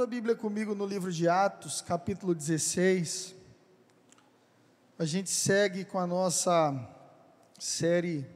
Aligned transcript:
tua 0.00 0.06
Bíblia 0.06 0.34
comigo 0.34 0.74
no 0.74 0.86
livro 0.86 1.12
de 1.12 1.28
Atos, 1.28 1.82
capítulo 1.82 2.34
16. 2.34 3.34
A 4.98 5.04
gente 5.04 5.28
segue 5.28 5.84
com 5.84 5.98
a 5.98 6.06
nossa 6.06 6.74
série 7.58 8.26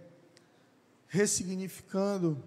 ressignificando 1.09 2.45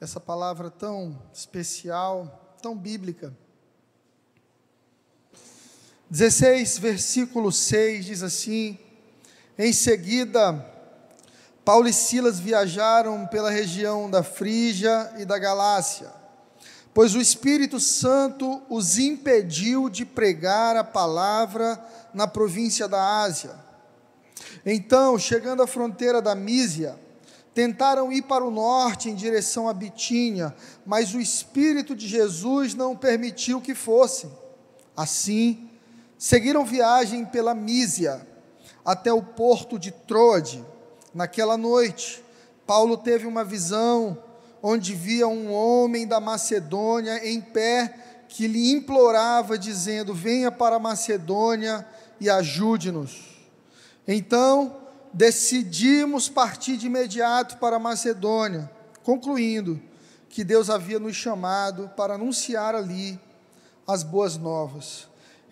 essa 0.00 0.18
palavra 0.18 0.72
tão 0.72 1.22
especial, 1.32 2.56
tão 2.60 2.76
bíblica. 2.76 3.32
16, 6.10 6.78
versículo 6.78 7.52
6 7.52 8.06
diz 8.06 8.24
assim: 8.24 8.76
Em 9.56 9.72
seguida, 9.72 10.52
Paulo 11.64 11.86
e 11.86 11.92
Silas 11.92 12.40
viajaram 12.40 13.24
pela 13.28 13.52
região 13.52 14.10
da 14.10 14.24
Frígia 14.24 15.14
e 15.16 15.24
da 15.24 15.38
Galácia, 15.38 16.23
pois 16.94 17.14
o 17.14 17.20
Espírito 17.20 17.80
Santo 17.80 18.62
os 18.70 18.98
impediu 18.98 19.90
de 19.90 20.06
pregar 20.06 20.76
a 20.76 20.84
palavra 20.84 21.84
na 22.14 22.26
província 22.26 22.88
da 22.88 23.20
Ásia. 23.22 23.50
Então, 24.64 25.18
chegando 25.18 25.62
à 25.62 25.66
fronteira 25.66 26.22
da 26.22 26.34
Mísia, 26.34 26.98
tentaram 27.52 28.12
ir 28.12 28.22
para 28.22 28.44
o 28.44 28.50
norte 28.50 29.10
em 29.10 29.14
direção 29.14 29.68
a 29.68 29.74
Bitínia, 29.74 30.54
mas 30.86 31.12
o 31.12 31.20
Espírito 31.20 31.94
de 31.94 32.06
Jesus 32.06 32.74
não 32.74 32.96
permitiu 32.96 33.60
que 33.60 33.74
fossem. 33.74 34.30
Assim, 34.96 35.68
seguiram 36.16 36.64
viagem 36.64 37.24
pela 37.26 37.54
Mísia 37.54 38.26
até 38.84 39.12
o 39.12 39.22
porto 39.22 39.78
de 39.78 39.90
Troade 39.90 40.64
Naquela 41.14 41.56
noite, 41.56 42.24
Paulo 42.66 42.96
teve 42.96 43.24
uma 43.24 43.44
visão 43.44 44.18
onde 44.66 44.94
via 44.94 45.28
um 45.28 45.52
homem 45.52 46.06
da 46.06 46.18
Macedônia 46.18 47.28
em 47.28 47.38
pé 47.38 48.24
que 48.26 48.48
lhe 48.48 48.72
implorava, 48.72 49.58
dizendo: 49.58 50.14
Venha 50.14 50.50
para 50.50 50.76
a 50.76 50.80
Macedônia 50.80 51.86
e 52.18 52.30
ajude-nos. 52.30 53.44
Então, 54.08 54.74
decidimos 55.12 56.30
partir 56.30 56.78
de 56.78 56.86
imediato 56.86 57.58
para 57.58 57.76
a 57.76 57.78
Macedônia, 57.78 58.70
concluindo 59.02 59.78
que 60.30 60.42
Deus 60.42 60.70
havia 60.70 60.98
nos 60.98 61.14
chamado 61.14 61.90
para 61.94 62.14
anunciar 62.14 62.74
ali 62.74 63.20
as 63.86 64.02
boas 64.02 64.38
novas. 64.38 65.06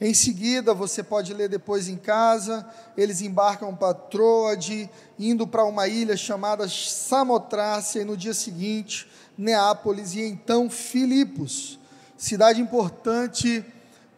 Em 0.05 0.15
seguida, 0.15 0.75
você 0.75 1.01
pode 1.01 1.33
ler 1.33 1.49
depois 1.49 1.87
em 1.87 1.97
casa, 1.97 2.69
eles 2.97 3.21
embarcam 3.21 3.73
para 3.73 3.95
Troade, 3.95 4.91
indo 5.17 5.47
para 5.47 5.65
uma 5.65 5.87
ilha 5.87 6.17
chamada 6.17 6.69
Samotrácia, 6.69 8.01
e 8.01 8.05
no 8.05 8.17
dia 8.17 8.35
seguinte, 8.35 9.09
Neápolis, 9.39 10.15
e 10.15 10.23
então 10.23 10.69
Filipos, 10.69 11.79
cidade 12.17 12.61
importante 12.61 13.65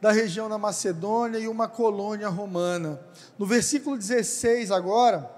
da 0.00 0.10
região 0.10 0.48
da 0.48 0.56
Macedônia 0.56 1.36
e 1.36 1.48
uma 1.48 1.68
colônia 1.68 2.30
romana. 2.30 2.98
No 3.38 3.44
versículo 3.44 3.98
16 3.98 4.70
agora, 4.70 5.30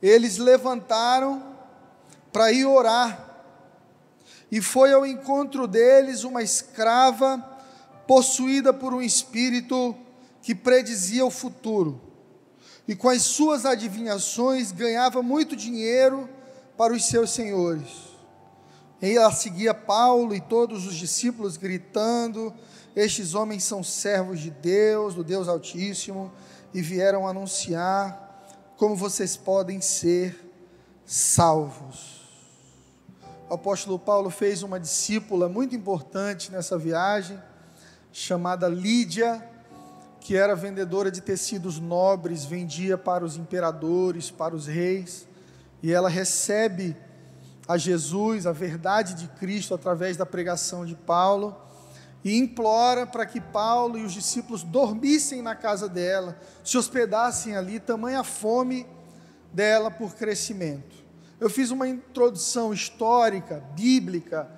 eles 0.00 0.38
levantaram 0.38 1.42
para 2.32 2.50
ir 2.50 2.64
orar, 2.64 3.36
e 4.50 4.62
foi 4.62 4.94
ao 4.94 5.04
encontro 5.04 5.68
deles 5.68 6.24
uma 6.24 6.42
escrava 6.42 7.49
possuída 8.10 8.72
por 8.72 8.92
um 8.92 9.00
espírito 9.00 9.94
que 10.42 10.52
predizia 10.52 11.24
o 11.24 11.30
futuro, 11.30 12.00
e 12.88 12.96
com 12.96 13.08
as 13.08 13.22
suas 13.22 13.64
adivinhações 13.64 14.72
ganhava 14.72 15.22
muito 15.22 15.54
dinheiro 15.54 16.28
para 16.76 16.92
os 16.92 17.04
seus 17.04 17.30
senhores. 17.30 17.88
E 19.00 19.16
ela 19.16 19.30
seguia 19.30 19.72
Paulo 19.72 20.34
e 20.34 20.40
todos 20.40 20.88
os 20.88 20.96
discípulos 20.96 21.56
gritando: 21.56 22.52
Estes 22.96 23.36
homens 23.36 23.62
são 23.62 23.80
servos 23.84 24.40
de 24.40 24.50
Deus, 24.50 25.14
do 25.14 25.22
Deus 25.22 25.46
Altíssimo, 25.46 26.32
e 26.74 26.82
vieram 26.82 27.28
anunciar 27.28 28.44
como 28.76 28.96
vocês 28.96 29.36
podem 29.36 29.80
ser 29.80 30.36
salvos. 31.06 32.22
O 33.48 33.54
apóstolo 33.54 34.00
Paulo 34.00 34.30
fez 34.30 34.64
uma 34.64 34.80
discípula 34.80 35.48
muito 35.48 35.76
importante 35.76 36.50
nessa 36.50 36.76
viagem, 36.76 37.40
chamada 38.12 38.68
Lídia, 38.68 39.46
que 40.20 40.36
era 40.36 40.54
vendedora 40.54 41.10
de 41.10 41.20
tecidos 41.20 41.78
nobres, 41.78 42.44
vendia 42.44 42.98
para 42.98 43.24
os 43.24 43.36
imperadores, 43.36 44.30
para 44.30 44.54
os 44.54 44.66
reis, 44.66 45.26
e 45.82 45.92
ela 45.92 46.08
recebe 46.08 46.96
a 47.66 47.78
Jesus, 47.78 48.46
a 48.46 48.52
verdade 48.52 49.14
de 49.14 49.28
Cristo, 49.28 49.74
através 49.74 50.16
da 50.16 50.26
pregação 50.26 50.84
de 50.84 50.94
Paulo, 50.94 51.56
e 52.22 52.36
implora 52.36 53.06
para 53.06 53.24
que 53.24 53.40
Paulo 53.40 53.96
e 53.96 54.04
os 54.04 54.12
discípulos 54.12 54.62
dormissem 54.62 55.40
na 55.40 55.54
casa 55.54 55.88
dela, 55.88 56.38
se 56.62 56.76
hospedassem 56.76 57.56
ali, 57.56 57.80
tamanha 57.80 58.22
fome 58.22 58.86
dela 59.52 59.90
por 59.90 60.14
crescimento. 60.14 60.96
Eu 61.38 61.48
fiz 61.48 61.70
uma 61.70 61.88
introdução 61.88 62.74
histórica, 62.74 63.64
bíblica, 63.74 64.50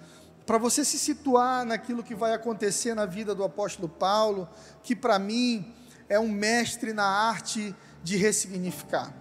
para 0.47 0.59
você 0.59 0.85
se 0.85 0.99
situar 0.99 1.65
naquilo 1.65 2.03
que 2.03 2.15
vai 2.15 2.33
acontecer 2.35 2.95
na 2.95 3.07
vida 3.07 3.35
do 3.35 3.45
apóstolo 3.45 3.89
Paulo, 3.89 4.49
que 4.83 4.97
para 4.97 5.19
mim 5.19 5.73
é 6.09 6.19
um 6.19 6.29
mestre 6.29 6.93
na 6.93 7.05
arte 7.05 7.75
de 8.03 8.17
ressignificar. 8.17 9.13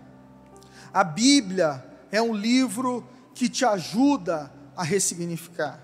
A 0.94 1.04
Bíblia 1.04 1.86
é 2.12 2.22
um 2.22 2.34
livro 2.34 3.08
que 3.34 3.48
te 3.48 3.64
ajuda 3.64 4.52
a 4.76 4.84
ressignificar. 4.84 5.80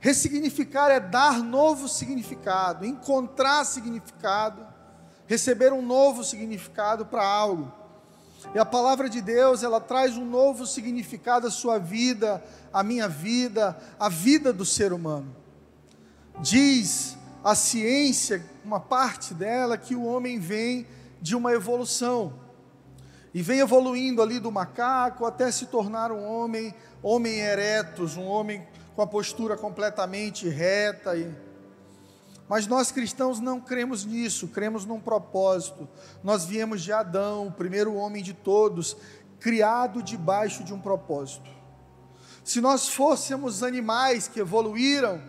Ressignificar 0.00 0.90
é 0.90 1.00
dar 1.00 1.38
novo 1.38 1.88
significado, 1.88 2.84
encontrar 2.84 3.64
significado, 3.64 4.66
receber 5.26 5.72
um 5.72 5.80
novo 5.80 6.22
significado 6.22 7.06
para 7.06 7.24
algo. 7.24 7.72
E 8.54 8.58
a 8.58 8.66
palavra 8.66 9.08
de 9.08 9.22
Deus, 9.22 9.62
ela 9.62 9.80
traz 9.80 10.18
um 10.18 10.26
novo 10.26 10.66
significado 10.66 11.46
à 11.46 11.50
sua 11.50 11.78
vida, 11.78 12.44
à 12.74 12.82
minha 12.82 13.08
vida, 13.08 13.78
à 13.98 14.08
vida 14.08 14.52
do 14.52 14.64
ser 14.64 14.92
humano. 14.92 15.34
Diz 16.40 17.16
a 17.44 17.54
ciência, 17.54 18.44
uma 18.64 18.80
parte 18.80 19.32
dela, 19.32 19.78
que 19.78 19.94
o 19.94 20.04
homem 20.04 20.40
vem 20.40 20.86
de 21.22 21.36
uma 21.36 21.52
evolução. 21.52 22.34
E 23.32 23.40
vem 23.40 23.60
evoluindo 23.60 24.20
ali 24.20 24.40
do 24.40 24.50
macaco 24.50 25.24
até 25.24 25.50
se 25.52 25.66
tornar 25.66 26.10
um 26.10 26.24
homem, 26.24 26.74
homem 27.00 27.38
eretos, 27.38 28.16
um 28.16 28.24
homem 28.24 28.66
com 28.96 29.02
a 29.02 29.06
postura 29.06 29.56
completamente 29.56 30.48
reta 30.48 31.16
e 31.16 31.32
mas 32.48 32.66
nós 32.66 32.92
cristãos 32.92 33.40
não 33.40 33.58
cremos 33.58 34.04
nisso, 34.04 34.48
cremos 34.48 34.84
num 34.84 35.00
propósito. 35.00 35.88
Nós 36.22 36.44
viemos 36.44 36.82
de 36.82 36.92
Adão, 36.92 37.46
o 37.46 37.52
primeiro 37.52 37.94
homem 37.94 38.22
de 38.22 38.34
todos, 38.34 38.96
criado 39.40 40.02
debaixo 40.02 40.62
de 40.62 40.74
um 40.74 40.78
propósito. 40.78 41.53
Se 42.44 42.60
nós 42.60 42.88
fôssemos 42.88 43.62
animais 43.62 44.28
que 44.28 44.38
evoluíram, 44.38 45.20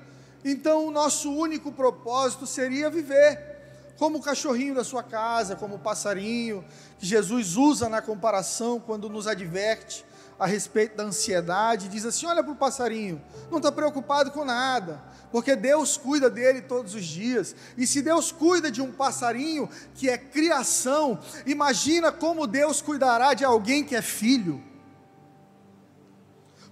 então 0.43 0.85
o 0.85 0.91
nosso 0.91 1.31
único 1.31 1.71
propósito 1.71 2.45
seria 2.45 2.89
viver 2.89 3.55
como 3.97 4.17
o 4.17 4.21
cachorrinho 4.21 4.75
da 4.75 4.83
sua 4.83 5.01
casa, 5.01 5.55
como 5.55 5.75
o 5.75 5.79
passarinho, 5.79 6.63
que 6.99 7.05
Jesus 7.05 7.55
usa 7.55 7.87
na 7.87 8.01
comparação 8.01 8.79
quando 8.79 9.09
nos 9.09 9.27
adverte 9.27 10.05
a 10.37 10.45
respeito 10.45 10.97
da 10.97 11.03
ansiedade, 11.03 11.87
diz 11.87 12.05
assim: 12.05 12.25
olha 12.25 12.43
para 12.43 12.51
o 12.51 12.57
passarinho, 12.57 13.21
não 13.49 13.57
está 13.57 13.71
preocupado 13.71 14.31
com 14.31 14.43
nada, 14.43 15.01
porque 15.31 15.55
Deus 15.55 15.95
cuida 15.95 16.29
dele 16.29 16.61
todos 16.61 16.93
os 16.93 17.05
dias. 17.05 17.55
E 17.77 17.87
se 17.87 18.01
Deus 18.01 18.31
cuida 18.31 18.69
de 18.69 18.81
um 18.81 18.91
passarinho 18.91 19.69
que 19.93 20.09
é 20.09 20.17
criação, 20.17 21.17
imagina 21.45 22.11
como 22.11 22.45
Deus 22.45 22.81
cuidará 22.81 23.33
de 23.33 23.45
alguém 23.45 23.83
que 23.85 23.95
é 23.95 24.01
filho. 24.01 24.61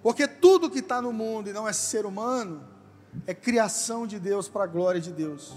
Porque 0.04 0.28
tudo 0.28 0.70
que 0.70 0.80
está 0.80 1.02
no 1.02 1.14
mundo 1.14 1.50
e 1.50 1.54
não 1.54 1.68
é 1.68 1.72
ser 1.72 2.06
humano, 2.06 2.62
é 3.26 3.34
criação 3.34 4.06
de 4.06 4.20
Deus 4.20 4.50
para 4.50 4.66
a 4.66 4.68
glória 4.68 5.00
de 5.00 5.14
Deus. 5.14 5.54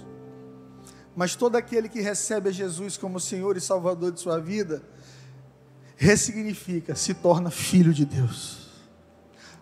Mas 1.16 1.34
todo 1.34 1.56
aquele 1.56 1.88
que 1.88 2.00
recebe 2.00 2.50
a 2.50 2.52
Jesus 2.52 2.96
como 2.96 3.18
Senhor 3.18 3.56
e 3.56 3.60
Salvador 3.60 4.12
de 4.12 4.20
sua 4.20 4.38
vida, 4.38 4.82
ressignifica, 5.96 6.94
se 6.94 7.12
torna 7.12 7.50
filho 7.50 7.92
de 7.92 8.04
Deus. 8.04 8.66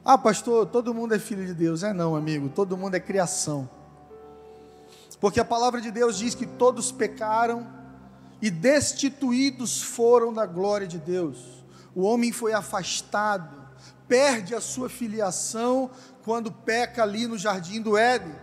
Ah, 0.05 0.19
pastor, 0.19 0.67
todo 0.67 0.93
mundo 0.93 1.15
é 1.15 1.19
filho 1.19 1.47
de 1.47 1.55
Deus. 1.55 1.83
É 1.83 1.95
não, 1.95 2.15
amigo, 2.15 2.51
todo 2.51 2.77
mundo 2.77 2.95
é 2.95 3.01
criação. 3.01 3.71
Porque 5.19 5.41
a 5.41 5.45
palavra 5.45 5.81
de 5.81 5.91
Deus 5.91 6.19
diz 6.19 6.35
que 6.35 6.45
todos 6.45 6.93
pecaram 6.93 7.67
e 8.43 8.51
destituídos 8.51 9.81
foram 9.81 10.31
da 10.35 10.45
glória 10.45 10.87
de 10.87 10.99
Deus. 10.99 11.65
O 11.95 12.03
homem 12.03 12.33
foi 12.33 12.53
afastado, 12.53 13.63
perde 14.09 14.55
a 14.55 14.61
sua 14.61 14.89
filiação 14.89 15.91
quando 16.25 16.51
peca 16.51 17.03
ali 17.03 17.27
no 17.27 17.39
jardim 17.39 17.81
do 17.81 17.97
Éden. 17.97 18.35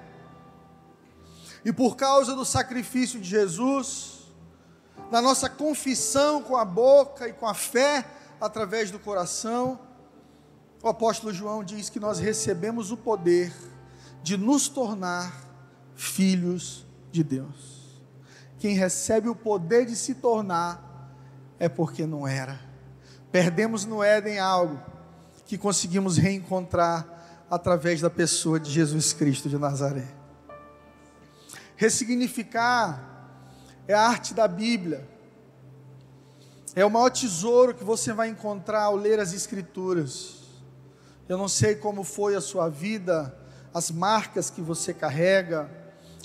E 1.63 1.71
por 1.71 1.95
causa 1.95 2.35
do 2.35 2.43
sacrifício 2.43 3.19
de 3.19 3.29
Jesus, 3.29 4.21
na 5.11 5.21
nossa 5.21 5.49
confissão 5.49 6.41
com 6.41 6.55
a 6.55 6.65
boca 6.65 7.27
e 7.27 7.33
com 7.33 7.47
a 7.47 7.53
fé 7.53 8.05
através 8.39 8.89
do 8.89 8.99
coração, 8.99 9.79
o 10.81 10.87
apóstolo 10.87 11.31
João 11.31 11.63
diz 11.63 11.89
que 11.89 11.99
nós 11.99 12.17
recebemos 12.17 12.91
o 12.91 12.97
poder 12.97 13.53
de 14.23 14.37
nos 14.37 14.67
tornar 14.67 15.31
filhos 15.95 16.85
de 17.11 17.23
Deus. 17.23 17.81
Quem 18.57 18.75
recebe 18.75 19.29
o 19.29 19.35
poder 19.35 19.85
de 19.85 19.95
se 19.95 20.15
tornar 20.15 21.15
é 21.59 21.69
porque 21.69 22.07
não 22.07 22.27
era. 22.27 22.59
Perdemos 23.31 23.85
no 23.85 24.03
Éden 24.03 24.39
algo 24.39 24.90
que 25.51 25.57
conseguimos 25.57 26.15
reencontrar 26.15 27.45
através 27.49 27.99
da 27.99 28.09
pessoa 28.09 28.57
de 28.57 28.71
Jesus 28.71 29.11
Cristo 29.11 29.49
de 29.49 29.57
Nazaré. 29.57 30.07
Ressignificar 31.75 33.27
é 33.85 33.93
a 33.93 34.01
arte 34.01 34.33
da 34.33 34.47
Bíblia. 34.47 35.05
É 36.73 36.85
o 36.85 36.89
maior 36.89 37.09
tesouro 37.09 37.73
que 37.73 37.83
você 37.83 38.13
vai 38.13 38.29
encontrar 38.29 38.83
ao 38.83 38.95
ler 38.95 39.19
as 39.19 39.33
Escrituras. 39.33 40.35
Eu 41.27 41.37
não 41.37 41.49
sei 41.49 41.75
como 41.75 42.05
foi 42.05 42.33
a 42.33 42.39
sua 42.39 42.69
vida, 42.69 43.37
as 43.73 43.91
marcas 43.91 44.49
que 44.49 44.61
você 44.61 44.93
carrega. 44.93 45.69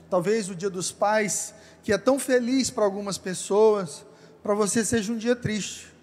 Talvez 0.08 0.48
o 0.48 0.54
Dia 0.54 0.70
dos 0.70 0.92
Pais, 0.92 1.52
que 1.82 1.92
é 1.92 1.98
tão 1.98 2.16
feliz 2.16 2.70
para 2.70 2.84
algumas 2.84 3.18
pessoas, 3.18 4.06
para 4.40 4.54
você 4.54 4.84
seja 4.84 5.12
um 5.12 5.18
dia 5.18 5.34
triste. 5.34 5.95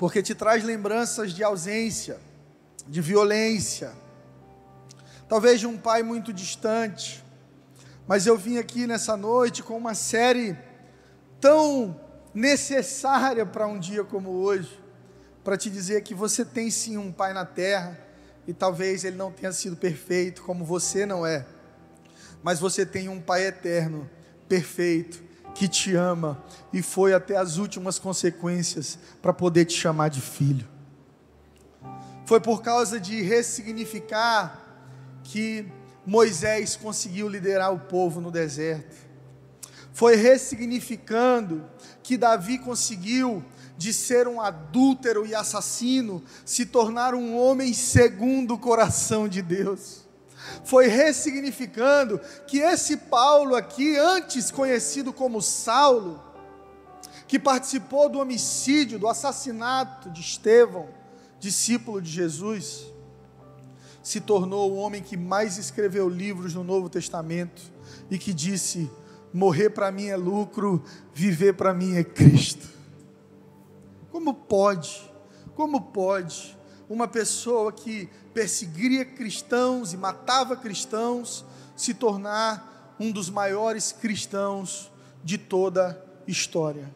Porque 0.00 0.22
te 0.22 0.34
traz 0.34 0.64
lembranças 0.64 1.30
de 1.30 1.44
ausência, 1.44 2.18
de 2.88 3.02
violência. 3.02 3.92
Talvez 5.28 5.60
de 5.60 5.66
um 5.66 5.76
pai 5.76 6.02
muito 6.02 6.32
distante. 6.32 7.22
Mas 8.08 8.26
eu 8.26 8.34
vim 8.34 8.56
aqui 8.56 8.86
nessa 8.86 9.14
noite 9.14 9.62
com 9.62 9.76
uma 9.76 9.94
série 9.94 10.56
tão 11.38 12.00
necessária 12.32 13.44
para 13.44 13.66
um 13.66 13.78
dia 13.78 14.02
como 14.02 14.30
hoje, 14.30 14.82
para 15.44 15.58
te 15.58 15.68
dizer 15.68 16.02
que 16.02 16.14
você 16.14 16.46
tem 16.46 16.70
sim 16.70 16.96
um 16.96 17.12
Pai 17.12 17.34
na 17.34 17.44
terra, 17.44 17.98
e 18.46 18.54
talvez 18.54 19.04
ele 19.04 19.16
não 19.16 19.30
tenha 19.30 19.52
sido 19.52 19.76
perfeito 19.76 20.42
como 20.44 20.64
você 20.64 21.04
não 21.04 21.26
é, 21.26 21.44
mas 22.42 22.58
você 22.58 22.86
tem 22.86 23.10
um 23.10 23.20
Pai 23.20 23.46
eterno, 23.46 24.08
perfeito, 24.48 25.22
que 25.54 25.68
te 25.68 25.94
ama 25.94 26.42
e 26.72 26.82
foi 26.82 27.12
até 27.14 27.36
as 27.36 27.56
últimas 27.56 27.98
consequências 27.98 28.98
para 29.20 29.32
poder 29.32 29.64
te 29.64 29.76
chamar 29.76 30.08
de 30.08 30.20
filho. 30.20 30.66
Foi 32.24 32.40
por 32.40 32.62
causa 32.62 33.00
de 33.00 33.22
ressignificar 33.22 34.58
que 35.24 35.66
Moisés 36.06 36.76
conseguiu 36.76 37.28
liderar 37.28 37.72
o 37.72 37.78
povo 37.78 38.20
no 38.20 38.30
deserto 38.30 39.10
foi 39.92 40.16
ressignificando 40.16 41.62
que 42.02 42.16
Davi 42.16 42.58
conseguiu, 42.58 43.44
de 43.76 43.92
ser 43.92 44.28
um 44.28 44.40
adúltero 44.40 45.26
e 45.26 45.34
assassino, 45.34 46.22
se 46.44 46.64
tornar 46.64 47.14
um 47.14 47.36
homem 47.36 47.74
segundo 47.74 48.54
o 48.54 48.58
coração 48.58 49.28
de 49.28 49.42
Deus. 49.42 49.99
Foi 50.64 50.86
ressignificando 50.86 52.20
que 52.46 52.58
esse 52.58 52.96
Paulo 52.96 53.54
aqui, 53.54 53.96
antes 53.96 54.50
conhecido 54.50 55.12
como 55.12 55.40
Saulo, 55.40 56.22
que 57.26 57.38
participou 57.38 58.08
do 58.08 58.18
homicídio, 58.18 58.98
do 58.98 59.08
assassinato 59.08 60.10
de 60.10 60.20
Estevão, 60.20 60.88
discípulo 61.38 62.02
de 62.02 62.10
Jesus, 62.10 62.86
se 64.02 64.20
tornou 64.20 64.72
o 64.72 64.76
homem 64.76 65.02
que 65.02 65.16
mais 65.16 65.56
escreveu 65.56 66.08
livros 66.08 66.54
no 66.54 66.64
Novo 66.64 66.88
Testamento 66.88 67.62
e 68.10 68.18
que 68.18 68.32
disse: 68.32 68.90
Morrer 69.32 69.70
para 69.70 69.92
mim 69.92 70.06
é 70.06 70.16
lucro, 70.16 70.82
viver 71.14 71.54
para 71.54 71.72
mim 71.72 71.96
é 71.96 72.02
Cristo. 72.02 72.68
Como 74.10 74.34
pode, 74.34 75.10
como 75.54 75.80
pode 75.80 76.58
uma 76.90 77.06
pessoa 77.06 77.72
que 77.72 78.10
perseguia 78.34 79.04
cristãos 79.04 79.92
e 79.92 79.96
matava 79.96 80.56
cristãos 80.56 81.44
se 81.76 81.94
tornar 81.94 82.96
um 82.98 83.12
dos 83.12 83.30
maiores 83.30 83.92
cristãos 83.92 84.90
de 85.22 85.38
toda 85.38 86.04
a 86.26 86.30
história? 86.30 86.92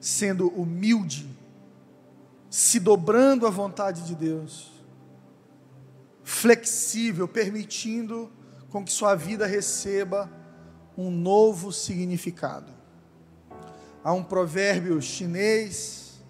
Sendo 0.00 0.48
humilde, 0.48 1.24
se 2.50 2.80
dobrando 2.80 3.46
à 3.46 3.50
vontade 3.50 4.02
de 4.02 4.16
Deus, 4.16 4.72
flexível, 6.24 7.28
permitindo 7.28 8.30
com 8.70 8.84
que 8.84 8.92
sua 8.92 9.14
vida 9.14 9.46
receba 9.46 10.28
um 10.98 11.12
novo 11.12 11.72
significado. 11.72 12.72
Há 14.02 14.12
um 14.12 14.24
provérbio 14.24 15.00
chinês, 15.00 16.20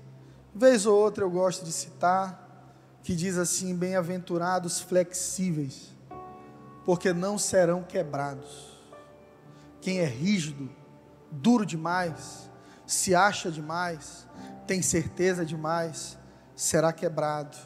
vez 0.55 0.85
ou 0.85 0.99
outra 0.99 1.25
eu 1.25 1.31
gosto 1.31 1.65
de 1.65 1.73
citar, 1.73 2.46
que 3.07 3.15
diz 3.15 3.39
assim: 3.39 3.73
Bem-aventurados 3.73 4.81
flexíveis, 4.81 5.95
porque 6.85 7.13
não 7.13 7.39
serão 7.39 7.85
quebrados. 7.85 8.83
Quem 9.81 10.01
é 10.01 10.05
rígido, 10.05 10.69
duro 11.31 11.65
demais, 11.65 12.51
se 12.85 13.15
acha 13.15 13.49
demais, 13.49 14.27
tem 14.67 14.83
certeza 14.83 15.47
demais, 15.47 16.19
será 16.57 16.93
quebrado, 16.93 17.57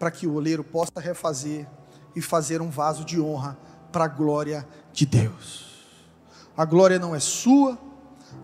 para 0.00 0.10
que 0.10 0.26
o 0.26 0.34
oleiro 0.34 0.64
possa 0.64 0.98
refazer 0.98 1.68
e 2.16 2.20
fazer 2.20 2.60
um 2.60 2.68
vaso 2.68 3.04
de 3.04 3.20
honra 3.20 3.56
para 3.92 4.06
a 4.06 4.08
glória 4.08 4.66
de 4.92 5.06
Deus. 5.06 5.86
A 6.56 6.64
glória 6.64 6.98
não 6.98 7.14
é 7.14 7.20
sua, 7.20 7.78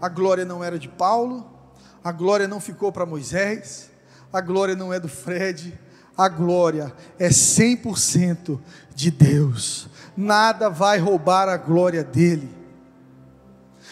a 0.01 0.09
glória 0.09 0.45
não 0.45 0.63
era 0.63 0.79
de 0.79 0.89
Paulo, 0.89 1.51
a 2.05 2.13
glória 2.13 2.47
não 2.47 2.61
ficou 2.61 2.93
para 2.93 3.05
Moisés, 3.05 3.91
a 4.33 4.41
glória 4.41 4.77
não 4.77 4.93
é 4.93 5.01
do 5.01 5.09
Fred, 5.09 5.77
a 6.17 6.29
glória 6.29 6.93
é 7.19 7.29
100% 7.29 8.61
de 8.95 9.11
Deus. 9.11 9.89
Nada 10.17 10.69
vai 10.69 10.99
roubar 10.99 11.49
a 11.49 11.57
glória 11.57 12.05
dele. 12.05 12.49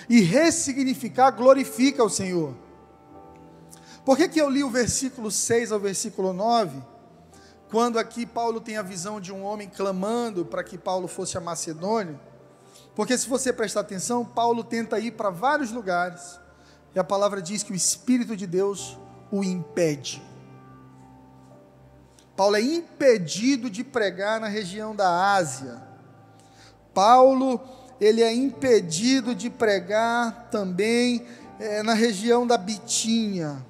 E 0.09 0.21
ressignificar 0.21 1.31
glorifica 1.31 2.03
o 2.05 2.11
Senhor. 2.11 2.55
Por 4.05 4.17
que, 4.17 4.29
que 4.29 4.41
eu 4.41 4.51
li 4.51 4.65
o 4.65 4.71
versículo 4.71 5.31
6 5.31 5.73
ao 5.73 5.79
versículo 5.79 6.33
9? 6.33 6.83
Quando 7.71 7.99
aqui 7.99 8.27
Paulo 8.27 8.61
tem 8.61 8.77
a 8.77 8.83
visão 8.83 9.21
de 9.21 9.33
um 9.33 9.43
homem 9.43 9.69
clamando 9.69 10.45
para 10.45 10.63
que 10.63 10.77
Paulo 10.77 11.09
fosse 11.09 11.39
a 11.39 11.41
Macedônia 11.41 12.21
porque 12.95 13.17
se 13.17 13.29
você 13.29 13.53
prestar 13.53 13.81
atenção, 13.81 14.25
Paulo 14.25 14.63
tenta 14.63 14.99
ir 14.99 15.13
para 15.13 15.31
vários 15.31 15.71
lugares, 15.71 16.39
e 16.95 16.99
a 16.99 17.05
palavra 17.05 17.41
diz 17.41 17.63
que 17.63 17.73
o 17.73 17.77
Espírito 17.77 18.37
de 18.37 18.47
Deus 18.47 18.99
o 19.31 19.43
impede. 19.43 20.23
Paulo 22.37 22.57
é 22.57 22.61
impedido 22.61 23.69
de 23.69 23.85
pregar 23.85 24.41
na 24.41 24.49
região 24.49 24.97
da 24.97 25.35
Ásia. 25.35 25.83
Paulo, 26.95 27.61
ele 28.01 28.23
é 28.23 28.33
impedido 28.33 29.35
de 29.35 29.51
pregar 29.51 30.49
também 30.51 31.27
é, 31.59 31.83
na 31.83 31.95
região 31.95 32.47
da 32.47 32.57
Bitínia. 32.57 33.65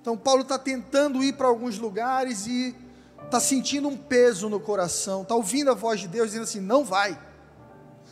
Então, 0.00 0.16
Paulo 0.16 0.42
está 0.42 0.58
tentando 0.58 1.22
ir 1.22 1.32
para 1.32 1.46
alguns 1.46 1.78
lugares 1.78 2.46
e 2.46 2.76
está 3.24 3.40
sentindo 3.40 3.88
um 3.88 3.96
peso 3.96 4.48
no 4.48 4.60
coração, 4.60 5.22
está 5.22 5.34
ouvindo 5.34 5.70
a 5.70 5.74
voz 5.74 6.00
de 6.00 6.08
Deus 6.08 6.26
dizendo 6.26 6.42
assim: 6.44 6.60
não 6.60 6.84
vai. 6.84 7.18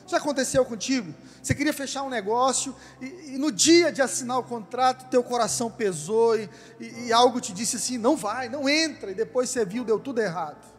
Já 0.06 0.18
aconteceu 0.18 0.64
contigo? 0.64 1.14
Você 1.42 1.54
queria 1.54 1.72
fechar 1.72 2.02
um 2.02 2.08
negócio 2.08 2.74
e, 3.00 3.34
e 3.34 3.38
no 3.38 3.50
dia 3.50 3.90
de 3.90 4.02
assinar 4.02 4.38
o 4.38 4.42
contrato, 4.42 5.08
teu 5.10 5.22
coração 5.22 5.70
pesou 5.70 6.36
e, 6.38 6.48
e, 6.78 7.06
e 7.06 7.12
algo 7.12 7.40
te 7.40 7.52
disse 7.52 7.76
assim: 7.76 7.98
não 7.98 8.16
vai, 8.16 8.48
não 8.48 8.68
entra, 8.68 9.10
e 9.10 9.14
depois 9.14 9.50
você 9.50 9.64
viu, 9.64 9.84
deu 9.84 9.98
tudo 9.98 10.20
errado. 10.20 10.72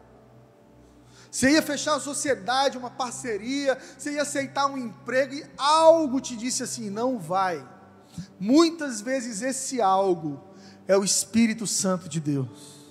Você 1.30 1.50
ia 1.50 1.62
fechar 1.62 1.94
uma 1.94 2.00
sociedade, 2.00 2.78
uma 2.78 2.90
parceria, 2.90 3.76
você 3.98 4.12
ia 4.12 4.22
aceitar 4.22 4.66
um 4.66 4.78
emprego 4.78 5.34
e 5.34 5.44
algo 5.58 6.20
te 6.20 6.36
disse 6.36 6.62
assim: 6.62 6.88
não 6.88 7.18
vai. 7.18 7.66
Muitas 8.38 9.00
vezes 9.00 9.42
esse 9.42 9.80
algo 9.80 10.40
é 10.86 10.96
o 10.96 11.02
Espírito 11.02 11.66
Santo 11.66 12.08
de 12.08 12.20
Deus. 12.20 12.84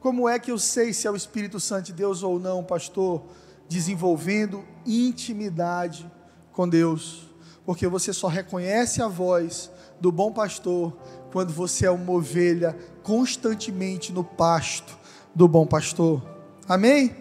Como 0.00 0.28
é 0.28 0.38
que 0.38 0.50
eu 0.50 0.58
sei 0.58 0.92
se 0.92 1.06
é 1.06 1.10
o 1.10 1.16
Espírito 1.16 1.58
Santo 1.60 1.86
de 1.86 1.92
Deus 1.92 2.22
ou 2.22 2.38
não, 2.38 2.62
pastor? 2.62 3.24
Desenvolvendo 3.72 4.64
intimidade 4.84 6.10
com 6.52 6.68
Deus, 6.68 7.28
porque 7.64 7.88
você 7.88 8.12
só 8.12 8.28
reconhece 8.28 9.00
a 9.00 9.08
voz 9.08 9.70
do 10.00 10.12
bom 10.12 10.32
pastor 10.32 10.92
quando 11.32 11.52
você 11.52 11.86
é 11.86 11.90
uma 11.90 12.12
ovelha 12.12 12.76
constantemente 13.02 14.12
no 14.12 14.22
pasto 14.22 14.98
do 15.34 15.48
bom 15.48 15.66
pastor. 15.66 16.22
Amém? 16.68 17.16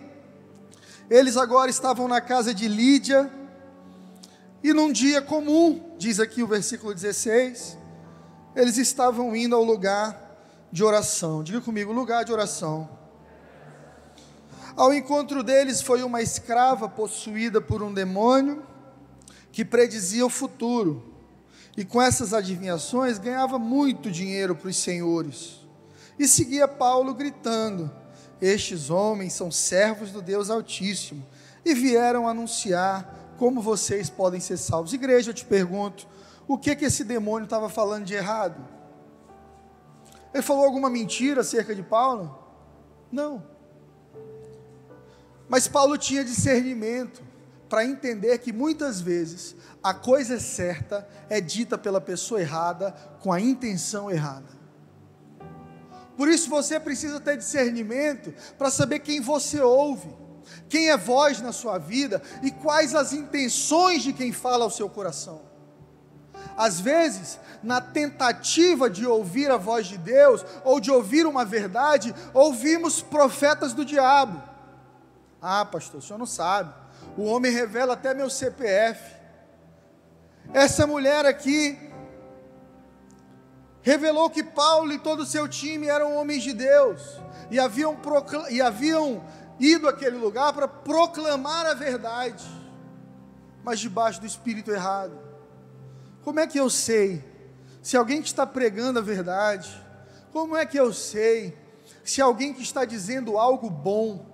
Eles 1.09 1.37
agora 1.37 1.69
estavam 1.69 2.07
na 2.07 2.19
casa 2.19 2.53
de 2.53 2.67
Lídia, 2.67 3.31
e 4.63 4.73
num 4.73 4.91
dia 4.91 5.21
comum, 5.21 5.95
diz 5.97 6.19
aqui 6.19 6.43
o 6.43 6.47
versículo 6.47 6.93
16, 6.93 7.77
eles 8.55 8.77
estavam 8.77 9.35
indo 9.35 9.55
ao 9.55 9.63
lugar 9.63 10.69
de 10.71 10.83
oração. 10.83 11.43
Diga 11.43 11.61
comigo, 11.61 11.91
lugar 11.91 12.23
de 12.23 12.31
oração. 12.31 13.00
Ao 14.75 14.93
encontro 14.93 15.43
deles 15.43 15.81
foi 15.81 16.03
uma 16.03 16.21
escrava 16.21 16.87
possuída 16.87 17.59
por 17.59 17.83
um 17.83 17.93
demônio 17.93 18.63
que 19.51 19.65
predizia 19.65 20.25
o 20.25 20.29
futuro. 20.29 21.11
E 21.75 21.85
com 21.85 22.01
essas 22.01 22.33
adivinhações 22.33 23.17
ganhava 23.17 23.57
muito 23.57 24.11
dinheiro 24.11 24.55
para 24.55 24.69
os 24.69 24.77
senhores. 24.77 25.59
E 26.17 26.27
seguia 26.27 26.67
Paulo 26.67 27.13
gritando: 27.13 27.91
Estes 28.41 28.89
homens 28.89 29.33
são 29.33 29.49
servos 29.49 30.11
do 30.11 30.21
Deus 30.21 30.49
Altíssimo. 30.49 31.25
e 31.63 31.75
vieram 31.75 32.27
anunciar 32.27 33.33
como 33.37 33.61
vocês 33.61 34.09
podem 34.09 34.39
ser 34.39 34.57
salvos. 34.57 34.93
Igreja, 34.93 35.29
eu 35.29 35.33
te 35.33 35.45
pergunto, 35.45 36.07
o 36.47 36.57
que 36.57 36.75
que 36.75 36.85
esse 36.85 37.03
demônio 37.03 37.45
estava 37.45 37.69
falando 37.69 38.05
de 38.05 38.13
errado? 38.13 38.67
Ele 40.33 40.43
falou 40.43 40.65
alguma 40.65 40.89
mentira 40.89 41.41
acerca 41.41 41.75
de 41.75 41.83
Paulo? 41.83 42.37
Não. 43.11 43.50
Mas 45.51 45.67
Paulo 45.67 45.97
tinha 45.97 46.23
discernimento 46.23 47.21
para 47.67 47.83
entender 47.83 48.37
que 48.37 48.53
muitas 48.53 49.01
vezes 49.01 49.53
a 49.83 49.93
coisa 49.93 50.39
certa 50.39 51.05
é 51.29 51.41
dita 51.41 51.77
pela 51.77 51.99
pessoa 51.99 52.39
errada 52.39 52.93
com 53.19 53.33
a 53.33 53.41
intenção 53.41 54.09
errada. 54.09 54.47
Por 56.15 56.29
isso 56.29 56.49
você 56.49 56.79
precisa 56.79 57.19
ter 57.19 57.35
discernimento 57.35 58.33
para 58.57 58.71
saber 58.71 58.99
quem 58.99 59.19
você 59.19 59.59
ouve, 59.59 60.07
quem 60.69 60.89
é 60.89 60.95
voz 60.95 61.41
na 61.41 61.51
sua 61.51 61.77
vida 61.77 62.21
e 62.41 62.49
quais 62.49 62.95
as 62.95 63.11
intenções 63.11 64.03
de 64.03 64.13
quem 64.13 64.31
fala 64.31 64.63
ao 64.63 64.71
seu 64.71 64.89
coração. 64.89 65.41
Às 66.55 66.79
vezes, 66.79 67.37
na 67.61 67.81
tentativa 67.81 68.89
de 68.89 69.05
ouvir 69.05 69.51
a 69.51 69.57
voz 69.57 69.85
de 69.85 69.97
Deus 69.97 70.45
ou 70.63 70.79
de 70.79 70.89
ouvir 70.89 71.25
uma 71.25 71.43
verdade, 71.43 72.15
ouvimos 72.33 73.01
profetas 73.01 73.73
do 73.73 73.83
diabo. 73.83 74.50
Ah, 75.41 75.65
pastor, 75.65 75.99
o 75.99 76.03
senhor 76.03 76.19
não 76.19 76.25
sabe. 76.25 76.73
O 77.17 77.23
homem 77.23 77.51
revela 77.51 77.93
até 77.93 78.13
meu 78.13 78.29
CPF. 78.29 79.15
Essa 80.53 80.85
mulher 80.85 81.25
aqui 81.25 81.77
revelou 83.81 84.29
que 84.29 84.43
Paulo 84.43 84.93
e 84.93 84.99
todo 84.99 85.21
o 85.21 85.25
seu 85.25 85.47
time 85.47 85.87
eram 85.87 86.15
homens 86.15 86.43
de 86.43 86.53
Deus 86.53 87.19
e 87.49 87.59
haviam, 87.59 87.97
e 88.49 88.61
haviam 88.61 89.23
ido 89.59 89.87
àquele 89.87 90.17
lugar 90.17 90.53
para 90.53 90.67
proclamar 90.67 91.65
a 91.65 91.73
verdade, 91.73 92.45
mas 93.63 93.79
debaixo 93.79 94.19
do 94.19 94.27
espírito 94.27 94.71
errado. 94.71 95.17
Como 96.23 96.39
é 96.39 96.45
que 96.45 96.59
eu 96.59 96.69
sei 96.69 97.23
se 97.81 97.97
alguém 97.97 98.21
que 98.21 98.27
está 98.27 98.45
pregando 98.45 98.99
a 98.99 99.01
verdade? 99.01 99.69
Como 100.31 100.55
é 100.55 100.65
que 100.65 100.79
eu 100.79 100.93
sei 100.93 101.57
se 102.03 102.21
alguém 102.21 102.53
que 102.53 102.61
está 102.61 102.85
dizendo 102.85 103.37
algo 103.37 103.69
bom 103.69 104.25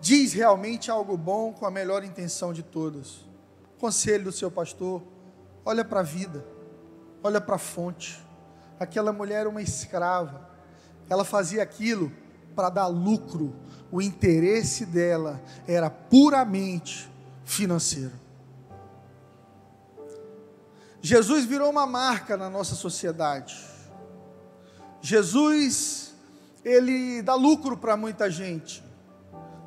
diz 0.00 0.32
realmente 0.32 0.90
algo 0.90 1.16
bom 1.16 1.52
com 1.52 1.66
a 1.66 1.70
melhor 1.70 2.04
intenção 2.04 2.52
de 2.52 2.62
todas? 2.62 3.24
Conselho 3.78 4.24
do 4.24 4.32
seu 4.32 4.50
pastor: 4.50 5.02
olha 5.64 5.84
para 5.84 6.00
a 6.00 6.02
vida, 6.02 6.44
olha 7.22 7.40
para 7.40 7.56
a 7.56 7.58
fonte. 7.58 8.24
Aquela 8.78 9.12
mulher 9.12 9.40
era 9.40 9.48
uma 9.48 9.62
escrava, 9.62 10.48
ela 11.08 11.24
fazia 11.24 11.62
aquilo 11.62 12.12
para 12.54 12.70
dar 12.70 12.86
lucro, 12.86 13.54
o 13.90 14.00
interesse 14.00 14.86
dela 14.86 15.40
era 15.66 15.90
puramente 15.90 17.10
financeiro. 17.44 18.12
Jesus 21.00 21.44
virou 21.44 21.70
uma 21.70 21.86
marca 21.86 22.36
na 22.36 22.50
nossa 22.50 22.74
sociedade. 22.74 23.56
Jesus, 25.00 26.12
ele 26.64 27.22
dá 27.22 27.34
lucro 27.34 27.76
para 27.76 27.96
muita 27.96 28.28
gente. 28.28 28.82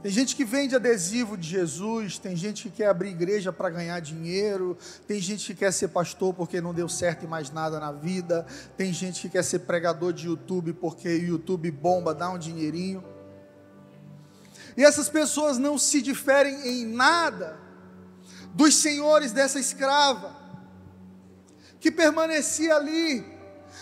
Tem 0.01 0.09
gente 0.09 0.33
que 0.33 0.45
vende 0.45 0.75
adesivo 0.75 1.35
de 1.35 1.49
Jesus, 1.49 2.17
tem 2.17 2.33
gente 2.33 2.63
que 2.63 2.69
quer 2.69 2.87
abrir 2.87 3.09
igreja 3.09 3.51
para 3.51 3.69
ganhar 3.69 3.99
dinheiro, 3.99 4.77
tem 5.05 5.19
gente 5.19 5.47
que 5.47 5.59
quer 5.59 5.73
ser 5.73 5.89
pastor 5.89 6.33
porque 6.33 6.61
não 6.61 6.73
deu 6.73 6.87
certo 6.87 7.25
em 7.25 7.27
mais 7.27 7.51
nada 7.51 7.81
na 7.81 7.91
vida, 7.91 8.45
tem 8.77 8.93
gente 8.93 9.21
que 9.21 9.29
quer 9.29 9.43
ser 9.43 9.59
pregador 9.59 10.13
de 10.13 10.27
YouTube 10.27 10.71
porque 10.73 11.09
o 11.09 11.25
YouTube 11.25 11.69
bomba, 11.69 12.13
dá 12.13 12.29
um 12.29 12.37
dinheirinho. 12.37 13.03
E 14.77 14.85
essas 14.85 15.09
pessoas 15.09 15.57
não 15.57 15.77
se 15.77 16.01
diferem 16.01 16.65
em 16.65 16.85
nada 16.85 17.59
dos 18.53 18.75
senhores 18.75 19.33
dessa 19.33 19.59
escrava, 19.59 20.33
que 21.77 21.91
permanecia 21.91 22.73
ali, 22.73 23.25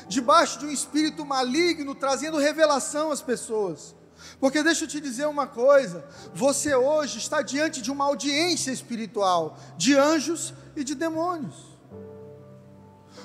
debaixo 0.08 0.58
de 0.60 0.66
um 0.66 0.72
espírito 0.72 1.24
maligno, 1.24 1.94
trazendo 1.94 2.38
revelação 2.38 3.12
às 3.12 3.22
pessoas. 3.22 3.96
Porque 4.40 4.62
deixa 4.62 4.84
eu 4.84 4.88
te 4.88 5.02
dizer 5.02 5.26
uma 5.28 5.48
coisa: 5.48 6.06
você 6.34 6.76
hoje 6.76 7.18
está 7.18 7.42
diante 7.42 7.82
de 7.82 7.92
uma 7.92 8.06
audiência 8.06 8.72
espiritual 8.72 9.58
de 9.78 9.98
anjos 9.98 10.54
e 10.76 10.84
de 10.84 10.94
demônios. 10.94 11.56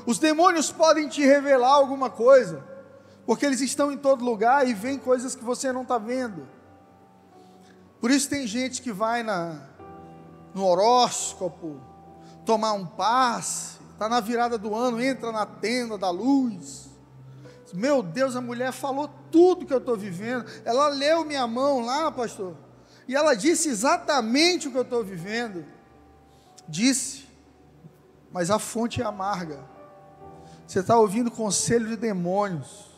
Os 0.07 0.19
demônios 0.19 0.73
podem 0.73 1.09
te 1.09 1.23
revelar 1.25 1.75
alguma 1.75 2.11
coisa, 2.11 2.64
porque 3.26 3.45
eles 3.45 3.61
estão 3.61 3.92
em 3.92 3.97
todo 3.97 4.25
lugar 4.25 4.66
e 4.66 4.75
veem 4.75 4.99
coisas 4.99 5.35
que 5.35 5.45
você 5.45 5.71
não 5.71 5.83
está 5.83 5.99
vendo. 5.99 6.49
Por 8.00 8.11
isso 8.11 8.28
tem 8.28 8.47
gente 8.47 8.83
que 8.83 8.90
vai 8.90 9.23
na, 9.23 9.61
no 10.54 10.66
horóscopo 10.66 11.81
tomar 12.45 12.73
um 12.73 12.85
passe, 12.85 13.78
está 13.92 14.09
na 14.09 14.19
virada 14.19 14.59
do 14.59 14.75
ano, 14.75 15.00
entra 15.00 15.31
na 15.31 15.47
tenda 15.47 15.97
da 15.97 16.11
luz 16.11 16.91
meu 17.72 18.02
Deus, 18.02 18.36
a 18.36 18.40
mulher 18.40 18.72
falou 18.72 19.08
tudo 19.30 19.64
que 19.66 19.72
eu 19.72 19.78
estou 19.78 19.96
vivendo. 19.96 20.44
Ela 20.64 20.88
leu 20.88 21.24
minha 21.24 21.46
mão 21.46 21.80
lá, 21.80 22.10
pastor. 22.10 22.56
E 23.08 23.16
ela 23.16 23.34
disse 23.34 23.68
exatamente 23.68 24.68
o 24.68 24.70
que 24.70 24.78
eu 24.78 24.82
estou 24.82 25.02
vivendo. 25.02 25.64
Disse, 26.68 27.26
mas 28.30 28.50
a 28.50 28.58
fonte 28.58 29.00
é 29.00 29.04
amarga. 29.04 29.60
Você 30.66 30.80
está 30.80 30.96
ouvindo 30.96 31.30
conselho 31.30 31.86
de 31.88 31.96
demônios. 31.96 32.90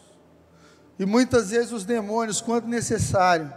E 0.98 1.04
muitas 1.04 1.50
vezes 1.50 1.72
os 1.72 1.84
demônios, 1.84 2.40
quando 2.40 2.66
necessário, 2.66 3.52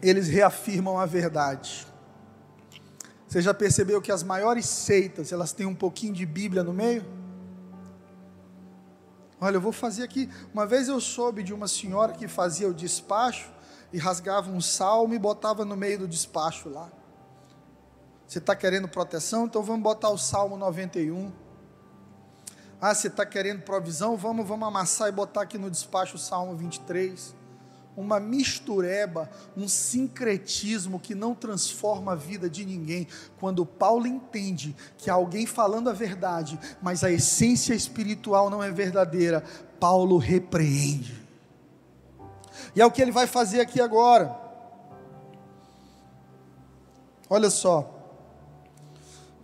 eles 0.00 0.28
reafirmam 0.28 0.98
a 0.98 1.06
verdade. 1.06 1.86
Você 3.26 3.42
já 3.42 3.52
percebeu 3.52 4.00
que 4.00 4.12
as 4.12 4.22
maiores 4.22 4.66
seitas, 4.66 5.32
elas 5.32 5.52
têm 5.52 5.66
um 5.66 5.74
pouquinho 5.74 6.14
de 6.14 6.24
Bíblia 6.24 6.62
no 6.62 6.72
meio? 6.72 7.17
Olha, 9.40 9.56
eu 9.56 9.60
vou 9.60 9.72
fazer 9.72 10.02
aqui. 10.02 10.28
Uma 10.52 10.66
vez 10.66 10.88
eu 10.88 11.00
soube 11.00 11.42
de 11.42 11.54
uma 11.54 11.68
senhora 11.68 12.12
que 12.12 12.26
fazia 12.26 12.68
o 12.68 12.74
despacho 12.74 13.50
e 13.92 13.98
rasgava 13.98 14.50
um 14.50 14.60
salmo 14.60 15.14
e 15.14 15.18
botava 15.18 15.64
no 15.64 15.76
meio 15.76 16.00
do 16.00 16.08
despacho 16.08 16.68
lá. 16.68 16.90
Você 18.26 18.38
está 18.38 18.54
querendo 18.54 18.88
proteção? 18.88 19.46
Então 19.46 19.62
vamos 19.62 19.82
botar 19.82 20.10
o 20.10 20.18
Salmo 20.18 20.56
91. 20.56 21.32
Ah, 22.80 22.94
você 22.94 23.08
está 23.08 23.24
querendo 23.24 23.62
provisão? 23.62 24.16
Vamos, 24.16 24.46
vamos 24.46 24.68
amassar 24.68 25.08
e 25.08 25.12
botar 25.12 25.42
aqui 25.42 25.56
no 25.56 25.70
despacho 25.70 26.16
o 26.16 26.18
Salmo 26.18 26.54
23 26.54 27.37
uma 27.98 28.20
mistureba, 28.20 29.28
um 29.56 29.66
sincretismo 29.66 31.00
que 31.00 31.14
não 31.14 31.34
transforma 31.34 32.12
a 32.12 32.14
vida 32.14 32.48
de 32.48 32.64
ninguém. 32.64 33.08
Quando 33.40 33.66
Paulo 33.66 34.06
entende 34.06 34.74
que 34.96 35.10
há 35.10 35.14
alguém 35.14 35.46
falando 35.46 35.90
a 35.90 35.92
verdade, 35.92 36.58
mas 36.80 37.02
a 37.02 37.10
essência 37.10 37.74
espiritual 37.74 38.48
não 38.48 38.62
é 38.62 38.70
verdadeira, 38.70 39.42
Paulo 39.80 40.16
repreende. 40.16 41.20
E 42.74 42.80
é 42.80 42.86
o 42.86 42.90
que 42.90 43.02
ele 43.02 43.10
vai 43.10 43.26
fazer 43.26 43.60
aqui 43.60 43.80
agora. 43.80 44.36
Olha 47.28 47.50
só, 47.50 47.94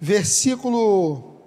versículo 0.01 1.41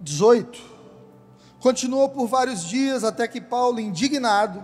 18. 0.00 0.73
Continuou 1.64 2.10
por 2.10 2.26
vários 2.26 2.62
dias 2.62 3.04
até 3.04 3.26
que 3.26 3.40
Paulo, 3.40 3.80
indignado, 3.80 4.62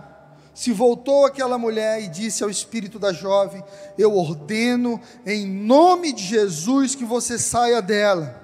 se 0.53 0.71
voltou 0.71 1.25
àquela 1.25 1.57
mulher 1.57 1.99
e 1.99 2.07
disse 2.07 2.43
ao 2.43 2.49
espírito 2.51 2.99
da 2.99 3.11
jovem: 3.11 3.63
Eu 3.97 4.15
ordeno 4.15 5.01
em 5.25 5.47
nome 5.47 6.13
de 6.13 6.23
Jesus 6.23 6.93
que 6.93 7.03
você 7.03 7.39
saia 7.39 7.81
dela 7.81 8.40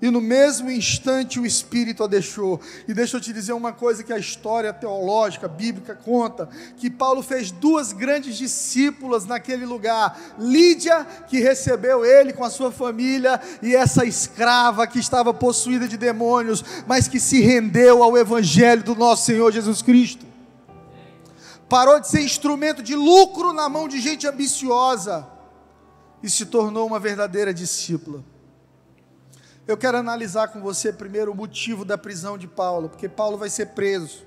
e 0.00 0.10
no 0.10 0.20
mesmo 0.20 0.70
instante 0.70 1.40
o 1.40 1.46
Espírito 1.46 2.04
a 2.04 2.06
deixou. 2.06 2.60
E 2.86 2.92
deixa 2.92 3.16
eu 3.16 3.20
te 3.20 3.32
dizer 3.32 3.52
uma 3.52 3.72
coisa 3.72 4.04
que 4.04 4.12
a 4.12 4.18
história 4.18 4.72
teológica, 4.72 5.48
bíblica 5.48 5.94
conta, 5.94 6.48
que 6.76 6.90
Paulo 6.90 7.22
fez 7.22 7.50
duas 7.50 7.92
grandes 7.92 8.36
discípulas 8.36 9.24
naquele 9.24 9.64
lugar, 9.64 10.18
Lídia, 10.38 11.04
que 11.26 11.40
recebeu 11.40 12.04
ele 12.04 12.32
com 12.32 12.44
a 12.44 12.50
sua 12.50 12.70
família, 12.70 13.40
e 13.62 13.74
essa 13.74 14.04
escrava 14.04 14.86
que 14.86 14.98
estava 14.98 15.32
possuída 15.32 15.88
de 15.88 15.96
demônios, 15.96 16.62
mas 16.86 17.08
que 17.08 17.18
se 17.18 17.40
rendeu 17.40 18.02
ao 18.02 18.16
evangelho 18.16 18.82
do 18.82 18.94
nosso 18.94 19.24
Senhor 19.24 19.50
Jesus 19.50 19.80
Cristo. 19.80 20.26
Parou 21.68 21.98
de 21.98 22.08
ser 22.08 22.20
instrumento 22.20 22.82
de 22.82 22.94
lucro 22.94 23.52
na 23.52 23.68
mão 23.68 23.88
de 23.88 24.00
gente 24.00 24.26
ambiciosa 24.26 25.26
e 26.22 26.30
se 26.30 26.46
tornou 26.46 26.86
uma 26.86 27.00
verdadeira 27.00 27.52
discípula. 27.52 28.35
Eu 29.68 29.76
quero 29.76 29.98
analisar 29.98 30.46
com 30.46 30.60
você 30.60 30.92
primeiro 30.92 31.32
o 31.32 31.34
motivo 31.34 31.84
da 31.84 31.98
prisão 31.98 32.38
de 32.38 32.46
Paulo, 32.46 32.88
porque 32.88 33.08
Paulo 33.08 33.36
vai 33.36 33.50
ser 33.50 33.66
preso. 33.70 34.22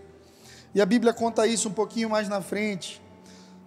E 0.75 0.81
a 0.81 0.85
Bíblia 0.85 1.13
conta 1.13 1.47
isso 1.47 1.69
um 1.69 1.71
pouquinho 1.71 2.09
mais 2.09 2.27
na 2.27 2.41
frente. 2.41 3.01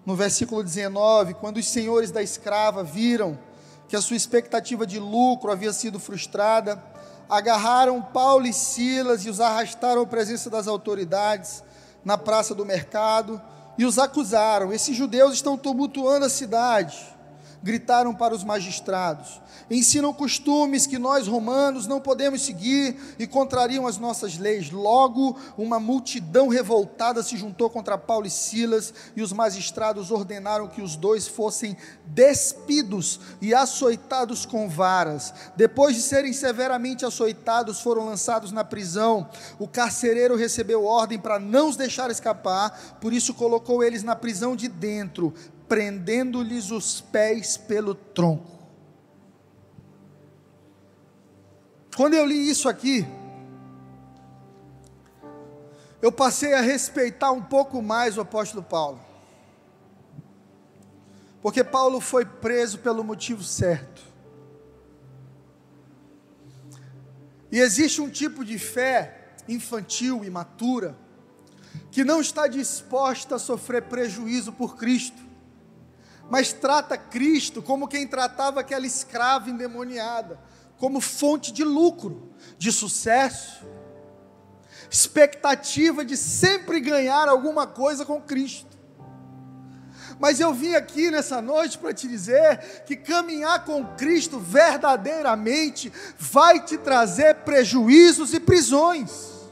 No 0.04 0.14
versículo 0.14 0.62
19, 0.62 1.32
quando 1.32 1.56
os 1.56 1.66
senhores 1.66 2.10
da 2.10 2.22
escrava 2.22 2.84
viram 2.84 3.38
que 3.88 3.96
a 3.96 4.02
sua 4.02 4.18
expectativa 4.18 4.86
de 4.86 4.98
lucro 4.98 5.50
havia 5.50 5.72
sido 5.72 5.98
frustrada, 5.98 6.82
agarraram 7.26 8.02
Paulo 8.02 8.44
e 8.44 8.52
Silas 8.52 9.24
e 9.24 9.30
os 9.30 9.40
arrastaram 9.40 10.02
à 10.02 10.06
presença 10.06 10.50
das 10.50 10.68
autoridades 10.68 11.64
na 12.04 12.18
praça 12.18 12.54
do 12.54 12.66
mercado, 12.66 13.40
e 13.78 13.86
os 13.86 13.98
acusaram. 13.98 14.74
Esses 14.74 14.94
judeus 14.94 15.32
estão 15.32 15.56
tumultuando 15.56 16.26
a 16.26 16.28
cidade 16.28 17.12
gritaram 17.62 18.14
para 18.14 18.34
os 18.34 18.44
magistrados: 18.44 19.40
ensinam 19.70 20.12
costumes 20.12 20.86
que 20.86 20.98
nós 20.98 21.26
romanos 21.26 21.86
não 21.86 22.00
podemos 22.00 22.42
seguir 22.42 22.96
e 23.18 23.26
contrariam 23.26 23.86
as 23.86 23.98
nossas 23.98 24.38
leis. 24.38 24.70
Logo, 24.70 25.36
uma 25.56 25.78
multidão 25.78 26.48
revoltada 26.48 27.22
se 27.22 27.36
juntou 27.36 27.70
contra 27.70 27.98
Paulo 27.98 28.26
e 28.26 28.30
Silas, 28.30 28.92
e 29.16 29.22
os 29.22 29.32
magistrados 29.32 30.10
ordenaram 30.10 30.68
que 30.68 30.82
os 30.82 30.96
dois 30.96 31.26
fossem 31.26 31.76
despidos 32.06 33.20
e 33.40 33.54
açoitados 33.54 34.44
com 34.44 34.68
varas. 34.68 35.32
Depois 35.56 35.96
de 35.96 36.02
serem 36.02 36.32
severamente 36.32 37.04
açoitados, 37.04 37.80
foram 37.80 38.06
lançados 38.06 38.52
na 38.52 38.64
prisão. 38.64 39.28
O 39.58 39.68
carcereiro 39.68 40.36
recebeu 40.36 40.84
ordem 40.84 41.18
para 41.18 41.38
não 41.38 41.68
os 41.68 41.76
deixar 41.76 42.10
escapar, 42.10 42.98
por 43.00 43.12
isso 43.12 43.34
colocou 43.34 43.82
eles 43.82 44.02
na 44.02 44.16
prisão 44.16 44.54
de 44.54 44.68
dentro 44.68 45.32
prendendo-lhes 45.72 46.70
os 46.70 47.00
pés 47.00 47.56
pelo 47.56 47.94
tronco. 47.94 48.61
Quando 51.96 52.14
eu 52.14 52.24
li 52.24 52.48
isso 52.48 52.68
aqui, 52.68 53.06
eu 56.00 56.10
passei 56.10 56.54
a 56.54 56.60
respeitar 56.60 57.30
um 57.32 57.42
pouco 57.42 57.82
mais 57.82 58.16
o 58.16 58.22
apóstolo 58.22 58.62
Paulo. 58.62 59.00
Porque 61.42 61.62
Paulo 61.62 62.00
foi 62.00 62.24
preso 62.24 62.78
pelo 62.78 63.04
motivo 63.04 63.42
certo. 63.42 64.02
E 67.50 67.58
existe 67.58 68.00
um 68.00 68.08
tipo 68.08 68.44
de 68.44 68.58
fé 68.58 69.34
infantil, 69.46 70.24
imatura, 70.24 70.96
que 71.90 72.04
não 72.04 72.20
está 72.20 72.46
disposta 72.46 73.36
a 73.36 73.38
sofrer 73.38 73.82
prejuízo 73.82 74.52
por 74.52 74.76
Cristo 74.76 75.32
mas 76.32 76.50
trata 76.50 76.96
Cristo 76.96 77.60
como 77.60 77.86
quem 77.86 78.06
tratava 78.06 78.60
aquela 78.60 78.86
escrava 78.86 79.50
endemoniada, 79.50 80.40
como 80.82 81.00
fonte 81.00 81.52
de 81.52 81.62
lucro, 81.62 82.34
de 82.58 82.72
sucesso, 82.72 83.64
expectativa 84.90 86.04
de 86.04 86.16
sempre 86.16 86.80
ganhar 86.80 87.28
alguma 87.28 87.68
coisa 87.68 88.04
com 88.04 88.20
Cristo. 88.20 88.76
Mas 90.18 90.40
eu 90.40 90.52
vim 90.52 90.74
aqui 90.74 91.08
nessa 91.08 91.40
noite 91.40 91.78
para 91.78 91.94
te 91.94 92.08
dizer 92.08 92.82
que 92.84 92.96
caminhar 92.96 93.64
com 93.64 93.94
Cristo 93.94 94.40
verdadeiramente 94.40 95.92
vai 96.18 96.64
te 96.64 96.76
trazer 96.76 97.36
prejuízos 97.44 98.34
e 98.34 98.40
prisões. 98.40 99.50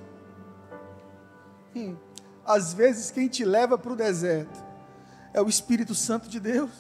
Hum, 1.77 1.97
às 2.45 2.75
vezes, 2.75 3.13
quem 3.13 3.29
te 3.29 3.45
leva 3.45 3.79
para 3.79 3.93
o 3.93 3.97
deserto 3.97 4.65
é 5.33 5.41
o 5.41 5.49
Espírito 5.49 5.95
Santo 5.95 6.29
de 6.29 6.41
Deus. 6.41 6.73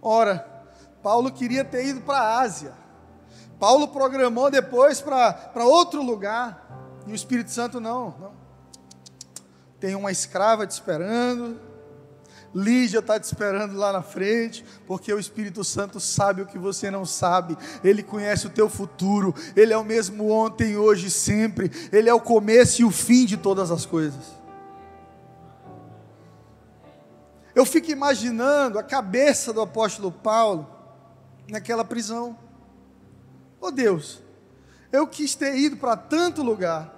Ora, 0.00 0.38
Paulo 1.02 1.32
queria 1.32 1.64
ter 1.64 1.84
ido 1.86 2.00
para 2.02 2.20
a 2.20 2.40
Ásia. 2.42 2.80
Paulo 3.62 3.86
programou 3.86 4.50
depois 4.50 5.00
para 5.00 5.64
outro 5.64 6.02
lugar. 6.02 6.98
E 7.06 7.12
o 7.12 7.14
Espírito 7.14 7.52
Santo 7.52 7.78
não, 7.78 8.12
não. 8.18 8.32
Tem 9.78 9.94
uma 9.94 10.10
escrava 10.10 10.66
te 10.66 10.72
esperando. 10.72 11.60
Lígia 12.52 12.98
está 12.98 13.20
te 13.20 13.22
esperando 13.22 13.76
lá 13.76 13.92
na 13.92 14.02
frente, 14.02 14.64
porque 14.84 15.14
o 15.14 15.18
Espírito 15.18 15.62
Santo 15.62 16.00
sabe 16.00 16.42
o 16.42 16.46
que 16.46 16.58
você 16.58 16.90
não 16.90 17.06
sabe, 17.06 17.56
ele 17.84 18.02
conhece 18.02 18.48
o 18.48 18.50
teu 18.50 18.68
futuro, 18.68 19.32
ele 19.54 19.72
é 19.72 19.76
o 19.78 19.84
mesmo 19.84 20.28
ontem, 20.28 20.76
hoje 20.76 21.06
e 21.06 21.10
sempre, 21.10 21.70
ele 21.92 22.10
é 22.10 22.14
o 22.14 22.20
começo 22.20 22.82
e 22.82 22.84
o 22.84 22.90
fim 22.90 23.24
de 23.24 23.36
todas 23.36 23.70
as 23.70 23.86
coisas. 23.86 24.24
Eu 27.54 27.64
fico 27.64 27.92
imaginando 27.92 28.76
a 28.76 28.82
cabeça 28.82 29.52
do 29.52 29.60
apóstolo 29.60 30.10
Paulo 30.10 30.68
naquela 31.48 31.84
prisão. 31.84 32.41
Oh 33.62 33.70
Deus, 33.70 34.20
eu 34.92 35.06
quis 35.06 35.34
ter 35.34 35.56
ido 35.56 35.78
para 35.78 35.96
tanto 35.96 36.42
lugar. 36.42 36.92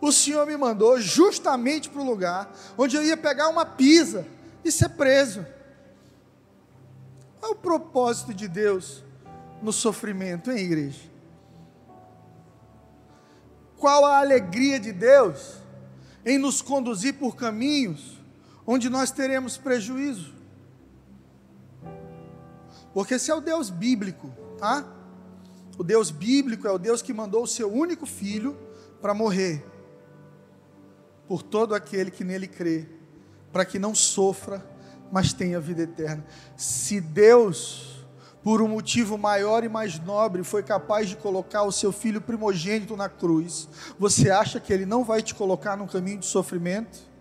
O 0.00 0.10
Senhor 0.10 0.44
me 0.44 0.56
mandou 0.56 1.00
justamente 1.00 1.88
para 1.88 2.00
o 2.00 2.04
lugar 2.04 2.52
onde 2.76 2.96
eu 2.96 3.04
ia 3.04 3.16
pegar 3.16 3.48
uma 3.48 3.64
pisa 3.64 4.26
e 4.64 4.72
ser 4.72 4.88
preso. 4.88 5.46
Qual 7.38 7.52
é 7.52 7.54
o 7.54 7.58
propósito 7.58 8.34
de 8.34 8.48
Deus 8.48 9.04
no 9.62 9.72
sofrimento, 9.72 10.50
hein, 10.50 10.64
igreja? 10.64 11.12
Qual 13.76 14.04
a 14.04 14.18
alegria 14.18 14.80
de 14.80 14.92
Deus 14.92 15.62
em 16.24 16.38
nos 16.38 16.62
conduzir 16.62 17.14
por 17.14 17.36
caminhos 17.36 18.20
onde 18.66 18.88
nós 18.88 19.10
teremos 19.10 19.56
prejuízo. 19.56 20.32
Porque 22.94 23.18
se 23.18 23.30
é 23.30 23.34
o 23.34 23.40
Deus 23.40 23.70
bíblico, 23.70 24.30
tá? 24.58 24.84
O 25.78 25.84
Deus 25.84 26.10
bíblico 26.10 26.66
é 26.66 26.70
o 26.70 26.78
Deus 26.78 27.02
que 27.02 27.12
mandou 27.12 27.44
o 27.44 27.46
seu 27.46 27.72
único 27.72 28.06
filho 28.06 28.56
para 29.00 29.14
morrer 29.14 29.64
por 31.26 31.42
todo 31.42 31.74
aquele 31.74 32.10
que 32.10 32.24
nele 32.24 32.46
crê, 32.46 32.86
para 33.52 33.64
que 33.64 33.78
não 33.78 33.94
sofra, 33.94 34.64
mas 35.10 35.32
tenha 35.32 35.58
vida 35.58 35.82
eterna. 35.82 36.24
Se 36.56 37.00
Deus, 37.00 38.04
por 38.42 38.60
um 38.60 38.68
motivo 38.68 39.16
maior 39.16 39.64
e 39.64 39.68
mais 39.68 39.98
nobre, 39.98 40.44
foi 40.44 40.62
capaz 40.62 41.08
de 41.08 41.16
colocar 41.16 41.62
o 41.62 41.72
seu 41.72 41.90
filho 41.90 42.20
primogênito 42.20 42.96
na 42.96 43.08
cruz, 43.08 43.68
você 43.98 44.30
acha 44.30 44.60
que 44.60 44.72
ele 44.72 44.84
não 44.84 45.04
vai 45.04 45.22
te 45.22 45.34
colocar 45.34 45.76
num 45.76 45.86
caminho 45.86 46.18
de 46.18 46.26
sofrimento? 46.26 47.12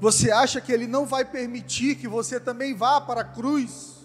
Você 0.00 0.30
acha 0.30 0.60
que 0.60 0.72
Ele 0.72 0.86
não 0.86 1.04
vai 1.04 1.24
permitir 1.24 1.96
que 1.96 2.06
você 2.06 2.38
também 2.38 2.74
vá 2.74 3.00
para 3.00 3.22
a 3.22 3.24
cruz? 3.24 3.97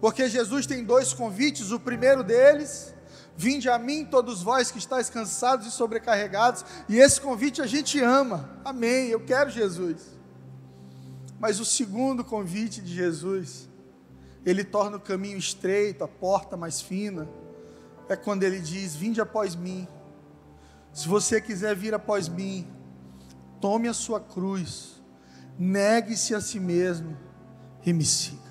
Porque 0.00 0.28
Jesus 0.28 0.66
tem 0.66 0.84
dois 0.84 1.12
convites, 1.12 1.70
o 1.70 1.78
primeiro 1.78 2.22
deles, 2.22 2.94
vinde 3.36 3.68
a 3.68 3.78
mim 3.78 4.04
todos 4.04 4.42
vós 4.42 4.70
que 4.70 4.78
estáis 4.78 5.10
cansados 5.10 5.66
e 5.66 5.70
sobrecarregados, 5.70 6.64
e 6.88 6.98
esse 6.98 7.20
convite 7.20 7.60
a 7.60 7.66
gente 7.66 8.00
ama, 8.00 8.50
amém, 8.64 9.08
eu 9.08 9.20
quero 9.20 9.50
Jesus. 9.50 10.18
Mas 11.38 11.60
o 11.60 11.64
segundo 11.64 12.24
convite 12.24 12.80
de 12.80 12.94
Jesus, 12.94 13.68
ele 14.44 14.64
torna 14.64 14.96
o 14.96 15.00
caminho 15.00 15.38
estreito, 15.38 16.04
a 16.04 16.08
porta 16.08 16.56
mais 16.56 16.80
fina, 16.80 17.28
é 18.08 18.16
quando 18.16 18.42
ele 18.42 18.58
diz: 18.58 18.94
Vinde 18.96 19.20
após 19.20 19.54
mim. 19.54 19.86
Se 20.92 21.06
você 21.06 21.40
quiser 21.40 21.76
vir 21.76 21.94
após 21.94 22.28
mim, 22.28 22.66
tome 23.60 23.86
a 23.86 23.94
sua 23.94 24.18
cruz 24.18 25.00
negue-se 25.60 26.34
a 26.34 26.40
si 26.40 26.58
mesmo 26.58 27.14
e 27.84 27.92
me 27.92 28.04
siga. 28.04 28.49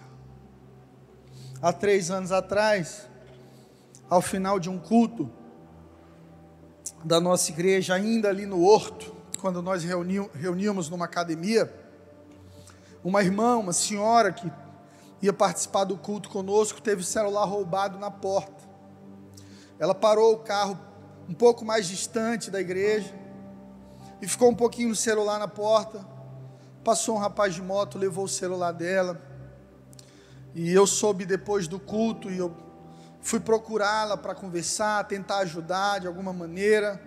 Há 1.61 1.73
três 1.73 2.09
anos 2.09 2.31
atrás, 2.31 3.05
ao 4.09 4.21
final 4.21 4.61
de 4.61 4.69
um 4.69 4.79
culto 4.79 5.29
da 7.03 7.19
nossa 7.19 7.51
igreja, 7.51 7.95
ainda 7.95 8.29
ali 8.29 8.45
no 8.45 8.63
Horto, 8.63 9.13
quando 9.41 9.61
nós 9.61 9.83
reuníamos 9.83 10.89
numa 10.89 11.03
academia, 11.03 11.69
uma 13.03 13.21
irmã, 13.21 13.57
uma 13.57 13.73
senhora 13.73 14.31
que 14.31 14.49
ia 15.21 15.33
participar 15.33 15.83
do 15.83 15.97
culto 15.97 16.29
conosco, 16.29 16.81
teve 16.81 17.01
o 17.01 17.05
celular 17.05 17.43
roubado 17.43 17.99
na 17.99 18.09
porta. 18.09 18.63
Ela 19.77 19.93
parou 19.93 20.35
o 20.35 20.39
carro 20.39 20.79
um 21.27 21.33
pouco 21.33 21.65
mais 21.65 21.89
distante 21.89 22.49
da 22.49 22.61
igreja 22.61 23.13
e 24.21 24.27
ficou 24.29 24.49
um 24.49 24.55
pouquinho 24.55 24.87
no 24.87 24.95
celular 24.95 25.37
na 25.37 25.47
porta. 25.47 26.07
Passou 26.85 27.17
um 27.17 27.19
rapaz 27.19 27.53
de 27.53 27.61
moto, 27.61 27.97
levou 27.97 28.23
o 28.23 28.29
celular 28.29 28.71
dela. 28.71 29.28
E 30.53 30.71
eu 30.71 30.88
soube 30.88 31.25
depois 31.25 31.67
do 31.67 31.79
culto 31.79 32.29
e 32.29 32.38
eu 32.38 32.55
fui 33.21 33.39
procurá-la 33.39 34.17
para 34.17 34.33
conversar, 34.33 35.03
tentar 35.05 35.39
ajudar 35.39 35.99
de 35.99 36.07
alguma 36.07 36.33
maneira. 36.33 37.01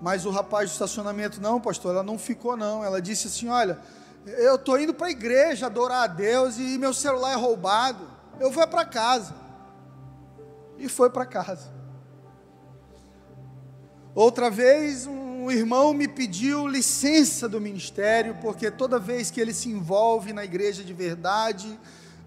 Mas 0.00 0.24
o 0.24 0.30
rapaz 0.30 0.70
do 0.70 0.72
estacionamento, 0.72 1.40
não, 1.40 1.60
pastor, 1.60 1.92
ela 1.92 2.02
não 2.02 2.18
ficou, 2.18 2.56
não. 2.56 2.84
Ela 2.84 3.02
disse 3.02 3.26
assim: 3.26 3.48
Olha, 3.48 3.78
eu 4.26 4.54
estou 4.54 4.78
indo 4.78 4.94
para 4.94 5.08
a 5.08 5.10
igreja 5.10 5.66
adorar 5.66 6.04
a 6.04 6.06
Deus 6.06 6.58
e 6.58 6.78
meu 6.78 6.94
celular 6.94 7.32
é 7.32 7.36
roubado. 7.36 8.08
Eu 8.38 8.50
vou 8.50 8.66
para 8.66 8.84
casa. 8.84 9.34
E 10.78 10.88
foi 10.88 11.10
para 11.10 11.26
casa. 11.26 11.68
Outra 14.14 14.50
vez, 14.50 15.06
um 15.06 15.50
irmão 15.50 15.92
me 15.94 16.08
pediu 16.08 16.66
licença 16.66 17.48
do 17.48 17.60
ministério, 17.60 18.36
porque 18.40 18.70
toda 18.70 18.98
vez 18.98 19.30
que 19.30 19.40
ele 19.40 19.54
se 19.54 19.68
envolve 19.68 20.32
na 20.32 20.44
igreja 20.44 20.82
de 20.82 20.92
verdade, 20.92 21.78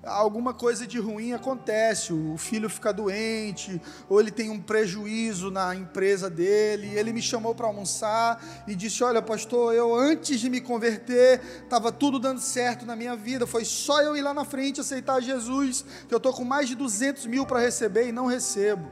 alguma 0.04 0.54
coisa 0.54 0.86
de 0.86 1.00
ruim 1.00 1.34
acontece, 1.34 2.12
o 2.12 2.38
filho 2.38 2.70
fica 2.70 2.92
doente, 2.92 3.82
ou 4.10 4.20
ele 4.20 4.32
tem 4.32 4.50
um 4.50 4.60
prejuízo 4.60 5.50
na 5.50 5.74
empresa 5.76 6.30
dele. 6.30 6.88
Ele 6.98 7.14
me 7.14 7.22
chamou 7.22 7.56
para 7.56 7.68
almoçar 7.68 8.44
e 8.68 8.76
disse: 8.76 9.04
Olha, 9.04 9.22
pastor, 9.22 9.74
eu 9.74 9.96
antes 9.96 10.40
de 10.40 10.50
me 10.50 10.60
converter, 10.60 11.42
estava 11.64 11.92
tudo 11.92 12.20
dando 12.20 12.42
certo 12.42 12.86
na 12.86 12.96
minha 12.96 13.16
vida, 13.16 13.48
foi 13.48 13.64
só 13.64 14.02
eu 14.02 14.16
ir 14.16 14.22
lá 14.22 14.34
na 14.34 14.46
frente 14.46 14.82
aceitar 14.82 15.22
Jesus, 15.22 15.86
que 16.08 16.14
eu 16.14 16.18
estou 16.18 16.34
com 16.34 16.44
mais 16.44 16.68
de 16.68 16.76
200 16.76 17.26
mil 17.26 17.46
para 17.46 17.60
receber 17.60 18.08
e 18.08 18.12
não 18.12 18.26
recebo. 18.26 18.92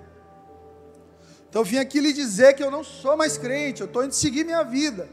Então 1.49 1.61
eu 1.61 1.65
vim 1.65 1.77
aqui 1.77 1.99
lhe 1.99 2.13
dizer 2.13 2.53
que 2.53 2.63
eu 2.63 2.71
não 2.71 2.83
sou 2.83 3.17
mais 3.17 3.37
crente, 3.37 3.81
eu 3.81 3.87
estou 3.87 4.05
indo 4.05 4.13
seguir 4.13 4.45
minha 4.45 4.63
vida. 4.63 5.09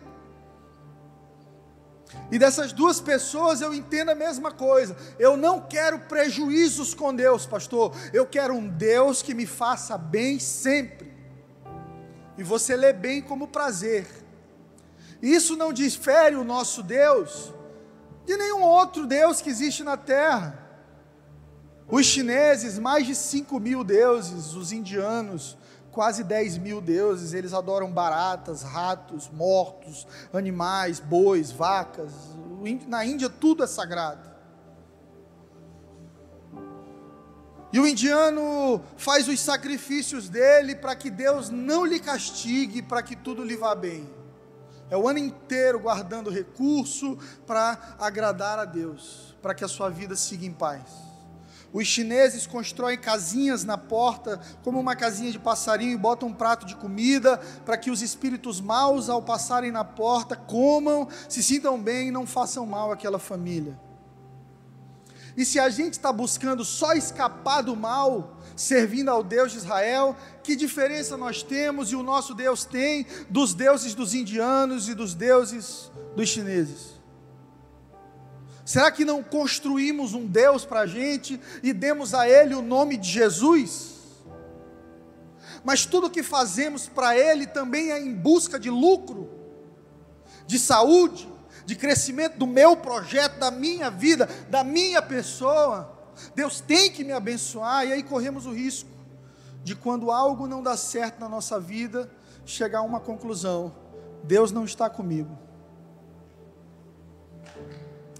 E 2.31 2.38
dessas 2.38 2.73
duas 2.73 3.01
pessoas 3.01 3.61
eu 3.61 3.73
entendo 3.75 4.11
a 4.11 4.14
mesma 4.14 4.51
coisa. 4.51 4.97
Eu 5.18 5.37
não 5.37 5.61
quero 5.61 6.01
prejuízos 6.01 6.94
com 6.94 7.14
Deus, 7.14 7.47
pastor. 7.47 7.94
Eu 8.12 8.27
quero 8.27 8.55
um 8.55 8.68
Deus 8.68 9.23
que 9.23 9.35
me 9.35 9.47
faça 9.47 9.97
bem 9.97 10.38
sempre. 10.38 11.12
E 12.37 12.42
você 12.42 12.77
lê 12.77 12.92
bem 12.92 13.21
como 13.21 13.49
prazer. 13.49 14.07
Isso 15.21 15.57
não 15.57 15.73
difere 15.73 16.37
o 16.37 16.44
nosso 16.44 16.83
Deus 16.83 17.53
de 18.29 18.37
nenhum 18.37 18.62
outro 18.62 19.07
Deus 19.07 19.40
que 19.40 19.49
existe 19.49 19.83
na 19.83 19.97
terra. 19.97 20.62
Os 21.88 22.05
chineses, 22.05 22.79
mais 22.79 23.07
de 23.07 23.14
5 23.14 23.59
mil 23.59 23.83
deuses, 23.83 24.55
os 24.55 24.71
indianos, 24.71 25.57
quase 25.90 26.22
10 26.22 26.59
mil 26.59 26.81
deuses, 26.81 27.33
eles 27.33 27.53
adoram 27.53 27.90
baratas, 27.90 28.62
ratos, 28.62 29.29
mortos, 29.33 30.07
animais, 30.33 31.01
bois, 31.01 31.51
vacas. 31.51 32.12
Na 32.87 33.05
Índia 33.05 33.29
tudo 33.29 33.64
é 33.64 33.66
sagrado. 33.66 34.29
E 37.72 37.79
o 37.79 37.87
indiano 37.87 38.83
faz 38.96 39.29
os 39.29 39.38
sacrifícios 39.40 40.29
dele 40.29 40.74
para 40.74 40.96
que 40.96 41.11
Deus 41.11 41.51
não 41.51 41.85
lhe 41.85 42.01
castigue, 42.01 42.81
para 42.81 43.03
que 43.03 43.14
tudo 43.14 43.44
lhe 43.44 43.57
vá 43.57 43.74
bem. 43.74 44.09
É 44.90 44.96
o 44.96 45.07
ano 45.07 45.18
inteiro 45.18 45.79
guardando 45.79 46.31
recurso 46.31 47.18
para 47.46 47.96
agradar 47.98 48.59
a 48.59 48.64
Deus, 48.64 49.37
para 49.42 49.55
que 49.55 49.64
a 49.64 49.68
sua 49.68 49.90
vida 49.90 50.16
siga 50.16 50.46
em 50.46 50.53
paz. 50.53 51.08
Os 51.72 51.87
chineses 51.87 52.46
constroem 52.46 52.96
casinhas 52.96 53.62
na 53.62 53.76
porta, 53.76 54.40
como 54.62 54.81
uma 54.81 54.96
casinha 54.96 55.31
de 55.31 55.38
passarinho, 55.38 55.92
e 55.92 55.96
botam 55.96 56.28
um 56.28 56.33
prato 56.33 56.66
de 56.66 56.74
comida 56.74 57.37
para 57.64 57.76
que 57.76 57.90
os 57.90 58.00
espíritos 58.00 58.61
maus, 58.61 59.09
ao 59.09 59.22
passarem 59.22 59.70
na 59.70 59.85
porta, 59.85 60.35
comam, 60.35 61.09
se 61.28 61.42
sintam 61.42 61.81
bem 61.81 62.09
e 62.09 62.11
não 62.11 62.26
façam 62.26 62.64
mal 62.64 62.90
àquela 62.90 63.18
família. 63.18 63.78
E 65.37 65.44
se 65.44 65.61
a 65.61 65.68
gente 65.68 65.92
está 65.92 66.12
buscando 66.12 66.64
só 66.64 66.94
escapar 66.94 67.62
do 67.62 67.76
mal, 67.76 68.37
servindo 68.57 69.11
ao 69.11 69.22
Deus 69.22 69.52
de 69.52 69.59
Israel, 69.59 70.16
que 70.42 70.57
diferença 70.57 71.16
nós 71.16 71.44
temos 71.44 71.92
e 71.92 71.94
o 71.94 72.02
nosso 72.02 72.35
Deus 72.35 72.64
tem 72.64 73.07
dos 73.31 73.54
deuses 73.54 73.94
dos 73.94 74.14
indianos 74.14 74.88
e 74.88 74.94
dos 74.94 75.14
deuses 75.14 75.92
dos 76.16 76.28
chineses? 76.28 76.97
Será 78.68 78.90
que 78.90 79.02
não 79.02 79.22
construímos 79.22 80.12
um 80.12 80.26
Deus 80.26 80.66
para 80.66 80.81
a 80.81 80.87
gente 80.87 81.40
e 81.62 81.72
demos 81.72 82.12
a 82.12 82.28
Ele 82.28 82.54
o 82.54 82.61
nome 82.61 82.98
de 82.98 83.09
Jesus? 83.09 83.94
Mas 85.64 85.87
tudo 85.87 86.11
que 86.11 86.22
fazemos 86.22 86.87
para 86.87 87.16
Ele 87.16 87.46
também 87.46 87.90
é 87.90 87.98
em 87.98 88.12
busca 88.12 88.61
de 88.61 88.68
lucro, 88.68 89.31
de 90.46 90.59
saúde, 90.59 91.26
de 91.64 91.74
crescimento 91.76 92.37
do 92.37 92.46
meu 92.46 92.76
projeto, 92.76 93.38
da 93.38 93.50
minha 93.50 93.90
vida, 93.90 94.28
da 94.50 94.62
minha 94.62 95.00
pessoa. 95.00 95.90
Deus 96.35 96.61
tem 96.61 96.92
que 96.92 97.02
me 97.02 97.12
abençoar, 97.14 97.87
e 97.87 97.94
aí 97.94 98.02
corremos 98.02 98.44
o 98.44 98.52
risco 98.52 98.90
de 99.64 99.74
quando 99.74 100.11
algo 100.11 100.46
não 100.46 100.62
dá 100.62 100.76
certo 100.76 101.20
na 101.20 101.28
nossa 101.31 101.59
vida, 101.59 102.11
chegar 102.44 102.81
a 102.81 102.83
uma 102.83 103.00
conclusão: 103.00 103.74
Deus 104.24 104.52
não 104.52 104.66
está 104.66 104.90
comigo. 104.90 105.47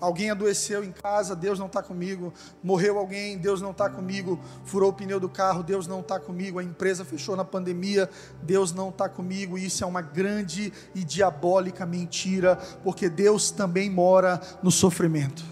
Alguém 0.01 0.31
adoeceu 0.31 0.85
em 0.85 0.93
casa, 0.93 1.35
Deus 1.35 1.59
não 1.59 1.67
está 1.67 1.83
comigo. 1.83 2.33
Morreu 2.63 2.99
alguém, 2.99 3.37
Deus 3.37 3.61
não 3.61 3.73
está 3.73 3.91
comigo. 3.91 4.39
Furou 4.65 4.91
o 4.91 4.93
pneu 4.93 5.19
do 5.19 5.29
carro, 5.29 5.63
Deus 5.63 5.87
não 5.87 6.01
está 6.01 6.21
comigo. 6.21 6.59
A 6.59 6.65
empresa 6.65 7.05
fechou 7.05 7.35
na 7.35 7.45
pandemia, 7.45 8.09
Deus 8.43 8.73
não 8.73 8.91
está 8.91 9.09
comigo. 9.09 9.59
Isso 9.59 9.83
é 9.83 9.87
uma 9.87 10.01
grande 10.01 10.73
e 10.95 11.05
diabólica 11.05 11.85
mentira, 11.85 12.57
porque 12.85 13.09
Deus 13.09 13.51
também 13.51 13.91
mora 13.91 14.41
no 14.63 14.71
sofrimento. 14.71 15.45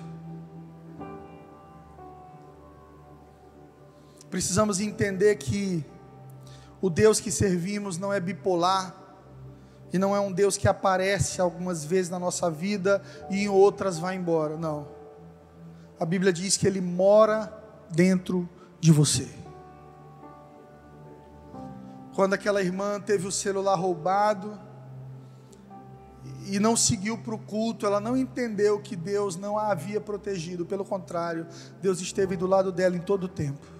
Precisamos 4.31 4.81
entender 4.81 5.37
que 5.37 5.85
o 6.81 6.91
Deus 6.91 7.19
que 7.19 7.31
servimos 7.33 7.99
não 7.99 8.13
é 8.13 8.21
bipolar, 8.21 8.95
e 9.93 9.99
não 9.99 10.15
é 10.15 10.21
um 10.21 10.33
Deus 10.33 10.57
que 10.57 10.69
aparece 10.69 11.41
algumas 11.41 11.85
vezes 11.85 12.11
na 12.11 12.19
nossa 12.19 12.51
vida 12.51 13.03
e 13.31 13.45
em 13.45 13.49
outras 13.49 13.99
vai 13.99 14.17
embora. 14.17 14.57
Não. 14.57 14.89
A 15.99 16.05
Bíblia 16.05 16.33
diz 16.33 16.57
que 16.57 16.67
Ele 16.67 16.81
mora 16.81 17.53
dentro 17.91 18.49
de 18.81 18.93
você. 18.93 19.29
Quando 22.15 22.35
aquela 22.35 22.63
irmã 22.63 23.01
teve 23.01 23.27
o 23.27 23.33
celular 23.33 23.77
roubado 23.77 24.59
e 26.47 26.59
não 26.59 26.77
seguiu 26.77 27.19
para 27.19 27.35
o 27.35 27.39
culto, 27.39 27.87
ela 27.87 28.01
não 28.01 28.17
entendeu 28.17 28.81
que 28.81 28.97
Deus 28.97 29.37
não 29.37 29.59
a 29.59 29.71
havia 29.71 30.01
protegido, 30.01 30.65
pelo 30.65 30.85
contrário, 30.85 31.47
Deus 31.81 32.01
esteve 32.01 32.37
do 32.37 32.47
lado 32.47 32.73
dela 32.73 32.97
em 32.97 33.01
todo 33.01 33.25
o 33.25 33.29
tempo 33.29 33.76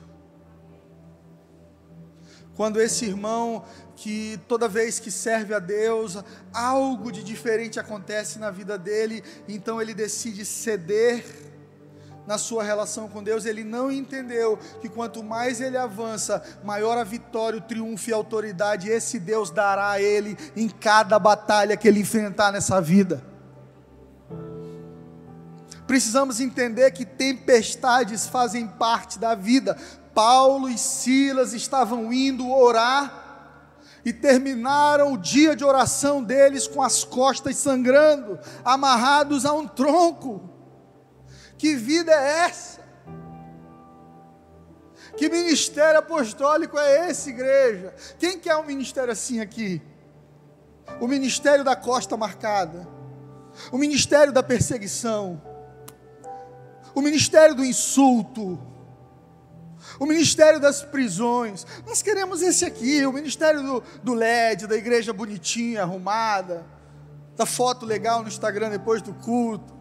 quando 2.57 2.81
esse 2.81 3.05
irmão 3.05 3.65
que 3.95 4.39
toda 4.49 4.69
vez 4.69 4.99
que 4.99 5.11
serve 5.11 5.55
a 5.55 5.59
Deus, 5.59 6.19
algo 6.53 7.13
de 7.13 7.23
diferente 7.23 7.79
acontece 7.79 8.39
na 8.39 8.51
vida 8.51 8.77
dele, 8.79 9.23
então 9.49 9.81
ele 9.81 9.95
decide 9.95 10.45
ceder 10.45 11.25
na 12.27 12.39
sua 12.39 12.65
relação 12.65 13.09
com 13.09 13.23
Deus, 13.23 13.45
ele 13.45 13.63
não 13.63 13.91
entendeu 13.91 14.59
que 14.81 14.89
quanto 14.89 15.23
mais 15.23 15.61
ele 15.61 15.77
avança, 15.77 16.43
maior 16.65 16.99
a 16.99 17.05
vitória, 17.05 17.59
o 17.59 17.63
triunfo 17.63 18.11
e 18.11 18.13
a 18.13 18.17
autoridade 18.17 18.89
esse 18.89 19.21
Deus 19.21 19.49
dará 19.49 19.93
a 19.93 20.03
ele 20.03 20.37
em 20.57 20.69
cada 20.69 21.19
batalha 21.19 21.77
que 21.77 21.87
ele 21.87 22.01
enfrentar 22.01 22.51
nessa 22.51 22.81
vida. 22.81 23.23
Precisamos 25.87 26.41
entender 26.41 26.91
que 26.91 27.05
tempestades 27.05 28.27
fazem 28.27 28.67
parte 28.67 29.21
da 29.21 29.37
vida, 29.37 29.79
Paulo 30.17 30.71
e 30.71 30.79
Silas 30.79 31.53
estavam 31.53 32.11
indo 32.11 32.51
orar 32.51 33.53
e 34.03 34.15
terminaram 34.15 35.13
o 35.13 35.19
dia 35.19 35.55
de 35.55 35.63
oração 35.63 36.25
deles 36.25 36.67
com 36.67 36.81
as 36.81 37.05
costas 37.05 37.55
sangrando, 37.57 38.39
amarrados 38.65 39.45
a 39.45 39.53
um 39.53 39.69
tronco. 39.69 40.49
Que 41.59 41.77
vida 41.77 42.11
é 42.11 42.47
essa? 42.47 42.81
Que 45.19 45.29
ministério 45.29 45.99
apostólico 45.99 46.79
é 46.79 47.11
esse, 47.11 47.29
igreja? 47.29 47.95
Quem 48.19 48.39
quer 48.39 48.57
um 48.57 48.65
ministério 48.65 49.13
assim 49.13 49.41
aqui? 49.41 49.83
O 50.99 51.07
ministério 51.07 51.63
da 51.63 51.77
costa 51.77 52.17
marcada, 52.17 52.89
o 53.71 53.77
ministério 53.77 54.33
da 54.33 54.43
perseguição, 54.43 55.43
o 56.95 57.03
ministério 57.03 57.55
do 57.55 57.63
insulto, 57.63 58.76
o 59.99 60.07
ministério 60.07 60.61
das 60.61 60.83
prisões. 60.83 61.67
Nós 61.87 62.03
queremos 62.03 62.43
esse 62.43 62.65
aqui, 62.65 63.05
o 63.07 63.13
ministério 63.13 63.63
do, 63.63 63.83
do 64.03 64.15
LED, 64.15 64.67
da 64.67 64.77
igreja 64.77 65.13
bonitinha, 65.13 65.83
arrumada, 65.83 66.67
da 67.37 67.47
foto 67.47 67.85
legal 67.85 68.23
no 68.23 68.29
Instagram 68.29 68.71
depois 68.71 69.03
do 69.03 69.13
culto. 69.15 69.75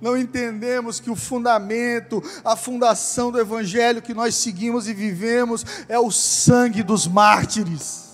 Não 0.00 0.16
entendemos 0.16 1.00
que 1.00 1.10
o 1.10 1.16
fundamento, 1.16 2.22
a 2.44 2.56
fundação 2.56 3.30
do 3.30 3.40
evangelho 3.40 4.02
que 4.02 4.14
nós 4.14 4.34
seguimos 4.34 4.88
e 4.88 4.94
vivemos 4.94 5.64
é 5.88 5.98
o 5.98 6.10
sangue 6.10 6.82
dos 6.82 7.06
mártires. 7.06 8.06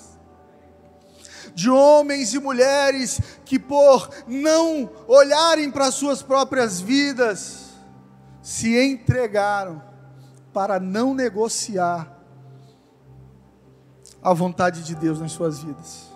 De 1.55 1.69
homens 1.69 2.33
e 2.33 2.39
mulheres 2.39 3.21
que, 3.45 3.59
por 3.59 4.09
não 4.27 4.91
olharem 5.07 5.71
para 5.71 5.91
suas 5.91 6.23
próprias 6.23 6.81
vidas, 6.81 7.73
se 8.41 8.77
entregaram 8.77 9.92
para 10.53 10.79
não 10.79 11.15
negociar 11.15 12.19
a 14.23 14.33
vontade 14.33 14.85
de 14.85 14.95
Deus 14.95 15.21
nas 15.21 15.33
suas 15.33 15.63
vidas. 15.63 16.13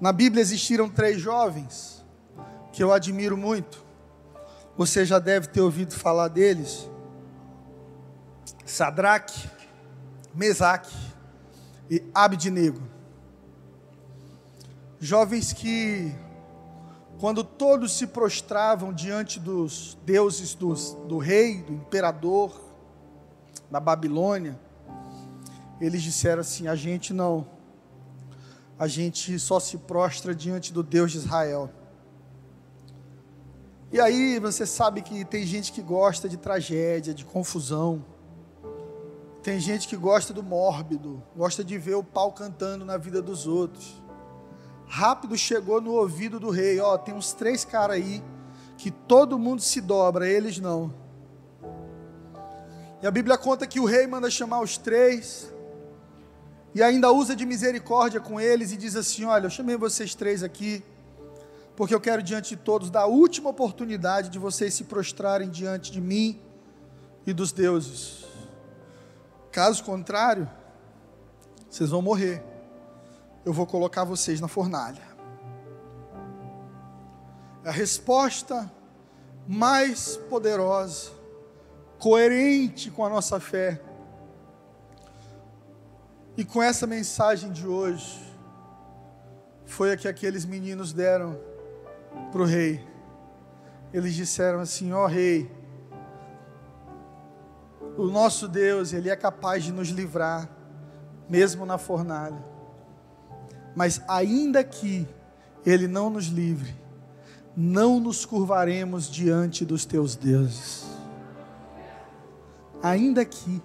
Na 0.00 0.12
Bíblia 0.12 0.40
existiram 0.40 0.88
três 0.88 1.20
jovens 1.20 2.04
que 2.72 2.82
eu 2.82 2.92
admiro 2.92 3.36
muito. 3.36 3.84
Você 4.76 5.04
já 5.04 5.18
deve 5.18 5.48
ter 5.48 5.60
ouvido 5.60 5.94
falar 5.94 6.28
deles: 6.28 6.88
Sadraque, 8.64 9.48
Mesaque 10.34 10.96
e 11.90 12.02
Abednego. 12.14 12.80
Jovens 14.98 15.52
que 15.52 16.14
quando 17.18 17.44
todos 17.44 17.98
se 17.98 18.06
prostravam 18.06 18.92
diante 18.94 19.38
dos 19.38 19.98
deuses 20.06 20.54
dos, 20.54 20.94
do 21.06 21.18
rei, 21.18 21.62
do 21.62 21.74
imperador, 21.74 22.69
da 23.70 23.78
Babilônia, 23.78 24.58
eles 25.80 26.02
disseram 26.02 26.40
assim: 26.40 26.66
a 26.66 26.74
gente 26.74 27.12
não, 27.12 27.46
a 28.78 28.86
gente 28.86 29.38
só 29.38 29.60
se 29.60 29.78
prostra 29.78 30.34
diante 30.34 30.72
do 30.72 30.82
Deus 30.82 31.12
de 31.12 31.18
Israel. 31.18 31.70
E 33.92 34.00
aí 34.00 34.38
você 34.38 34.64
sabe 34.64 35.02
que 35.02 35.24
tem 35.24 35.44
gente 35.44 35.72
que 35.72 35.82
gosta 35.82 36.28
de 36.28 36.36
tragédia, 36.36 37.12
de 37.12 37.24
confusão. 37.24 38.04
Tem 39.42 39.58
gente 39.58 39.88
que 39.88 39.96
gosta 39.96 40.32
do 40.32 40.42
mórbido, 40.42 41.22
gosta 41.34 41.64
de 41.64 41.76
ver 41.78 41.94
o 41.94 42.04
pau 42.04 42.30
cantando 42.30 42.84
na 42.84 42.96
vida 42.96 43.20
dos 43.22 43.46
outros. 43.46 44.00
rápido 44.86 45.36
chegou 45.36 45.80
no 45.80 45.92
ouvido 45.92 46.38
do 46.38 46.50
rei: 46.50 46.78
Ó, 46.78 46.96
tem 46.98 47.14
uns 47.14 47.32
três 47.32 47.64
caras 47.64 47.96
aí 47.96 48.22
que 48.76 48.90
todo 48.90 49.38
mundo 49.38 49.60
se 49.60 49.80
dobra, 49.80 50.28
eles 50.28 50.58
não. 50.58 50.92
E 53.02 53.06
a 53.06 53.10
Bíblia 53.10 53.38
conta 53.38 53.66
que 53.66 53.80
o 53.80 53.86
rei 53.86 54.06
manda 54.06 54.30
chamar 54.30 54.60
os 54.60 54.76
três, 54.76 55.50
e 56.74 56.82
ainda 56.82 57.10
usa 57.10 57.34
de 57.34 57.46
misericórdia 57.46 58.20
com 58.20 58.38
eles, 58.38 58.72
e 58.72 58.76
diz 58.76 58.94
assim: 58.94 59.24
Olha, 59.24 59.46
eu 59.46 59.50
chamei 59.50 59.76
vocês 59.76 60.14
três 60.14 60.42
aqui, 60.42 60.84
porque 61.74 61.94
eu 61.94 62.00
quero 62.00 62.22
diante 62.22 62.50
de 62.50 62.62
todos 62.62 62.90
dar 62.90 63.02
a 63.02 63.06
última 63.06 63.48
oportunidade 63.48 64.28
de 64.28 64.38
vocês 64.38 64.74
se 64.74 64.84
prostrarem 64.84 65.48
diante 65.48 65.90
de 65.90 66.00
mim 66.00 66.40
e 67.26 67.32
dos 67.32 67.52
deuses. 67.52 68.26
Caso 69.50 69.82
contrário, 69.82 70.48
vocês 71.68 71.88
vão 71.90 72.02
morrer. 72.02 72.42
Eu 73.44 73.52
vou 73.54 73.66
colocar 73.66 74.04
vocês 74.04 74.40
na 74.40 74.48
fornalha. 74.48 75.08
A 77.64 77.70
resposta 77.70 78.70
mais 79.48 80.16
poderosa 80.28 81.19
coerente 82.00 82.90
com 82.90 83.04
a 83.04 83.10
nossa 83.10 83.38
fé. 83.38 83.80
E 86.36 86.44
com 86.44 86.62
essa 86.62 86.86
mensagem 86.86 87.52
de 87.52 87.66
hoje, 87.66 88.18
foi 89.66 89.92
a 89.92 89.96
que 89.96 90.08
aqueles 90.08 90.46
meninos 90.46 90.92
deram 90.92 91.38
para 92.32 92.40
o 92.40 92.46
rei. 92.46 92.84
Eles 93.92 94.14
disseram 94.14 94.60
assim: 94.60 94.92
Ó 94.92 95.04
oh, 95.04 95.06
rei, 95.06 95.50
o 97.98 98.06
nosso 98.06 98.48
Deus, 98.48 98.94
Ele 98.94 99.10
é 99.10 99.16
capaz 99.16 99.62
de 99.62 99.70
nos 99.70 99.88
livrar, 99.88 100.48
mesmo 101.28 101.66
na 101.66 101.76
fornalha. 101.76 102.42
Mas 103.76 104.02
ainda 104.08 104.64
que 104.64 105.06
Ele 105.66 105.86
não 105.86 106.08
nos 106.08 106.26
livre, 106.26 106.74
não 107.54 108.00
nos 108.00 108.24
curvaremos 108.24 109.10
diante 109.10 109.64
dos 109.64 109.84
teus 109.84 110.16
deuses 110.16 110.89
ainda 112.82 113.24
que, 113.24 113.62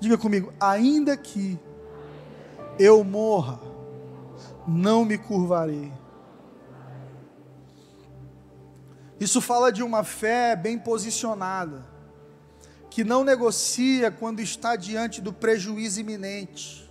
diga 0.00 0.16
comigo, 0.16 0.52
ainda 0.60 1.16
que 1.16 1.58
eu 2.78 3.02
morra, 3.02 3.60
não 4.66 5.04
me 5.04 5.18
curvarei. 5.18 5.92
Isso 9.18 9.40
fala 9.40 9.72
de 9.72 9.82
uma 9.82 10.04
fé 10.04 10.54
bem 10.54 10.78
posicionada, 10.78 11.84
que 12.90 13.02
não 13.02 13.24
negocia 13.24 14.10
quando 14.10 14.40
está 14.40 14.76
diante 14.76 15.20
do 15.20 15.32
prejuízo 15.32 16.00
iminente. 16.00 16.87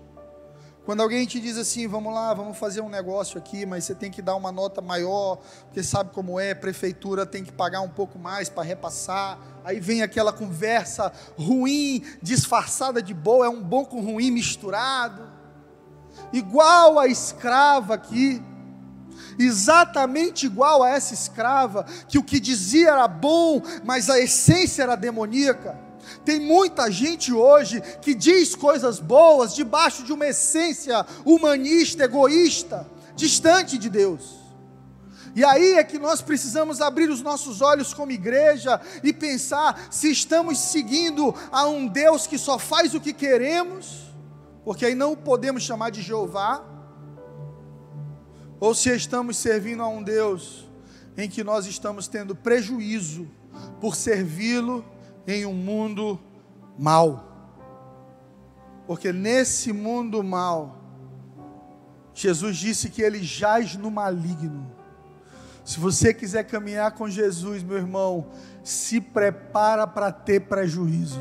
Quando 0.87 1.01
alguém 1.01 1.25
te 1.25 1.37
diz 1.41 1.57
assim, 1.57 1.85
vamos 1.85 2.13
lá, 2.13 2.33
vamos 2.33 2.57
fazer 2.57 2.79
um 2.79 2.87
negócio 2.87 3.37
aqui, 3.37 3.65
mas 3.65 3.83
você 3.83 3.93
tem 3.93 4.09
que 4.09 4.21
dar 4.21 4.37
uma 4.37 4.53
nota 4.53 4.81
maior, 4.81 5.37
porque 5.65 5.83
sabe 5.83 6.11
como 6.13 6.39
é, 6.39 6.53
prefeitura 6.53 7.25
tem 7.25 7.43
que 7.43 7.51
pagar 7.51 7.81
um 7.81 7.89
pouco 7.89 8.17
mais 8.17 8.47
para 8.47 8.63
repassar. 8.63 9.37
Aí 9.65 9.81
vem 9.81 10.01
aquela 10.01 10.31
conversa 10.31 11.11
ruim, 11.37 12.05
disfarçada 12.21 13.01
de 13.01 13.13
boa, 13.13 13.45
é 13.45 13.49
um 13.49 13.61
bom 13.61 13.83
com 13.83 13.99
ruim 13.99 14.31
misturado. 14.31 15.29
Igual 16.31 16.97
a 16.97 17.05
escrava 17.05 17.95
aqui, 17.95 18.41
exatamente 19.37 20.45
igual 20.45 20.81
a 20.83 20.89
essa 20.89 21.13
escrava, 21.13 21.83
que 22.07 22.17
o 22.17 22.23
que 22.23 22.39
dizia 22.39 22.91
era 22.91 23.09
bom, 23.09 23.61
mas 23.83 24.09
a 24.09 24.17
essência 24.21 24.83
era 24.83 24.95
demoníaca. 24.95 25.86
Tem 26.23 26.39
muita 26.39 26.91
gente 26.91 27.31
hoje 27.33 27.81
que 28.01 28.13
diz 28.13 28.55
coisas 28.55 28.99
boas 28.99 29.53
debaixo 29.53 30.03
de 30.03 30.13
uma 30.13 30.27
essência 30.27 31.05
humanista, 31.25 32.03
egoísta, 32.03 32.87
distante 33.15 33.77
de 33.77 33.89
Deus. 33.89 34.47
E 35.35 35.45
aí 35.45 35.73
é 35.73 35.83
que 35.83 35.99
nós 35.99 36.19
precisamos 36.19 36.81
abrir 36.81 37.09
os 37.09 37.21
nossos 37.21 37.61
olhos 37.61 37.93
como 37.93 38.11
igreja 38.11 38.81
e 39.03 39.13
pensar 39.13 39.87
se 39.91 40.09
estamos 40.09 40.57
seguindo 40.57 41.31
a 41.51 41.67
um 41.67 41.87
Deus 41.87 42.25
que 42.25 42.39
só 42.39 42.57
faz 42.57 42.95
o 42.95 42.99
que 42.99 43.13
queremos, 43.13 44.07
porque 44.65 44.83
aí 44.83 44.95
não 44.95 45.15
podemos 45.15 45.61
chamar 45.61 45.91
de 45.91 46.01
Jeová, 46.01 46.63
ou 48.59 48.73
se 48.73 48.89
estamos 48.95 49.37
servindo 49.37 49.83
a 49.83 49.87
um 49.87 50.01
Deus 50.01 50.67
em 51.15 51.29
que 51.29 51.43
nós 51.43 51.67
estamos 51.67 52.07
tendo 52.07 52.35
prejuízo 52.35 53.27
por 53.79 53.95
servi-lo 53.95 54.83
em 55.27 55.45
um 55.45 55.53
mundo 55.53 56.17
mal. 56.79 57.25
Porque 58.87 59.11
nesse 59.11 59.73
mundo 59.73 60.23
mal, 60.23 60.77
Jesus 62.13 62.57
disse 62.57 62.89
que 62.89 63.01
ele 63.01 63.21
jaz 63.21 63.75
no 63.75 63.91
maligno. 63.91 64.71
Se 65.65 65.79
você 65.79 66.13
quiser 66.13 66.45
caminhar 66.45 66.93
com 66.93 67.09
Jesus, 67.09 67.61
meu 67.61 67.75
irmão, 67.75 68.27
se 68.63 69.01
prepara 69.01 69.85
para 69.85 70.13
ter 70.13 70.39
prejuízo. 70.39 71.19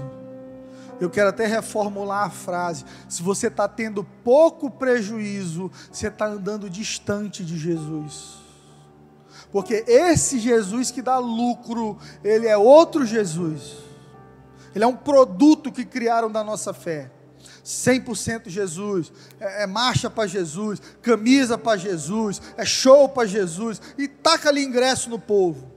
Eu 1.01 1.11
quero 1.11 1.31
até 1.31 1.47
reformular 1.47 2.27
a 2.27 2.31
frase. 2.31 2.85
Se 3.09 3.23
você 3.23 3.49
está 3.49 3.69
tendo 3.69 4.05
pouco 4.05 4.71
prejuízo, 4.71 5.71
você 5.91 6.07
está 6.07 6.27
andando 6.27 6.71
distante 6.71 7.45
de 7.45 7.59
Jesus. 7.59 8.37
Porque 9.51 9.85
esse 9.87 10.39
Jesus 10.39 10.91
que 10.91 11.03
dá 11.03 11.19
lucro, 11.19 11.99
ele 12.23 12.47
é 12.47 12.57
outro 12.57 13.05
Jesus. 13.05 13.86
Ele 14.77 14.85
é 14.85 14.87
um 14.87 14.95
produto 14.95 15.73
que 15.73 15.87
criaram 15.87 16.31
da 16.31 16.45
nossa 16.45 16.75
fé. 16.75 17.11
100% 17.65 18.51
Jesus, 18.51 19.11
é, 19.41 19.63
é 19.63 19.67
marcha 19.67 20.11
para 20.11 20.27
Jesus, 20.27 20.83
camisa 21.01 21.57
para 21.57 21.79
Jesus, 21.79 22.43
é 22.59 22.65
show 22.67 23.09
para 23.09 23.27
Jesus, 23.27 23.81
e 23.97 24.07
taca 24.07 24.51
ali 24.51 24.63
ingresso 24.63 25.09
no 25.09 25.19
povo, 25.19 25.73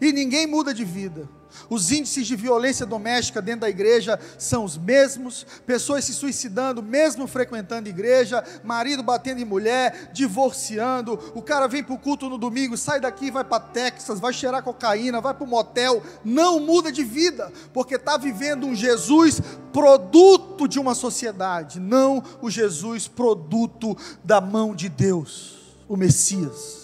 e 0.00 0.12
ninguém 0.12 0.46
muda 0.46 0.72
de 0.72 0.84
vida. 0.84 1.28
Os 1.68 1.90
índices 1.90 2.26
de 2.26 2.36
violência 2.36 2.86
doméstica 2.86 3.40
dentro 3.42 3.62
da 3.62 3.70
igreja 3.70 4.18
são 4.38 4.64
os 4.64 4.76
mesmos, 4.76 5.46
pessoas 5.66 6.04
se 6.04 6.12
suicidando, 6.12 6.82
mesmo 6.82 7.26
frequentando 7.26 7.88
igreja, 7.88 8.44
marido 8.62 9.02
batendo 9.02 9.40
em 9.40 9.44
mulher, 9.44 10.10
divorciando. 10.12 11.18
O 11.34 11.42
cara 11.42 11.66
vem 11.66 11.82
para 11.82 11.94
o 11.94 11.98
culto 11.98 12.28
no 12.28 12.38
domingo, 12.38 12.76
sai 12.76 13.00
daqui, 13.00 13.30
vai 13.30 13.44
para 13.44 13.60
Texas, 13.60 14.20
vai 14.20 14.32
cheirar 14.32 14.62
cocaína, 14.62 15.20
vai 15.20 15.34
para 15.34 15.44
o 15.44 15.48
motel, 15.48 16.02
não 16.24 16.60
muda 16.60 16.90
de 16.90 17.04
vida, 17.04 17.52
porque 17.72 17.96
está 17.96 18.16
vivendo 18.16 18.66
um 18.66 18.74
Jesus 18.74 19.40
produto 19.72 20.68
de 20.68 20.78
uma 20.78 20.94
sociedade, 20.94 21.80
não 21.80 22.22
o 22.40 22.50
Jesus 22.50 23.08
produto 23.08 23.96
da 24.22 24.40
mão 24.40 24.74
de 24.74 24.88
Deus, 24.88 25.58
o 25.88 25.96
Messias. 25.96 26.83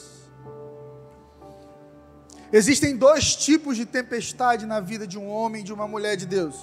Existem 2.52 2.96
dois 2.96 3.36
tipos 3.36 3.76
de 3.76 3.86
tempestade 3.86 4.66
na 4.66 4.80
vida 4.80 5.06
de 5.06 5.16
um 5.16 5.28
homem 5.28 5.60
e 5.60 5.64
de 5.64 5.72
uma 5.72 5.86
mulher 5.86 6.16
de 6.16 6.26
Deus. 6.26 6.56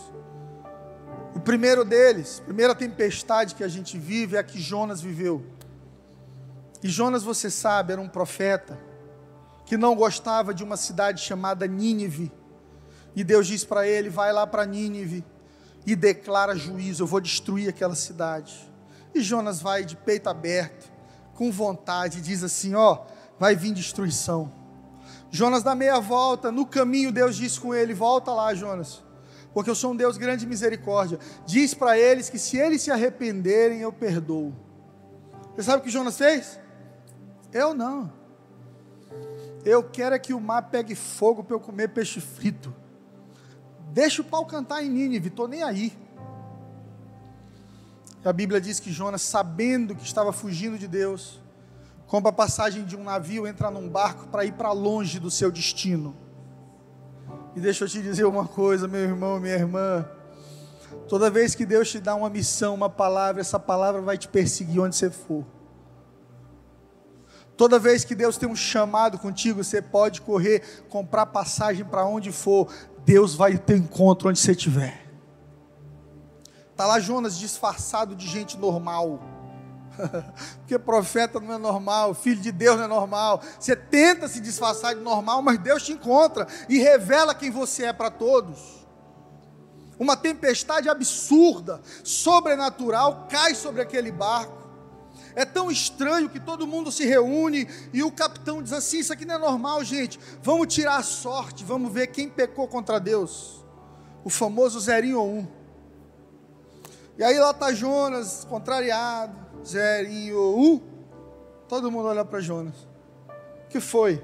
O 1.33 1.39
primeiro 1.39 1.85
deles, 1.85 2.39
a 2.41 2.43
primeira 2.43 2.75
tempestade 2.75 3.55
que 3.55 3.63
a 3.63 3.67
gente 3.69 3.97
vive 3.97 4.35
é 4.35 4.39
a 4.39 4.43
que 4.43 4.59
Jonas 4.59 4.99
viveu. 4.99 5.45
E 6.83 6.89
Jonas, 6.89 7.23
você 7.23 7.49
sabe, 7.49 7.93
era 7.93 8.01
um 8.01 8.09
profeta 8.09 8.77
que 9.65 9.77
não 9.77 9.95
gostava 9.95 10.53
de 10.53 10.63
uma 10.63 10.75
cidade 10.75 11.21
chamada 11.21 11.65
Nínive. 11.65 12.31
E 13.15 13.23
Deus 13.23 13.47
diz 13.47 13.63
para 13.63 13.87
ele: 13.87 14.09
vai 14.09 14.33
lá 14.33 14.45
para 14.45 14.65
Nínive 14.65 15.23
e 15.85 15.95
declara 15.95 16.53
juízo, 16.53 17.03
eu 17.03 17.07
vou 17.07 17.21
destruir 17.21 17.69
aquela 17.69 17.95
cidade. 17.95 18.69
E 19.15 19.21
Jonas 19.21 19.61
vai 19.61 19.85
de 19.85 19.95
peito 19.95 20.27
aberto, 20.27 20.91
com 21.33 21.49
vontade, 21.49 22.17
e 22.17 22.21
diz 22.21 22.43
assim: 22.43 22.75
ó, 22.75 23.05
vai 23.39 23.55
vir 23.55 23.73
destruição. 23.73 24.51
Jonas 25.29 25.63
dá 25.63 25.75
meia 25.75 25.99
volta, 25.99 26.51
no 26.51 26.65
caminho 26.65 27.11
Deus 27.11 27.35
diz 27.35 27.57
com 27.57 27.73
ele: 27.73 27.93
Volta 27.93 28.31
lá, 28.31 28.53
Jonas, 28.53 29.03
porque 29.53 29.69
eu 29.69 29.75
sou 29.75 29.91
um 29.91 29.95
Deus 29.95 30.17
grande 30.17 30.41
de 30.41 30.47
misericórdia. 30.47 31.19
Diz 31.45 31.73
para 31.73 31.97
eles 31.97 32.29
que 32.29 32.39
se 32.39 32.57
eles 32.57 32.81
se 32.81 32.91
arrependerem, 32.91 33.79
eu 33.79 33.91
perdoo. 33.91 34.53
Você 35.55 35.63
sabe 35.63 35.81
o 35.81 35.83
que 35.83 35.89
Jonas 35.89 36.17
fez? 36.17 36.59
Eu 37.51 37.73
não. 37.73 38.11
Eu 39.65 39.83
quero 39.83 40.15
é 40.15 40.19
que 40.19 40.33
o 40.33 40.39
mar 40.39 40.69
pegue 40.69 40.95
fogo 40.95 41.43
para 41.43 41.55
eu 41.55 41.59
comer 41.59 41.89
peixe 41.89 42.21
frito. 42.21 42.73
Deixa 43.91 44.21
o 44.21 44.25
pau 44.25 44.45
cantar 44.45 44.83
em 44.83 44.89
Nínive, 44.89 45.29
estou 45.29 45.47
nem 45.47 45.63
aí. 45.63 45.97
E 48.23 48.27
a 48.27 48.31
Bíblia 48.31 48.61
diz 48.61 48.79
que 48.79 48.91
Jonas, 48.91 49.21
sabendo 49.21 49.95
que 49.95 50.03
estava 50.03 50.31
fugindo 50.31 50.77
de 50.77 50.87
Deus, 50.87 51.41
compra 52.07 52.31
passagem 52.31 52.85
de 52.85 52.95
um 52.95 53.03
navio, 53.03 53.45
entra 53.45 53.69
num 53.69 53.87
barco 53.87 54.27
para 54.27 54.45
ir 54.45 54.53
para 54.53 54.71
longe 54.71 55.19
do 55.19 55.29
seu 55.29 55.51
destino. 55.51 56.15
E 57.55 57.59
deixa 57.59 57.83
eu 57.83 57.89
te 57.89 58.01
dizer 58.01 58.25
uma 58.25 58.47
coisa, 58.47 58.87
meu 58.87 59.01
irmão, 59.01 59.39
minha 59.39 59.55
irmã. 59.55 60.05
Toda 61.09 61.29
vez 61.29 61.53
que 61.53 61.65
Deus 61.65 61.91
te 61.91 61.99
dá 61.99 62.15
uma 62.15 62.29
missão, 62.29 62.73
uma 62.73 62.89
palavra, 62.89 63.41
essa 63.41 63.59
palavra 63.59 64.01
vai 64.01 64.17
te 64.17 64.27
perseguir 64.27 64.79
onde 64.79 64.95
você 64.95 65.09
for. 65.09 65.45
Toda 67.57 67.79
vez 67.79 68.05
que 68.05 68.13
Deus 68.13 68.37
tem 68.37 68.47
um 68.47 68.55
chamado 68.55 69.17
contigo, 69.17 69.63
você 69.63 69.81
pode 69.81 70.21
correr, 70.21 70.85
comprar 70.89 71.25
passagem 71.25 71.83
para 71.83 72.05
onde 72.05 72.31
for, 72.31 72.71
Deus 73.03 73.33
vai 73.33 73.57
ter 73.57 73.75
encontro 73.75 74.29
onde 74.29 74.39
você 74.39 74.51
estiver. 74.51 75.05
Está 76.71 76.85
lá 76.85 76.99
Jonas 76.99 77.37
disfarçado 77.37 78.15
de 78.15 78.27
gente 78.27 78.55
normal 78.55 79.19
Porque 80.59 80.77
profeta 80.77 81.39
não 81.39 81.53
é 81.53 81.57
normal, 81.57 82.13
filho 82.13 82.41
de 82.41 82.51
Deus 82.51 82.77
não 82.77 82.85
é 82.85 82.87
normal. 82.87 83.41
Você 83.59 83.75
tenta 83.75 84.27
se 84.27 84.39
disfarçar 84.39 84.95
de 84.95 85.01
normal, 85.01 85.41
mas 85.41 85.57
Deus 85.57 85.83
te 85.83 85.93
encontra 85.93 86.47
e 86.69 86.77
revela 86.77 87.35
quem 87.35 87.51
você 87.51 87.85
é 87.85 87.93
para 87.93 88.09
todos. 88.09 88.85
Uma 89.99 90.15
tempestade 90.15 90.87
absurda, 90.87 91.81
sobrenatural, 92.03 93.27
cai 93.29 93.55
sobre 93.55 93.81
aquele 93.81 94.11
barco. 94.11 94.67
É 95.35 95.45
tão 95.45 95.69
estranho 95.71 96.29
que 96.29 96.39
todo 96.39 96.67
mundo 96.67 96.91
se 96.91 97.05
reúne 97.05 97.67
e 97.93 98.03
o 98.03 98.11
capitão 98.11 98.61
diz 98.61 98.73
assim: 98.73 98.99
Isso 98.99 99.13
aqui 99.13 99.25
não 99.25 99.35
é 99.35 99.37
normal, 99.37 99.83
gente. 99.83 100.19
Vamos 100.41 100.73
tirar 100.73 100.97
a 100.97 101.03
sorte, 101.03 101.63
vamos 101.63 101.91
ver 101.91 102.07
quem 102.07 102.29
pecou 102.29 102.67
contra 102.67 102.99
Deus. 102.99 103.63
O 104.23 104.29
famoso 104.29 104.79
zerinho 104.79 105.19
ou 105.19 105.29
um. 105.29 105.47
E 107.17 107.23
aí 107.23 107.39
lá 107.39 107.49
está 107.49 107.73
Jonas, 107.73 108.45
contrariado, 108.45 109.46
zerinho 109.65 110.39
ou 110.39 110.59
um. 110.59 110.81
Todo 111.67 111.91
mundo 111.91 112.07
olha 112.07 112.23
para 112.23 112.39
Jonas. 112.39 112.87
Que 113.69 113.79
foi? 113.79 114.23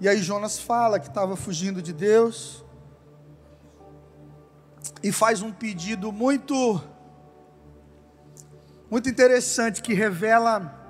E 0.00 0.08
aí 0.08 0.18
Jonas 0.22 0.58
fala 0.58 0.98
que 0.98 1.08
estava 1.08 1.36
fugindo 1.36 1.80
de 1.80 1.92
Deus 1.92 2.64
e 5.02 5.12
faz 5.12 5.42
um 5.42 5.52
pedido 5.52 6.10
muito 6.12 6.82
muito 8.90 9.08
interessante 9.08 9.82
que 9.82 9.94
revela 9.94 10.80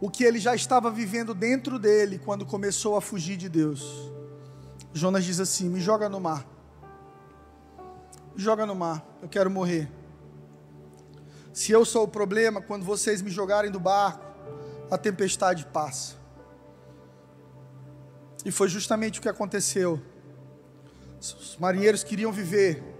o 0.00 0.10
que 0.10 0.24
ele 0.24 0.38
já 0.38 0.54
estava 0.54 0.90
vivendo 0.90 1.34
dentro 1.34 1.78
dele 1.78 2.18
quando 2.18 2.44
começou 2.44 2.96
a 2.96 3.00
fugir 3.00 3.36
de 3.36 3.48
Deus. 3.48 4.12
Jonas 4.92 5.24
diz 5.24 5.40
assim: 5.40 5.68
"Me 5.68 5.80
joga 5.80 6.08
no 6.08 6.20
mar. 6.20 6.46
Me 8.34 8.42
joga 8.42 8.66
no 8.66 8.74
mar. 8.74 9.04
Eu 9.22 9.28
quero 9.28 9.50
morrer. 9.50 9.90
Se 11.56 11.72
eu 11.72 11.84
sou 11.84 12.04
o 12.04 12.08
problema, 12.08 12.60
quando 12.60 12.84
vocês 12.84 13.22
me 13.22 13.30
jogarem 13.30 13.70
do 13.70 13.80
barco, 13.80 14.24
a 14.90 14.98
tempestade 14.98 15.64
passa." 15.72 16.14
E 18.44 18.50
foi 18.50 18.68
justamente 18.68 19.18
o 19.18 19.22
que 19.22 19.28
aconteceu. 19.28 20.00
Os 21.18 21.56
marinheiros 21.58 22.04
queriam 22.04 22.30
viver 22.30 22.96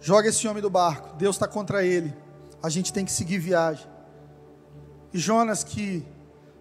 Joga 0.00 0.28
esse 0.28 0.46
homem 0.46 0.62
do 0.62 0.70
barco, 0.70 1.16
Deus 1.16 1.36
está 1.36 1.48
contra 1.48 1.84
ele. 1.84 2.14
A 2.62 2.68
gente 2.68 2.92
tem 2.92 3.04
que 3.04 3.12
seguir 3.12 3.38
viagem. 3.38 3.86
E 5.12 5.18
Jonas, 5.18 5.64
que 5.64 6.06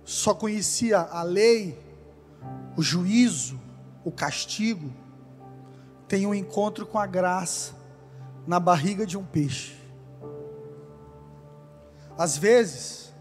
só 0.03 0.33
conhecia 0.33 0.99
a 0.99 1.21
lei, 1.21 1.79
o 2.75 2.81
juízo, 2.81 3.59
o 4.03 4.11
castigo, 4.11 4.91
tem 6.07 6.25
um 6.25 6.33
encontro 6.33 6.85
com 6.85 6.97
a 6.97 7.05
graça 7.05 7.73
na 8.47 8.59
barriga 8.59 9.05
de 9.05 9.17
um 9.17 9.23
peixe. 9.23 9.75
Às 12.17 12.37
vezes, 12.37 13.13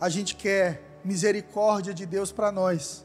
a 0.00 0.08
gente 0.08 0.34
quer 0.34 1.00
misericórdia 1.04 1.94
de 1.94 2.04
Deus 2.04 2.30
para 2.30 2.52
nós 2.52 3.04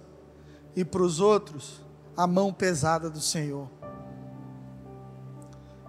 e 0.75 0.83
para 0.83 1.01
os 1.01 1.19
outros 1.19 1.81
a 2.15 2.27
mão 2.27 2.51
pesada 2.51 3.09
do 3.09 3.21
Senhor. 3.21 3.69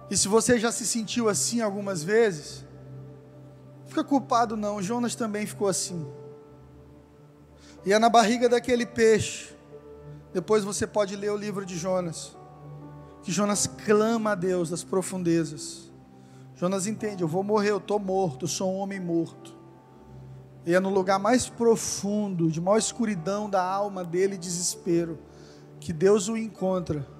E 0.09 0.15
se 0.15 0.27
você 0.27 0.59
já 0.59 0.71
se 0.71 0.85
sentiu 0.85 1.27
assim 1.27 1.61
algumas 1.61 2.03
vezes, 2.03 2.63
fica 3.87 4.03
culpado 4.03 4.55
não, 4.55 4.81
Jonas 4.81 5.15
também 5.15 5.45
ficou 5.45 5.67
assim. 5.67 6.07
E 7.85 7.93
é 7.93 7.99
na 7.99 8.09
barriga 8.09 8.47
daquele 8.47 8.85
peixe. 8.85 9.53
Depois 10.33 10.63
você 10.63 10.87
pode 10.87 11.15
ler 11.15 11.31
o 11.31 11.37
livro 11.37 11.65
de 11.65 11.77
Jonas. 11.77 12.35
Que 13.23 13.31
Jonas 13.31 13.67
clama 13.67 14.31
a 14.31 14.35
Deus 14.35 14.69
das 14.69 14.83
profundezas. 14.83 15.91
Jonas 16.55 16.87
entende, 16.87 17.21
eu 17.21 17.27
vou 17.27 17.43
morrer, 17.43 17.71
eu 17.71 17.77
estou 17.77 17.99
morto, 17.99 18.45
eu 18.45 18.49
sou 18.49 18.73
um 18.73 18.77
homem 18.77 18.99
morto. 18.99 19.53
E 20.65 20.73
é 20.73 20.79
no 20.79 20.89
lugar 20.89 21.19
mais 21.19 21.47
profundo, 21.47 22.49
de 22.49 22.59
maior 22.59 22.77
escuridão 22.77 23.49
da 23.49 23.61
alma 23.61 24.03
dele, 24.03 24.37
desespero, 24.37 25.19
que 25.79 25.93
Deus 25.93 26.27
o 26.27 26.35
encontra 26.35 27.15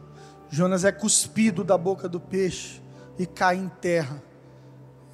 Jonas 0.49 0.85
é 0.85 0.91
cuspido 0.91 1.63
da 1.63 1.77
boca 1.77 2.07
do 2.07 2.19
peixe 2.19 2.81
e 3.17 3.25
cai 3.25 3.57
em 3.57 3.67
terra. 3.67 4.21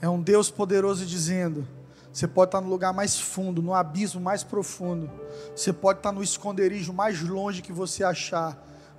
É 0.02 0.10
um 0.10 0.22
Deus 0.22 0.52
poderoso 0.52 1.06
dizendo: 1.06 1.68
você 2.12 2.28
pode 2.28 2.50
estar 2.50 2.62
no 2.62 2.70
lugar 2.70 2.94
mais 2.94 3.20
fundo, 3.20 3.62
no 3.62 3.74
abismo 3.74 4.20
mais 4.20 4.44
profundo, 4.44 5.10
você 5.56 5.72
pode 5.72 6.00
estar 6.00 6.12
no 6.12 6.24
esconderijo 6.24 6.94
mais 6.94 7.22
longe 7.22 7.62
que 7.62 7.72
você 7.72 8.04
achar, 8.04 8.58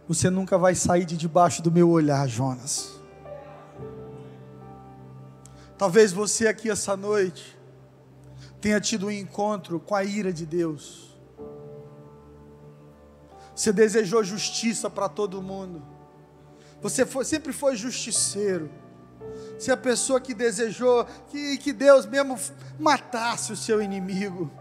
você 0.08 0.30
nunca 0.30 0.56
vai 0.56 0.74
sair 0.74 1.04
de 1.04 1.16
debaixo 1.16 1.62
do 1.62 1.70
meu 1.70 1.90
olhar, 1.90 2.26
Jonas. 2.26 3.01
Talvez 5.82 6.12
você 6.12 6.46
aqui 6.46 6.70
essa 6.70 6.96
noite 6.96 7.58
tenha 8.60 8.80
tido 8.80 9.08
um 9.08 9.10
encontro 9.10 9.80
com 9.80 9.96
a 9.96 10.04
ira 10.04 10.32
de 10.32 10.46
Deus. 10.46 11.18
Você 13.52 13.72
desejou 13.72 14.22
justiça 14.22 14.88
para 14.88 15.08
todo 15.08 15.42
mundo. 15.42 15.82
Você 16.80 17.04
foi, 17.04 17.24
sempre 17.24 17.52
foi 17.52 17.74
justiceiro. 17.74 18.70
Você 19.58 19.72
é 19.72 19.74
a 19.74 19.76
pessoa 19.76 20.20
que 20.20 20.34
desejou 20.34 21.04
que, 21.26 21.58
que 21.58 21.72
Deus 21.72 22.06
mesmo 22.06 22.38
matasse 22.78 23.52
o 23.52 23.56
seu 23.56 23.82
inimigo. 23.82 24.52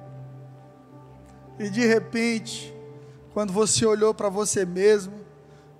E 1.59 1.69
de 1.69 1.85
repente, 1.85 2.73
quando 3.31 3.53
você 3.53 3.85
olhou 3.85 4.11
para 4.11 4.27
você 4.27 4.65
mesmo, 4.65 5.23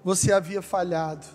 você 0.04 0.32
havia 0.32 0.62
falhado. 0.62 1.26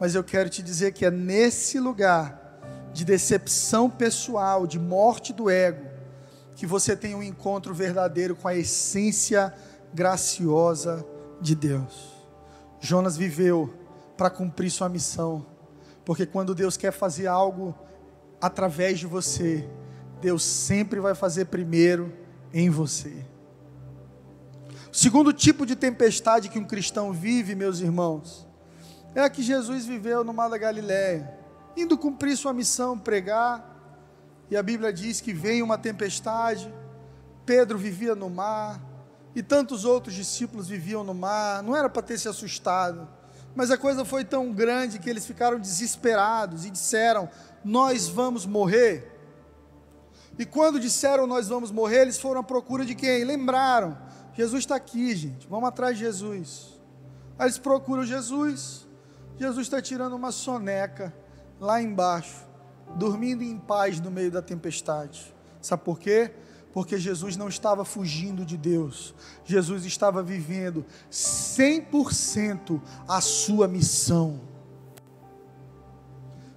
Mas 0.00 0.16
eu 0.16 0.24
quero 0.24 0.50
te 0.50 0.64
dizer 0.64 0.92
que 0.92 1.04
é 1.04 1.12
nesse 1.12 1.78
lugar 1.78 2.47
de 2.92 3.04
decepção 3.04 3.88
pessoal, 3.88 4.66
de 4.66 4.78
morte 4.78 5.32
do 5.32 5.48
ego, 5.48 5.86
que 6.56 6.66
você 6.66 6.96
tem 6.96 7.14
um 7.14 7.22
encontro 7.22 7.72
verdadeiro 7.74 8.34
com 8.34 8.48
a 8.48 8.54
essência 8.54 9.54
graciosa 9.94 11.06
de 11.40 11.54
Deus. 11.54 12.12
Jonas 12.80 13.16
viveu 13.16 13.72
para 14.16 14.30
cumprir 14.30 14.70
sua 14.70 14.88
missão. 14.88 15.46
Porque 16.04 16.26
quando 16.26 16.54
Deus 16.54 16.76
quer 16.76 16.90
fazer 16.90 17.26
algo 17.26 17.74
através 18.40 18.98
de 18.98 19.06
você, 19.06 19.68
Deus 20.20 20.42
sempre 20.42 21.00
vai 21.00 21.14
fazer 21.14 21.46
primeiro 21.46 22.12
em 22.52 22.70
você. 22.70 23.24
O 24.90 24.96
segundo 24.96 25.32
tipo 25.32 25.66
de 25.66 25.76
tempestade 25.76 26.48
que 26.48 26.58
um 26.58 26.64
cristão 26.64 27.12
vive, 27.12 27.54
meus 27.54 27.80
irmãos, 27.80 28.46
é 29.14 29.20
a 29.20 29.30
que 29.30 29.42
Jesus 29.42 29.84
viveu 29.84 30.24
no 30.24 30.32
Mar 30.32 30.48
da 30.48 30.58
Galiléia, 30.58 31.37
indo 31.80 31.96
cumprir 31.96 32.36
sua 32.36 32.52
missão, 32.52 32.98
pregar, 32.98 33.76
e 34.50 34.56
a 34.56 34.62
Bíblia 34.62 34.92
diz 34.92 35.20
que 35.20 35.32
vem 35.32 35.62
uma 35.62 35.78
tempestade, 35.78 36.72
Pedro 37.46 37.78
vivia 37.78 38.14
no 38.14 38.28
mar, 38.28 38.80
e 39.34 39.42
tantos 39.42 39.84
outros 39.84 40.14
discípulos 40.14 40.68
viviam 40.68 41.04
no 41.04 41.14
mar, 41.14 41.62
não 41.62 41.76
era 41.76 41.88
para 41.88 42.02
ter 42.02 42.18
se 42.18 42.28
assustado, 42.28 43.08
mas 43.54 43.70
a 43.70 43.78
coisa 43.78 44.04
foi 44.04 44.24
tão 44.24 44.52
grande 44.52 44.98
que 44.98 45.08
eles 45.08 45.26
ficaram 45.26 45.58
desesperados 45.58 46.64
e 46.64 46.70
disseram: 46.70 47.28
Nós 47.64 48.08
vamos 48.08 48.46
morrer. 48.46 49.16
E 50.38 50.46
quando 50.46 50.78
disseram 50.78 51.26
nós 51.26 51.48
vamos 51.48 51.72
morrer, 51.72 52.02
eles 52.02 52.20
foram 52.20 52.40
à 52.40 52.44
procura 52.44 52.84
de 52.84 52.94
quem? 52.94 53.24
Lembraram: 53.24 53.98
Jesus 54.34 54.60
está 54.60 54.76
aqui, 54.76 55.14
gente, 55.16 55.46
vamos 55.48 55.68
atrás 55.68 55.96
de 55.96 56.04
Jesus. 56.04 56.78
Aí 57.38 57.46
eles 57.46 57.58
procuram 57.58 58.04
Jesus, 58.04 58.86
Jesus 59.36 59.66
está 59.66 59.80
tirando 59.82 60.14
uma 60.14 60.30
soneca 60.30 61.12
lá 61.60 61.80
embaixo, 61.80 62.46
dormindo 62.96 63.42
em 63.42 63.58
paz 63.58 64.00
no 64.00 64.10
meio 64.10 64.30
da 64.30 64.42
tempestade. 64.42 65.34
Sabe 65.60 65.84
por 65.84 65.98
quê? 65.98 66.32
porque 66.72 66.98
Jesus 66.98 67.36
não 67.36 67.48
estava 67.48 67.84
fugindo 67.84 68.44
de 68.44 68.56
Deus, 68.56 69.14
Jesus 69.44 69.84
estava 69.84 70.22
vivendo 70.22 70.84
100% 71.10 72.80
a 73.08 73.20
sua 73.20 73.66
missão. 73.66 74.40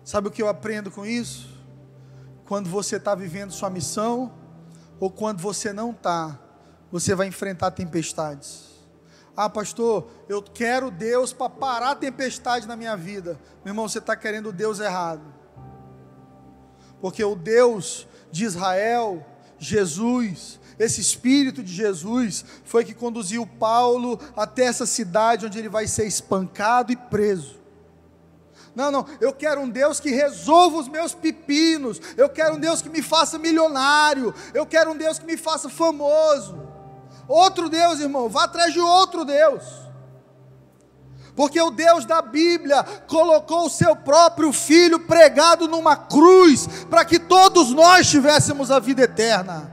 Sabe 0.03 0.27
o 0.27 0.31
que 0.31 0.41
eu 0.41 0.49
aprendo 0.49 0.91
com 0.91 1.05
isso? 1.05 1.49
Quando 2.45 2.69
você 2.69 2.97
está 2.97 3.15
vivendo 3.15 3.51
sua 3.51 3.69
missão, 3.69 4.33
ou 4.99 5.09
quando 5.09 5.39
você 5.39 5.71
não 5.73 5.91
está, 5.91 6.37
você 6.91 7.15
vai 7.15 7.27
enfrentar 7.27 7.71
tempestades. 7.71 8.70
Ah, 9.43 9.49
pastor, 9.49 10.07
eu 10.29 10.39
quero 10.39 10.91
Deus 10.91 11.33
para 11.33 11.49
parar 11.49 11.91
a 11.91 11.95
tempestade 11.95 12.67
na 12.67 12.75
minha 12.75 12.95
vida. 12.95 13.39
Meu 13.65 13.71
irmão, 13.71 13.89
você 13.89 13.97
está 13.97 14.15
querendo 14.15 14.51
Deus 14.51 14.79
errado. 14.79 15.23
Porque 17.01 17.23
o 17.23 17.35
Deus 17.35 18.07
de 18.31 18.45
Israel, 18.45 19.25
Jesus, 19.57 20.59
esse 20.77 21.01
Espírito 21.01 21.63
de 21.63 21.73
Jesus, 21.73 22.45
foi 22.63 22.85
que 22.85 22.93
conduziu 22.93 23.47
Paulo 23.47 24.19
até 24.37 24.65
essa 24.65 24.85
cidade 24.85 25.47
onde 25.47 25.57
ele 25.57 25.69
vai 25.69 25.87
ser 25.87 26.05
espancado 26.05 26.91
e 26.91 26.95
preso. 26.95 27.59
Não, 28.75 28.91
não, 28.91 29.07
eu 29.19 29.33
quero 29.33 29.61
um 29.61 29.69
Deus 29.69 29.99
que 29.99 30.11
resolva 30.11 30.77
os 30.77 30.87
meus 30.87 31.15
pepinos, 31.15 31.99
eu 32.15 32.29
quero 32.29 32.57
um 32.57 32.59
Deus 32.59 32.79
que 32.79 32.89
me 32.89 33.01
faça 33.01 33.39
milionário, 33.39 34.35
eu 34.53 34.67
quero 34.67 34.91
um 34.91 34.95
Deus 34.95 35.17
que 35.17 35.25
me 35.25 35.35
faça 35.35 35.67
famoso. 35.67 36.70
Outro 37.31 37.69
Deus, 37.69 38.01
irmão, 38.01 38.27
vá 38.27 38.43
atrás 38.43 38.73
de 38.73 38.81
outro 38.81 39.23
Deus. 39.23 39.63
Porque 41.33 41.61
o 41.61 41.71
Deus 41.71 42.03
da 42.03 42.21
Bíblia 42.21 42.83
colocou 43.07 43.67
o 43.67 43.69
seu 43.69 43.95
próprio 43.95 44.51
filho 44.51 44.99
pregado 45.07 45.65
numa 45.65 45.95
cruz 45.95 46.67
para 46.89 47.05
que 47.05 47.17
todos 47.17 47.71
nós 47.71 48.09
tivéssemos 48.09 48.69
a 48.69 48.79
vida 48.79 49.03
eterna. 49.03 49.71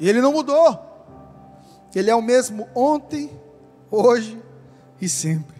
E 0.00 0.08
ele 0.08 0.20
não 0.20 0.32
mudou. 0.32 0.88
Ele 1.94 2.10
é 2.10 2.14
o 2.14 2.20
mesmo 2.20 2.68
ontem, 2.74 3.30
hoje 3.88 4.42
e 5.00 5.08
sempre. 5.08 5.56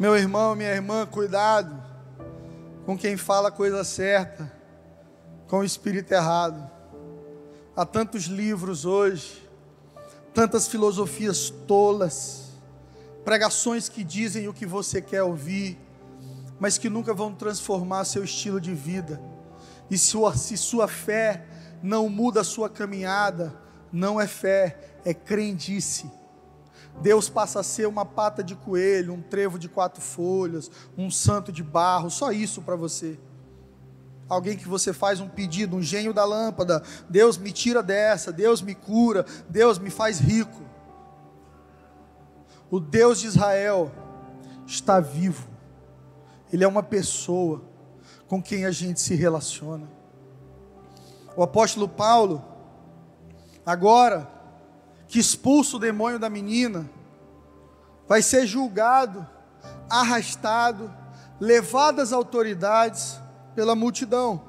Meu 0.00 0.16
irmão, 0.16 0.56
minha 0.56 0.72
irmã, 0.72 1.06
cuidado 1.06 1.80
com 2.84 2.98
quem 2.98 3.16
fala 3.16 3.50
a 3.50 3.52
coisa 3.52 3.84
certa, 3.84 4.55
com 5.46 5.58
o 5.58 5.64
espírito 5.64 6.12
errado. 6.12 6.70
Há 7.74 7.84
tantos 7.84 8.24
livros 8.24 8.84
hoje, 8.84 9.48
tantas 10.34 10.66
filosofias 10.66 11.50
tolas, 11.66 12.50
pregações 13.24 13.88
que 13.88 14.02
dizem 14.02 14.48
o 14.48 14.54
que 14.54 14.66
você 14.66 15.00
quer 15.00 15.22
ouvir, 15.22 15.78
mas 16.58 16.78
que 16.78 16.88
nunca 16.88 17.12
vão 17.12 17.34
transformar 17.34 18.04
seu 18.04 18.24
estilo 18.24 18.60
de 18.60 18.74
vida. 18.74 19.20
E 19.90 19.98
sua, 19.98 20.36
se 20.36 20.56
sua 20.56 20.88
fé 20.88 21.46
não 21.82 22.08
muda 22.08 22.40
a 22.40 22.44
sua 22.44 22.68
caminhada, 22.68 23.54
não 23.92 24.20
é 24.20 24.26
fé, 24.26 24.98
é 25.04 25.14
crendice. 25.14 26.10
Deus 27.00 27.28
passa 27.28 27.60
a 27.60 27.62
ser 27.62 27.86
uma 27.86 28.06
pata 28.06 28.42
de 28.42 28.54
coelho, 28.54 29.12
um 29.12 29.20
trevo 29.20 29.58
de 29.58 29.68
quatro 29.68 30.00
folhas, 30.00 30.70
um 30.96 31.10
santo 31.10 31.52
de 31.52 31.62
barro, 31.62 32.10
só 32.10 32.32
isso 32.32 32.62
para 32.62 32.74
você. 32.74 33.18
Alguém 34.28 34.56
que 34.56 34.66
você 34.66 34.92
faz 34.92 35.20
um 35.20 35.28
pedido, 35.28 35.76
um 35.76 35.82
gênio 35.82 36.12
da 36.12 36.24
lâmpada, 36.24 36.82
Deus 37.08 37.38
me 37.38 37.52
tira 37.52 37.82
dessa, 37.82 38.32
Deus 38.32 38.60
me 38.60 38.74
cura, 38.74 39.24
Deus 39.48 39.78
me 39.78 39.88
faz 39.88 40.18
rico. 40.18 40.62
O 42.68 42.80
Deus 42.80 43.20
de 43.20 43.28
Israel 43.28 43.92
está 44.66 44.98
vivo, 44.98 45.48
Ele 46.52 46.64
é 46.64 46.68
uma 46.68 46.82
pessoa 46.82 47.62
com 48.26 48.42
quem 48.42 48.66
a 48.66 48.72
gente 48.72 49.00
se 49.00 49.14
relaciona. 49.14 49.88
O 51.36 51.42
apóstolo 51.42 51.88
Paulo, 51.88 52.44
agora 53.64 54.28
que 55.06 55.20
expulsa 55.20 55.76
o 55.76 55.80
demônio 55.80 56.18
da 56.18 56.28
menina, 56.28 56.90
vai 58.08 58.22
ser 58.22 58.44
julgado, 58.44 59.24
arrastado, 59.88 60.92
levado 61.38 62.00
às 62.00 62.12
autoridades 62.12 63.20
pela 63.56 63.74
multidão. 63.74 64.42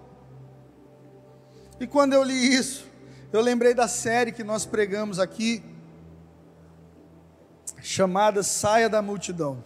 E 1.80 1.88
quando 1.88 2.12
eu 2.12 2.22
li 2.22 2.54
isso, 2.54 2.86
eu 3.32 3.40
lembrei 3.40 3.74
da 3.74 3.88
série 3.88 4.34
que 4.34 4.44
nós 4.44 4.66
pregamos 4.66 5.18
aqui, 5.18 5.64
chamada 7.82 8.44
Saia 8.44 8.90
da 8.90 9.02
Multidão. 9.02 9.64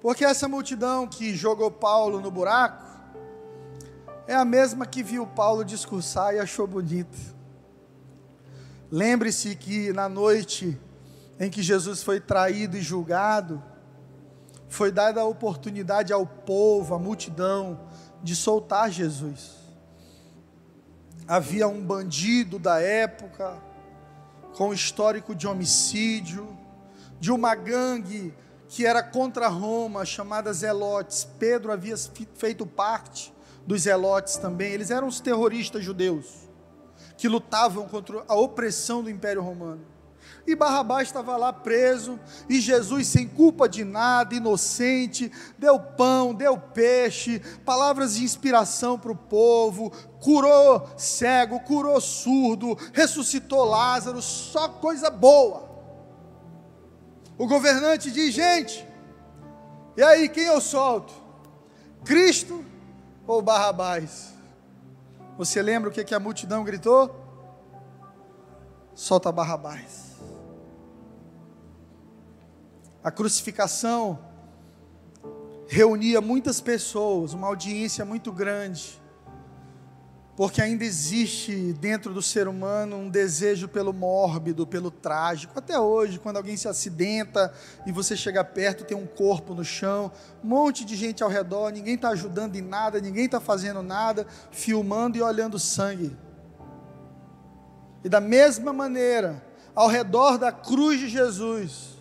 Porque 0.00 0.24
essa 0.24 0.46
multidão 0.46 1.08
que 1.08 1.34
jogou 1.34 1.70
Paulo 1.70 2.20
no 2.20 2.30
buraco, 2.30 2.86
é 4.28 4.34
a 4.34 4.44
mesma 4.44 4.86
que 4.86 5.02
viu 5.02 5.26
Paulo 5.26 5.64
discursar 5.64 6.34
e 6.34 6.38
achou 6.38 6.66
bonito. 6.66 7.18
Lembre-se 8.90 9.56
que 9.56 9.92
na 9.92 10.08
noite 10.08 10.78
em 11.40 11.50
que 11.50 11.62
Jesus 11.62 12.02
foi 12.02 12.20
traído 12.20 12.76
e 12.76 12.82
julgado, 12.82 13.62
foi 14.68 14.92
dada 14.92 15.20
a 15.20 15.24
oportunidade 15.24 16.12
ao 16.12 16.26
povo, 16.26 16.94
à 16.94 16.98
multidão, 16.98 17.80
de 18.22 18.36
soltar 18.36 18.90
Jesus. 18.90 19.56
Havia 21.26 21.68
um 21.68 21.80
bandido 21.80 22.58
da 22.58 22.80
época, 22.80 23.54
com 24.56 24.72
histórico 24.72 25.34
de 25.34 25.46
homicídio, 25.46 26.56
de 27.20 27.30
uma 27.30 27.54
gangue 27.54 28.34
que 28.68 28.86
era 28.86 29.02
contra 29.02 29.48
Roma, 29.48 30.04
chamada 30.04 30.52
Zelotes. 30.52 31.26
Pedro 31.38 31.72
havia 31.72 31.96
feito 32.36 32.66
parte 32.66 33.32
dos 33.66 33.82
zelotes 33.82 34.36
também, 34.36 34.72
eles 34.72 34.90
eram 34.90 35.06
os 35.06 35.20
terroristas 35.20 35.84
judeus 35.84 36.48
que 37.18 37.28
lutavam 37.28 37.86
contra 37.86 38.24
a 38.26 38.34
opressão 38.34 39.02
do 39.02 39.10
Império 39.10 39.42
Romano. 39.42 39.84
E 40.48 40.54
Barrabás 40.54 41.08
estava 41.08 41.36
lá 41.36 41.52
preso, 41.52 42.18
e 42.48 42.58
Jesus, 42.58 43.06
sem 43.06 43.28
culpa 43.28 43.68
de 43.68 43.84
nada, 43.84 44.34
inocente, 44.34 45.30
deu 45.58 45.78
pão, 45.78 46.32
deu 46.32 46.56
peixe, 46.56 47.38
palavras 47.66 48.14
de 48.14 48.24
inspiração 48.24 48.98
para 48.98 49.12
o 49.12 49.14
povo, 49.14 49.92
curou 50.18 50.88
cego, 50.96 51.60
curou 51.60 52.00
surdo, 52.00 52.78
ressuscitou 52.94 53.62
Lázaro, 53.62 54.22
só 54.22 54.70
coisa 54.70 55.10
boa. 55.10 55.68
O 57.36 57.46
governante 57.46 58.10
diz: 58.10 58.32
gente, 58.32 58.88
e 59.98 60.02
aí, 60.02 60.30
quem 60.30 60.44
eu 60.44 60.62
solto? 60.62 61.12
Cristo 62.06 62.64
ou 63.26 63.42
Barrabás? 63.42 64.32
Você 65.36 65.60
lembra 65.60 65.90
o 65.90 65.92
que, 65.92 66.14
a 66.14 66.18
multidão 66.18 66.64
gritou? 66.64 67.14
Solta 68.94 69.30
Barrabás. 69.30 70.07
A 73.02 73.10
crucificação 73.10 74.18
reunia 75.66 76.20
muitas 76.20 76.60
pessoas, 76.60 77.32
uma 77.32 77.46
audiência 77.46 78.04
muito 78.04 78.32
grande 78.32 79.00
porque 80.38 80.62
ainda 80.62 80.84
existe 80.84 81.72
dentro 81.80 82.14
do 82.14 82.22
ser 82.22 82.46
humano 82.46 82.94
um 82.94 83.10
desejo 83.10 83.66
pelo 83.66 83.92
mórbido, 83.92 84.64
pelo 84.64 84.88
trágico. 84.88 85.58
Até 85.58 85.76
hoje, 85.80 86.20
quando 86.20 86.36
alguém 86.36 86.56
se 86.56 86.68
acidenta 86.68 87.52
e 87.84 87.90
você 87.90 88.16
chega 88.16 88.44
perto, 88.44 88.84
tem 88.84 88.96
um 88.96 89.04
corpo 89.04 89.52
no 89.52 89.64
chão, 89.64 90.12
um 90.44 90.46
monte 90.46 90.84
de 90.84 90.94
gente 90.94 91.24
ao 91.24 91.28
redor, 91.28 91.72
ninguém 91.72 91.96
está 91.96 92.10
ajudando 92.10 92.54
em 92.54 92.60
nada, 92.60 93.00
ninguém 93.00 93.24
está 93.24 93.40
fazendo 93.40 93.82
nada, 93.82 94.28
filmando 94.52 95.18
e 95.18 95.22
olhando 95.22 95.58
sangue. 95.58 96.16
E 98.04 98.08
da 98.08 98.20
mesma 98.20 98.72
maneira, 98.72 99.44
ao 99.74 99.88
redor 99.88 100.38
da 100.38 100.52
cruz 100.52 101.00
de 101.00 101.08
Jesus, 101.08 101.97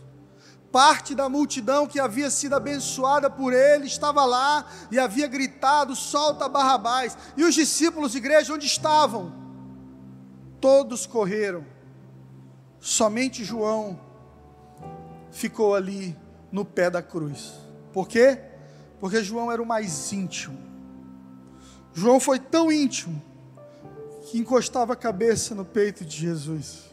Parte 0.71 1.15
da 1.15 1.29
multidão 1.29 1.87
que 1.87 1.99
havia 1.99 2.29
sido 2.29 2.53
abençoada 2.55 3.29
por 3.29 3.53
ele 3.53 3.87
estava 3.87 4.25
lá 4.25 4.65
e 4.91 4.99
havia 4.99 5.27
gritado: 5.27 5.95
solta 5.95 6.49
Barrabás. 6.49 7.17
E 7.35 7.43
os 7.43 7.55
discípulos 7.55 8.11
de 8.11 8.17
igreja 8.17 8.53
onde 8.53 8.65
estavam? 8.65 9.33
Todos 10.59 11.05
correram. 11.05 11.65
Somente 12.79 13.43
João 13.43 13.99
ficou 15.31 15.75
ali 15.75 16.17
no 16.51 16.65
pé 16.65 16.89
da 16.89 17.01
cruz. 17.01 17.53
Por 17.93 18.07
quê? 18.07 18.39
Porque 18.99 19.23
João 19.23 19.51
era 19.51 19.61
o 19.61 19.65
mais 19.65 20.11
íntimo. 20.11 20.57
João 21.93 22.19
foi 22.19 22.39
tão 22.39 22.71
íntimo 22.71 23.21
que 24.23 24.37
encostava 24.37 24.93
a 24.93 24.95
cabeça 24.95 25.55
no 25.55 25.63
peito 25.63 26.03
de 26.03 26.17
Jesus. 26.17 26.86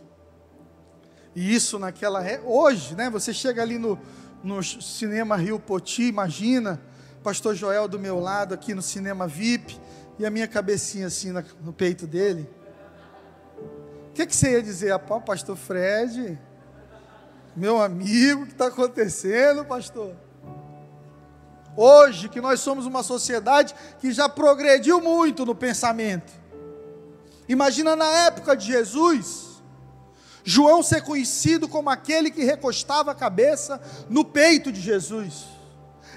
E 1.34 1.54
isso 1.54 1.78
naquela 1.78 2.22
hoje, 2.44 2.94
né? 2.94 3.10
Você 3.10 3.34
chega 3.34 3.62
ali 3.62 3.78
no, 3.78 3.98
no 4.42 4.62
cinema 4.62 5.36
Rio 5.36 5.58
Poti, 5.58 6.04
imagina, 6.04 6.80
Pastor 7.22 7.54
Joel 7.54 7.88
do 7.88 7.98
meu 7.98 8.20
lado 8.20 8.52
aqui 8.52 8.74
no 8.74 8.82
cinema 8.82 9.26
VIP 9.26 9.80
e 10.18 10.26
a 10.26 10.30
minha 10.30 10.46
cabecinha 10.46 11.06
assim 11.06 11.32
na, 11.32 11.42
no 11.62 11.72
peito 11.72 12.06
dele. 12.06 12.48
O 14.10 14.12
que, 14.12 14.26
que 14.26 14.36
você 14.36 14.52
ia 14.52 14.62
dizer? 14.62 14.92
Ah, 14.92 14.98
pastor 14.98 15.56
Fred, 15.56 16.38
meu 17.56 17.80
amigo, 17.80 18.42
o 18.42 18.46
que 18.46 18.52
está 18.52 18.66
acontecendo, 18.66 19.64
pastor? 19.64 20.14
Hoje, 21.76 22.28
que 22.28 22.40
nós 22.40 22.60
somos 22.60 22.86
uma 22.86 23.02
sociedade 23.02 23.74
que 23.98 24.12
já 24.12 24.28
progrediu 24.28 25.00
muito 25.00 25.44
no 25.44 25.54
pensamento. 25.54 26.32
Imagina 27.48 27.96
na 27.96 28.06
época 28.26 28.56
de 28.56 28.66
Jesus, 28.66 29.43
João 30.44 30.82
ser 30.82 31.02
conhecido 31.02 31.66
como 31.66 31.88
aquele 31.88 32.30
que 32.30 32.44
recostava 32.44 33.10
a 33.10 33.14
cabeça 33.14 33.80
no 34.10 34.24
peito 34.24 34.70
de 34.70 34.80
Jesus. 34.80 35.44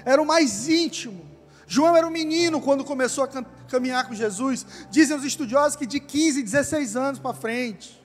Era 0.04 0.20
o 0.20 0.26
mais 0.26 0.68
íntimo. 0.68 1.26
João 1.66 1.96
era 1.96 2.06
um 2.06 2.10
menino 2.10 2.60
quando 2.60 2.84
começou 2.84 3.24
a 3.24 3.28
caminhar 3.68 4.06
com 4.06 4.14
Jesus. 4.14 4.66
Dizem 4.90 5.16
os 5.16 5.24
estudiosos 5.24 5.76
que 5.76 5.86
de 5.86 5.98
15, 5.98 6.42
16 6.42 6.94
anos 6.96 7.18
para 7.18 7.34
frente. 7.34 8.02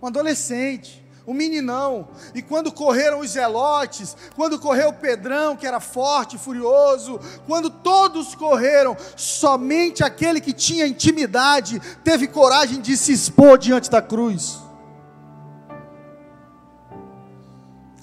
Um 0.00 0.06
adolescente, 0.08 1.02
um 1.26 1.32
meninão. 1.32 2.08
E 2.34 2.42
quando 2.42 2.70
correram 2.70 3.20
os 3.20 3.30
zelotes, 3.30 4.16
quando 4.34 4.58
correu 4.58 4.90
o 4.90 4.94
Pedrão, 4.94 5.56
que 5.56 5.66
era 5.66 5.80
forte, 5.80 6.36
furioso, 6.36 7.18
quando 7.46 7.70
todos 7.70 8.34
correram, 8.34 8.96
somente 9.16 10.04
aquele 10.04 10.40
que 10.40 10.52
tinha 10.52 10.86
intimidade 10.86 11.80
teve 12.04 12.26
coragem 12.26 12.80
de 12.80 12.96
se 12.96 13.12
expor 13.12 13.56
diante 13.56 13.90
da 13.90 14.02
cruz. 14.02 14.58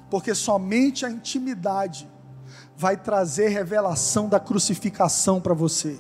Porque 0.10 0.34
somente 0.34 1.06
a 1.06 1.10
intimidade 1.10 2.10
vai 2.76 2.98
trazer 2.98 3.50
revelação 3.50 4.28
da 4.28 4.40
crucificação 4.40 5.40
para 5.40 5.54
você. 5.54 6.00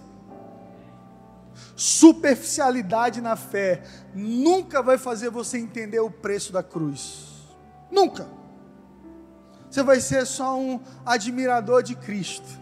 superficialidade 1.76 3.22
na 3.22 3.38
fé 3.38 3.84
nunca 4.14 4.82
vai 4.82 4.97
fazer 4.97 5.30
você 5.30 5.57
entender 5.57 5.99
o 5.99 6.12
preço 6.12 6.51
da 6.51 6.62
cruz. 6.62 7.28
Nunca. 7.89 8.28
Você 9.70 9.84
vai 9.84 10.01
ser 10.01 10.26
só 10.26 10.57
um 10.60 10.80
admirador 11.05 11.84
de 11.84 11.95
Cristo. 11.95 12.60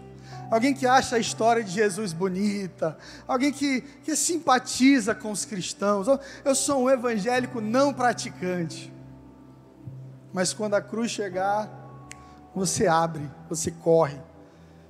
Alguém 0.50 0.74
que 0.74 0.86
acha 0.86 1.16
a 1.16 1.20
história 1.20 1.64
de 1.64 1.72
Jesus 1.72 2.14
bonita, 2.14 2.98
alguém 3.28 3.52
que, 3.52 3.82
que 4.04 4.16
simpatiza 4.16 5.14
com 5.14 5.32
os 5.32 5.46
cristãos. 5.46 6.08
Eu 6.44 6.56
sou 6.56 6.84
um 6.84 6.90
evangélico 6.90 7.60
não 7.60 7.94
praticante. 7.94 8.94
Mas 10.38 10.54
quando 10.54 10.76
a 10.76 10.82
cruz 10.84 11.10
chegar, 11.10 11.68
você 12.54 12.86
abre, 12.86 13.28
você 13.50 13.72
corre. 13.72 14.22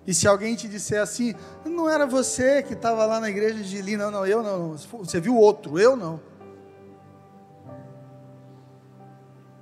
E 0.05 0.13
se 0.13 0.27
alguém 0.27 0.57
te 0.57 0.67
disser 0.67 1.01
assim, 1.01 1.33
não 1.63 1.89
era 1.89 2.05
você 2.05 2.61
que 2.61 2.73
estava 2.73 3.05
lá 3.05 3.21
na 3.21 3.29
igreja 3.29 3.63
de 3.63 3.81
Lina, 3.81 4.11
não, 4.11 4.11
não, 4.11 4.27
eu 4.27 4.43
não, 4.43 4.75
você 4.75 5.21
viu 5.21 5.37
outro, 5.37 5.79
eu 5.79 5.95
não. 5.95 6.19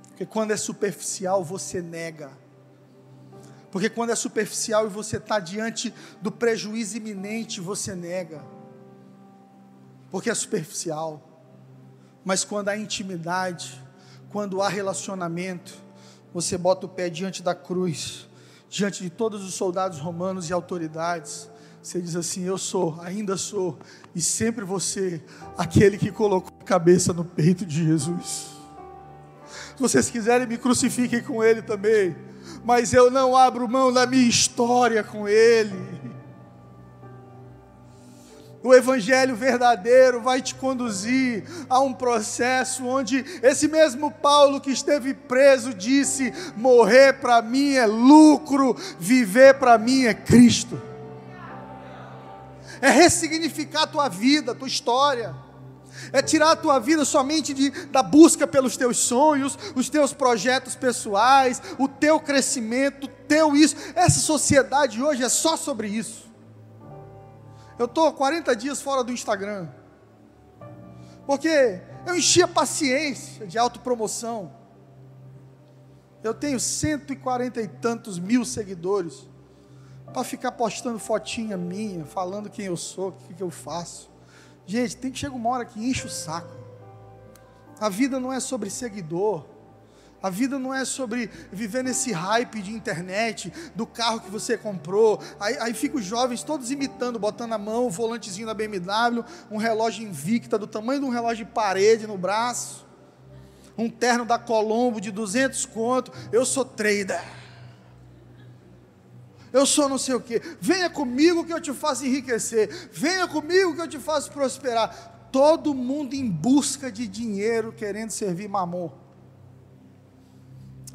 Porque 0.08 0.26
quando 0.26 0.50
é 0.50 0.56
superficial, 0.56 1.44
você 1.44 1.80
nega. 1.80 2.32
Porque 3.70 3.88
quando 3.88 4.10
é 4.10 4.16
superficial 4.16 4.86
e 4.86 4.90
você 4.90 5.18
está 5.18 5.38
diante 5.38 5.94
do 6.20 6.32
prejuízo 6.32 6.96
iminente, 6.96 7.60
você 7.60 7.94
nega. 7.94 8.44
Porque 10.10 10.30
é 10.30 10.34
superficial. 10.34 11.22
Mas 12.24 12.42
quando 12.42 12.70
há 12.70 12.76
intimidade, 12.76 13.85
quando 14.36 14.60
há 14.60 14.68
relacionamento, 14.68 15.72
você 16.30 16.58
bota 16.58 16.84
o 16.84 16.88
pé 16.90 17.08
diante 17.08 17.42
da 17.42 17.54
cruz, 17.54 18.28
diante 18.68 19.02
de 19.02 19.08
todos 19.08 19.42
os 19.42 19.54
soldados 19.54 19.98
romanos 19.98 20.50
e 20.50 20.52
autoridades. 20.52 21.48
Você 21.82 22.02
diz 22.02 22.14
assim: 22.14 22.44
Eu 22.44 22.58
sou, 22.58 23.00
ainda 23.00 23.38
sou, 23.38 23.78
e 24.14 24.20
sempre 24.20 24.62
você, 24.62 25.24
aquele 25.56 25.96
que 25.96 26.12
colocou 26.12 26.54
a 26.60 26.64
cabeça 26.64 27.14
no 27.14 27.24
peito 27.24 27.64
de 27.64 27.82
Jesus. 27.82 28.48
Se 29.74 29.80
vocês 29.80 30.10
quiserem, 30.10 30.46
me 30.46 30.58
crucifiquem 30.58 31.22
com 31.22 31.42
Ele 31.42 31.62
também, 31.62 32.14
mas 32.62 32.92
eu 32.92 33.10
não 33.10 33.34
abro 33.34 33.66
mão 33.66 33.90
da 33.90 34.06
minha 34.06 34.28
história 34.28 35.02
com 35.02 35.26
Ele. 35.26 35.95
O 38.66 38.74
Evangelho 38.74 39.36
verdadeiro 39.36 40.20
vai 40.20 40.42
te 40.42 40.52
conduzir 40.52 41.44
a 41.70 41.78
um 41.78 41.94
processo 41.94 42.84
onde 42.84 43.24
esse 43.40 43.68
mesmo 43.68 44.10
Paulo 44.10 44.60
que 44.60 44.72
esteve 44.72 45.14
preso 45.14 45.72
disse: 45.72 46.34
morrer 46.56 47.12
para 47.20 47.40
mim 47.40 47.74
é 47.74 47.86
lucro, 47.86 48.76
viver 48.98 49.54
para 49.54 49.78
mim 49.78 50.06
é 50.06 50.14
Cristo. 50.14 50.82
É 52.80 52.90
ressignificar 52.90 53.82
a 53.82 53.86
tua 53.86 54.08
vida, 54.08 54.50
a 54.50 54.54
tua 54.56 54.66
história. 54.66 55.32
É 56.12 56.20
tirar 56.20 56.50
a 56.50 56.56
tua 56.56 56.80
vida 56.80 57.04
somente 57.04 57.54
de, 57.54 57.70
da 57.70 58.02
busca 58.02 58.48
pelos 58.48 58.76
teus 58.76 58.98
sonhos, 58.98 59.56
os 59.76 59.88
teus 59.88 60.12
projetos 60.12 60.74
pessoais, 60.74 61.62
o 61.78 61.86
teu 61.86 62.18
crescimento, 62.18 63.04
o 63.04 63.10
teu 63.28 63.54
isso. 63.54 63.76
Essa 63.94 64.18
sociedade 64.18 65.00
hoje 65.00 65.22
é 65.22 65.28
só 65.28 65.56
sobre 65.56 65.86
isso. 65.86 66.26
Eu 67.78 67.86
estou 67.86 68.12
40 68.12 68.56
dias 68.56 68.80
fora 68.80 69.04
do 69.04 69.12
Instagram. 69.12 69.68
Porque 71.26 71.80
eu 72.06 72.14
enchi 72.14 72.42
a 72.42 72.48
paciência 72.48 73.46
de 73.46 73.58
autopromoção. 73.58 74.52
Eu 76.22 76.32
tenho 76.32 76.58
140 76.58 77.60
e 77.60 77.68
tantos 77.68 78.18
mil 78.18 78.44
seguidores. 78.44 79.28
Para 80.12 80.24
ficar 80.24 80.52
postando 80.52 80.98
fotinha 80.98 81.56
minha, 81.56 82.04
falando 82.04 82.48
quem 82.48 82.66
eu 82.66 82.76
sou, 82.76 83.08
o 83.08 83.12
que, 83.12 83.34
que 83.34 83.42
eu 83.42 83.50
faço. 83.50 84.10
Gente, 84.64 84.96
tem 84.96 85.10
que 85.10 85.18
chegar 85.18 85.34
uma 85.34 85.50
hora 85.50 85.64
que 85.64 85.78
enche 85.78 86.06
o 86.06 86.10
saco. 86.10 86.56
A 87.78 87.88
vida 87.88 88.18
não 88.18 88.32
é 88.32 88.40
sobre 88.40 88.70
seguidor. 88.70 89.44
A 90.22 90.30
vida 90.30 90.58
não 90.58 90.72
é 90.72 90.84
sobre 90.84 91.30
viver 91.52 91.84
nesse 91.84 92.10
hype 92.10 92.62
de 92.62 92.72
internet, 92.72 93.52
do 93.74 93.86
carro 93.86 94.20
que 94.20 94.30
você 94.30 94.56
comprou. 94.56 95.20
Aí, 95.38 95.56
aí 95.58 95.74
fica 95.74 95.96
os 95.96 96.04
jovens 96.04 96.42
todos 96.42 96.70
imitando, 96.70 97.18
botando 97.18 97.52
a 97.52 97.58
mão, 97.58 97.86
o 97.86 97.90
volantezinho 97.90 98.46
da 98.46 98.54
BMW, 98.54 99.24
um 99.50 99.56
relógio 99.56 100.06
Invicta 100.06 100.58
do 100.58 100.66
tamanho 100.66 101.00
de 101.00 101.06
um 101.06 101.10
relógio 101.10 101.44
de 101.44 101.52
parede 101.52 102.06
no 102.06 102.16
braço, 102.16 102.86
um 103.76 103.90
terno 103.90 104.24
da 104.24 104.38
Colombo 104.38 105.00
de 105.00 105.10
200 105.10 105.66
conto. 105.66 106.10
Eu 106.32 106.46
sou 106.46 106.64
trader. 106.64 107.22
Eu 109.52 109.64
sou 109.64 109.88
não 109.88 109.98
sei 109.98 110.14
o 110.14 110.20
que. 110.20 110.40
Venha 110.60 110.90
comigo 110.90 111.44
que 111.44 111.52
eu 111.52 111.60
te 111.60 111.72
faço 111.72 112.04
enriquecer. 112.04 112.90
Venha 112.92 113.28
comigo 113.28 113.74
que 113.74 113.80
eu 113.80 113.88
te 113.88 113.98
faço 113.98 114.30
prosperar. 114.30 115.28
Todo 115.30 115.74
mundo 115.74 116.14
em 116.14 116.28
busca 116.28 116.90
de 116.90 117.06
dinheiro, 117.06 117.72
querendo 117.72 118.10
servir 118.10 118.48
mamon. 118.48 119.05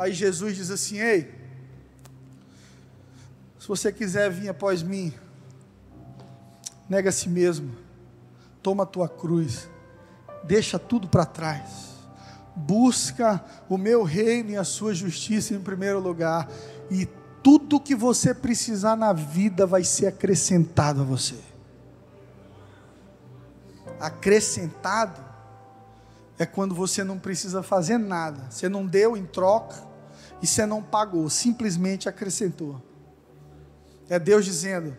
Aí 0.02 0.14
Jesus 0.14 0.56
diz 0.56 0.72
assim: 0.72 0.98
Ei, 0.98 1.32
se 3.60 3.68
você 3.68 3.92
quiser 3.92 4.32
vir 4.32 4.50
após 4.50 4.82
mim, 4.82 5.14
nega 6.90 7.10
a 7.10 7.12
si 7.12 7.30
mesmo, 7.30 7.76
toma 8.64 8.82
a 8.82 8.88
tua 8.88 9.08
cruz, 9.08 9.70
deixa 10.44 10.80
tudo 10.80 11.08
para 11.08 11.24
trás, 11.24 11.90
busca 12.56 13.46
o 13.70 13.78
meu 13.78 14.02
reino 14.02 14.50
e 14.50 14.58
a 14.58 14.64
sua 14.64 14.92
justiça 14.92 15.54
em 15.54 15.62
primeiro 15.62 16.00
lugar, 16.00 16.50
e 16.90 17.08
tudo 17.44 17.80
que 17.80 17.94
você 17.94 18.34
precisar 18.34 18.96
na 18.96 19.14
vida 19.14 19.68
vai 19.68 19.84
ser 19.84 20.08
acrescentado 20.08 21.02
a 21.02 21.06
você. 21.06 21.38
Acrescentado 24.00 25.24
é 26.40 26.46
quando 26.48 26.74
você 26.74 27.04
não 27.04 27.20
precisa 27.20 27.62
fazer 27.62 28.00
nada, 28.00 28.50
você 28.50 28.68
não 28.68 28.84
deu 28.84 29.16
em 29.16 29.28
troca, 29.28 29.91
e 30.42 30.48
você 30.48 30.66
não 30.66 30.82
pagou, 30.82 31.30
simplesmente 31.30 32.10
acrescentou. 32.10 32.82
É 34.10 34.18
Deus 34.18 34.44
dizendo: 34.44 34.96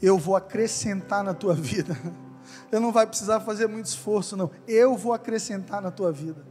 Eu 0.00 0.16
vou 0.18 0.36
acrescentar 0.36 1.24
na 1.24 1.34
tua 1.34 1.54
vida. 1.54 1.98
Eu 2.70 2.80
não 2.80 2.92
vai 2.92 3.06
precisar 3.06 3.40
fazer 3.40 3.66
muito 3.66 3.86
esforço, 3.86 4.36
não. 4.36 4.50
Eu 4.66 4.96
vou 4.96 5.12
acrescentar 5.12 5.80
na 5.80 5.90
tua 5.90 6.12
vida. 6.12 6.44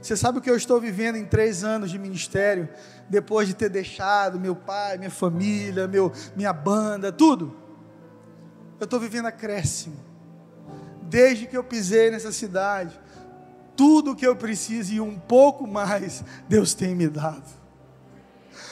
Você 0.00 0.16
sabe 0.16 0.38
o 0.38 0.40
que 0.40 0.50
eu 0.50 0.56
estou 0.56 0.80
vivendo 0.80 1.16
em 1.16 1.24
três 1.24 1.62
anos 1.62 1.90
de 1.90 1.98
ministério, 1.98 2.68
depois 3.08 3.46
de 3.46 3.54
ter 3.54 3.68
deixado 3.68 4.38
meu 4.38 4.56
pai, 4.56 4.98
minha 4.98 5.10
família, 5.10 5.86
meu, 5.86 6.12
minha 6.34 6.52
banda, 6.52 7.12
tudo? 7.12 7.56
Eu 8.80 8.84
estou 8.84 8.98
vivendo 8.98 9.26
acréscimo. 9.26 9.96
Desde 11.02 11.46
que 11.46 11.56
eu 11.56 11.62
pisei 11.62 12.10
nessa 12.10 12.32
cidade, 12.32 12.98
tudo 13.76 14.12
o 14.12 14.16
que 14.16 14.26
eu 14.26 14.34
preciso 14.34 14.92
e 14.92 15.00
um 15.00 15.18
pouco 15.18 15.66
mais, 15.66 16.24
Deus 16.48 16.74
tem 16.74 16.94
me 16.94 17.08
dado. 17.08 17.59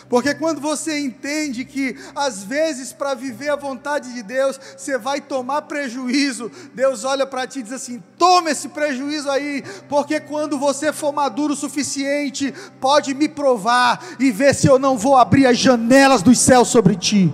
Porque 0.09 0.35
quando 0.35 0.61
você 0.61 0.99
entende 0.99 1.65
que, 1.65 1.95
às 2.15 2.43
vezes, 2.43 2.93
para 2.93 3.13
viver 3.13 3.51
a 3.51 3.57
vontade 3.57 4.15
de 4.15 4.23
Deus, 4.23 4.59
você 4.77 4.97
vai 4.97 5.21
tomar 5.21 5.63
prejuízo, 5.63 6.51
Deus 6.75 7.05
olha 7.05 7.27
para 7.27 7.47
ti 7.47 7.61
e 7.61 7.63
diz 7.63 7.73
assim: 7.73 8.03
toma 8.17 8.51
esse 8.51 8.71
prejuízo 8.71 9.31
aí, 9.31 9.63
porque 9.89 10.19
quando 10.19 10.59
você 10.59 10.93
for 10.93 11.13
maduro 11.13 11.53
o 11.53 11.57
suficiente, 11.57 12.55
pode 12.81 13.13
me 13.13 13.29
provar 13.29 14.03
e 14.19 14.31
ver 14.31 14.55
se 14.55 14.67
eu 14.67 14.79
não 14.79 14.97
vou 14.97 15.17
abrir 15.17 15.47
as 15.47 15.59
janelas 15.59 16.23
dos 16.23 16.39
céus 16.39 16.69
sobre 16.69 16.97
ti. 16.97 17.33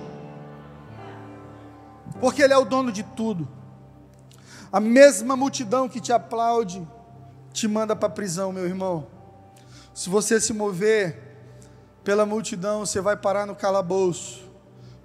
Porque 2.20 2.43
Ele 2.43 2.55
é 2.55 2.59
o 2.59 2.64
dono 2.64 2.91
de 2.91 3.05
tudo. 3.05 3.49
A 4.72 4.81
mesma 4.81 5.37
multidão 5.37 5.89
que 5.89 6.01
te 6.01 6.12
aplaude, 6.12 6.85
te 7.53 7.68
manda 7.68 7.95
para 7.95 8.09
a 8.09 8.11
prisão, 8.11 8.53
meu 8.53 8.64
irmão. 8.64 9.07
Se 9.93 10.11
você 10.11 10.41
se 10.41 10.53
mover 10.53 11.24
pela 12.05 12.27
multidão, 12.27 12.81
você 12.81 13.01
vai 13.01 13.17
parar 13.17 13.47
no 13.47 13.57
calabouço, 13.57 14.45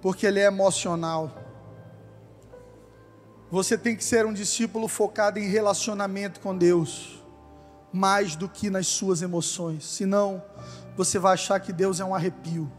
porque 0.02 0.26
ele 0.26 0.38
é 0.38 0.44
emocional. 0.44 1.34
Você 3.50 3.76
tem 3.76 3.96
que 3.96 4.04
ser 4.04 4.26
um 4.26 4.32
discípulo 4.32 4.86
focado 4.86 5.38
em 5.38 5.48
relacionamento 5.48 6.38
com 6.40 6.56
Deus, 6.56 7.24
mais 7.90 8.36
do 8.36 8.48
que 8.48 8.68
nas 8.68 8.86
suas 8.86 9.22
emoções. 9.22 9.84
Senão, 9.84 10.44
você 10.94 11.18
vai 11.18 11.32
achar 11.32 11.58
que 11.58 11.72
Deus 11.72 11.98
é 11.98 12.04
um 12.04 12.14
arrepio. 12.14 12.70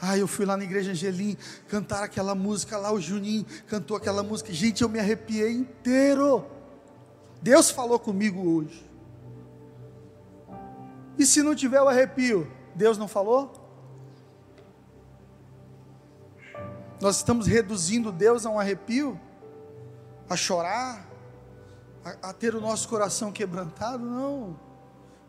Ah, 0.00 0.16
eu 0.16 0.28
fui 0.28 0.44
lá 0.44 0.56
na 0.56 0.62
igreja 0.62 0.92
Angelim 0.92 1.36
cantar 1.66 2.04
aquela 2.04 2.34
música 2.34 2.76
lá, 2.76 2.92
o 2.92 3.00
Juninho 3.00 3.44
cantou 3.66 3.96
aquela 3.96 4.22
música. 4.22 4.52
Gente, 4.52 4.82
eu 4.82 4.88
me 4.88 5.00
arrepiei 5.00 5.50
inteiro. 5.50 6.44
Deus 7.42 7.70
falou 7.70 7.98
comigo 7.98 8.48
hoje. 8.48 8.86
E 11.18 11.26
se 11.26 11.42
não 11.42 11.54
tiver 11.54 11.80
o 11.80 11.88
arrepio? 11.88 12.57
Deus 12.78 12.96
não 12.96 13.08
falou? 13.08 13.52
Nós 17.00 17.16
estamos 17.16 17.48
reduzindo 17.48 18.12
Deus 18.12 18.46
a 18.46 18.50
um 18.50 18.58
arrepio, 18.58 19.20
a 20.30 20.36
chorar, 20.36 21.04
a, 22.04 22.30
a 22.30 22.32
ter 22.32 22.54
o 22.54 22.60
nosso 22.60 22.88
coração 22.88 23.32
quebrantado? 23.32 24.04
Não. 24.04 24.56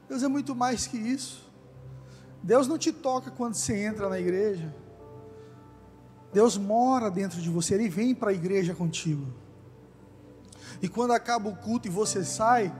Deus 0.08 0.22
é 0.22 0.28
muito 0.28 0.56
mais 0.56 0.86
que 0.86 0.96
isso. 0.96 1.50
Deus 2.44 2.68
não 2.68 2.78
te 2.78 2.92
toca 2.92 3.32
quando 3.32 3.56
você 3.56 3.84
entra 3.84 4.08
na 4.08 4.20
igreja. 4.20 4.72
Deus 6.32 6.56
mora 6.56 7.10
dentro 7.10 7.42
de 7.42 7.50
você, 7.50 7.74
Ele 7.74 7.90
vem 7.90 8.14
para 8.14 8.30
a 8.30 8.34
igreja 8.34 8.76
contigo. 8.76 9.26
E 10.84 10.88
quando 10.88 11.14
acaba 11.14 11.50
o 11.50 11.56
culto 11.56 11.88
e 11.88 11.92
você 11.92 12.24
sai, 12.24 12.72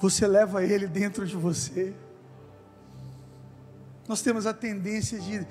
você 0.00 0.26
leva 0.26 0.64
ele 0.64 0.86
dentro 0.86 1.26
de 1.26 1.36
você. 1.36 1.94
Nós 4.06 4.20
temos 4.20 4.46
a 4.46 4.52
tendência 4.52 5.18
de, 5.18 5.46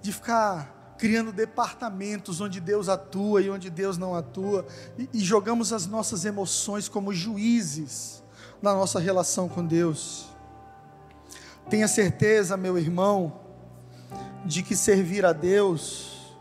de 0.00 0.12
ficar 0.12 0.94
criando 0.96 1.32
departamentos 1.32 2.40
onde 2.40 2.60
Deus 2.60 2.88
atua 2.88 3.40
e 3.40 3.48
onde 3.48 3.70
Deus 3.70 3.96
não 3.96 4.14
atua, 4.14 4.66
e, 4.98 5.08
e 5.14 5.20
jogamos 5.20 5.72
as 5.72 5.86
nossas 5.86 6.24
emoções 6.24 6.88
como 6.88 7.12
juízes 7.12 8.22
na 8.60 8.74
nossa 8.74 9.00
relação 9.00 9.48
com 9.48 9.64
Deus. 9.64 10.26
Tenha 11.70 11.88
certeza, 11.88 12.56
meu 12.56 12.78
irmão, 12.78 13.40
de 14.44 14.62
que 14.62 14.76
servir 14.76 15.24
a 15.24 15.32
Deus, 15.32 16.36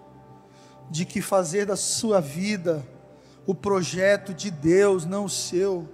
de 0.89 1.05
que 1.05 1.21
fazer 1.21 1.65
da 1.65 1.75
sua 1.75 2.19
vida 2.19 2.85
o 3.45 3.55
projeto 3.55 4.33
de 4.33 4.51
Deus, 4.51 5.05
não 5.05 5.25
o 5.25 5.29
seu, 5.29 5.87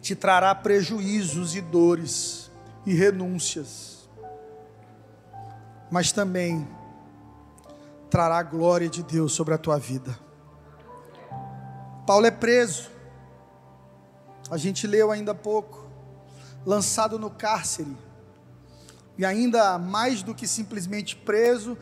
te 0.00 0.14
trará 0.14 0.54
prejuízos 0.54 1.54
e 1.54 1.60
dores 1.60 2.43
e 2.86 2.94
renúncias, 2.94 4.08
mas 5.90 6.12
também 6.12 6.66
trará 8.10 8.38
a 8.38 8.42
glória 8.42 8.88
de 8.88 9.02
Deus 9.02 9.32
sobre 9.32 9.54
a 9.54 9.58
tua 9.58 9.78
vida. 9.78 10.18
Paulo 12.06 12.26
é 12.26 12.30
preso, 12.30 12.90
a 14.50 14.56
gente 14.56 14.86
leu 14.86 15.10
ainda 15.10 15.32
há 15.32 15.34
pouco, 15.34 15.88
lançado 16.66 17.18
no 17.18 17.30
cárcere, 17.30 17.96
e 19.16 19.24
ainda 19.24 19.78
mais 19.78 20.22
do 20.22 20.34
que 20.34 20.46
simplesmente 20.46 21.16
preso, 21.16 21.78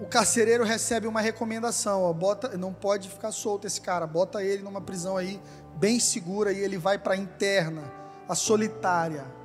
o 0.00 0.06
carcereiro 0.06 0.64
recebe 0.64 1.06
uma 1.06 1.20
recomendação, 1.20 2.02
ó, 2.02 2.12
bota, 2.12 2.56
não 2.56 2.72
pode 2.72 3.08
ficar 3.08 3.32
solto 3.32 3.66
esse 3.66 3.80
cara, 3.80 4.06
bota 4.06 4.42
ele 4.42 4.62
numa 4.62 4.80
prisão 4.80 5.16
aí 5.16 5.40
bem 5.76 5.98
segura 5.98 6.52
e 6.52 6.58
ele 6.58 6.78
vai 6.78 6.98
para 6.98 7.14
a 7.14 7.16
interna, 7.16 7.82
a 8.28 8.34
solitária. 8.34 9.35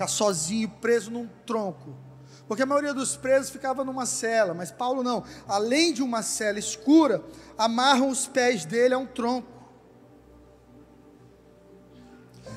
Ficar 0.00 0.08
sozinho, 0.08 0.66
preso 0.80 1.10
num 1.10 1.28
tronco. 1.44 1.94
Porque 2.48 2.62
a 2.62 2.66
maioria 2.66 2.94
dos 2.94 3.18
presos 3.18 3.50
ficava 3.50 3.84
numa 3.84 4.06
cela, 4.06 4.54
mas 4.54 4.70
Paulo 4.70 5.02
não. 5.02 5.22
Além 5.46 5.92
de 5.92 6.02
uma 6.02 6.22
cela 6.22 6.58
escura, 6.58 7.22
amarram 7.58 8.08
os 8.08 8.26
pés 8.26 8.64
dele 8.64 8.94
a 8.94 8.98
um 8.98 9.04
tronco. 9.04 9.46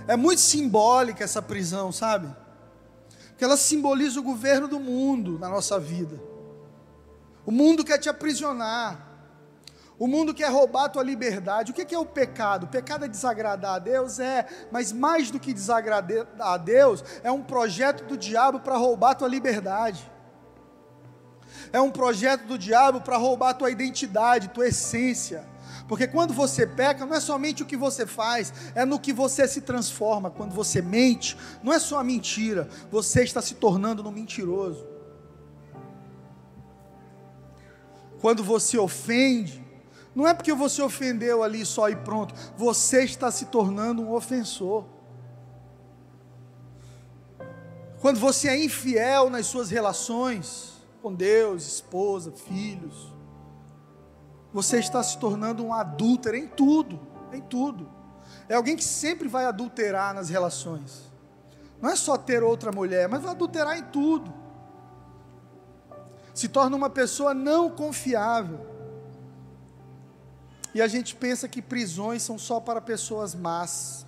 É 0.08 0.16
muito 0.16 0.40
simbólica 0.40 1.22
essa 1.22 1.42
prisão, 1.42 1.92
sabe? 1.92 2.34
Porque 3.28 3.44
ela 3.44 3.58
simboliza 3.58 4.22
o 4.22 4.24
governo 4.24 4.70
do 4.70 4.80
mundo 4.80 5.38
na 5.38 5.50
nossa 5.50 5.78
vida. 5.78 6.18
O 7.46 7.52
mundo 7.52 7.84
quer 7.84 7.98
te 7.98 8.08
aprisionar. 8.08 9.13
O 10.04 10.08
mundo 10.08 10.34
quer 10.34 10.52
roubar 10.52 10.84
a 10.84 10.90
tua 10.90 11.02
liberdade. 11.02 11.72
O 11.72 11.74
que 11.74 11.96
é 11.96 11.98
o 11.98 12.06
pecado? 12.06 12.66
O 12.66 12.68
pecado 12.68 13.06
é 13.06 13.08
desagradar 13.08 13.76
a 13.76 13.80
Deus? 13.80 14.20
É, 14.20 14.46
mas 14.70 14.92
mais 14.92 15.32
do 15.32 15.40
que 15.40 15.54
desagradar 15.54 16.28
a 16.42 16.58
Deus, 16.58 17.02
é 17.24 17.32
um 17.32 17.42
projeto 17.42 18.04
do 18.04 18.18
diabo 18.18 18.60
para 18.60 18.76
roubar 18.76 19.12
a 19.12 19.16
tua 19.16 19.30
liberdade. 19.30 20.12
É 21.72 21.80
um 21.80 21.90
projeto 21.90 22.44
do 22.44 22.58
diabo 22.58 23.00
para 23.00 23.16
roubar 23.16 23.52
a 23.52 23.54
tua 23.54 23.72
identidade, 23.72 24.50
tua 24.50 24.68
essência. 24.68 25.46
Porque 25.88 26.06
quando 26.06 26.34
você 26.34 26.68
peca, 26.68 27.06
não 27.06 27.16
é 27.16 27.22
somente 27.22 27.64
o 27.64 27.66
que 27.66 27.78
você 27.78 28.06
faz, 28.06 28.54
é 28.76 28.84
no 28.84 29.00
que 29.00 29.14
você 29.14 29.48
se 29.48 29.62
transforma. 29.62 30.30
Quando 30.30 30.52
você 30.52 30.82
mente, 30.82 31.38
não 31.64 31.72
é 31.72 31.80
só 31.80 32.00
a 32.00 32.04
mentira, 32.04 32.68
você 32.92 33.24
está 33.24 33.42
se 33.42 33.56
tornando 33.56 34.06
um 34.06 34.12
mentiroso. 34.12 34.86
Quando 38.20 38.44
você 38.44 38.78
ofende, 38.78 39.63
não 40.16 40.28
é 40.28 40.34
porque 40.34 40.54
você 40.54 40.82
ofendeu 40.82 41.42
ali 41.42 41.66
só 41.66 41.90
e 41.90 41.96
pronto, 41.96 42.36
você 42.56 43.04
está 43.04 43.32
se 43.32 43.46
tornando 43.46 44.02
um 44.02 44.14
ofensor. 44.14 44.86
Quando 48.00 48.20
você 48.20 48.50
é 48.50 48.64
infiel 48.64 49.30
nas 49.30 49.48
suas 49.48 49.70
relações 49.70 50.74
com 51.02 51.14
Deus, 51.14 51.66
esposa, 51.66 52.32
filhos, 52.32 53.14
você 54.52 54.78
está 54.78 55.02
se 55.02 55.18
tornando 55.18 55.66
um 55.66 55.74
adúltero 55.74 56.38
em 56.38 56.48
tudo, 56.48 57.00
em 57.32 57.42
tudo. 57.42 57.90
É 58.48 58.56
alguém 58.56 58.76
que 58.76 58.84
sempre 58.84 59.28
vai 59.28 59.46
adulterar 59.46 60.14
nas 60.14 60.30
relações. 60.30 61.12
Não 61.82 61.90
é 61.90 61.96
só 61.96 62.18
ter 62.18 62.44
outra 62.44 62.72
mulher, 62.72 63.10
mas 63.10 63.22
vai 63.22 63.32
adulterar 63.32 63.78
em 63.78 63.84
tudo. 63.84 64.34
Se 66.34 66.48
torna 66.48 66.76
uma 66.76 66.90
pessoa 66.90 67.34
não 67.34 67.70
confiável. 67.70 68.73
E 70.74 70.82
a 70.82 70.88
gente 70.88 71.16
pensa 71.16 71.48
que 71.48 71.62
prisões 71.62 72.24
são 72.24 72.38
só 72.38 72.60
para 72.60 72.82
pessoas 72.82 73.36
más. 73.36 74.06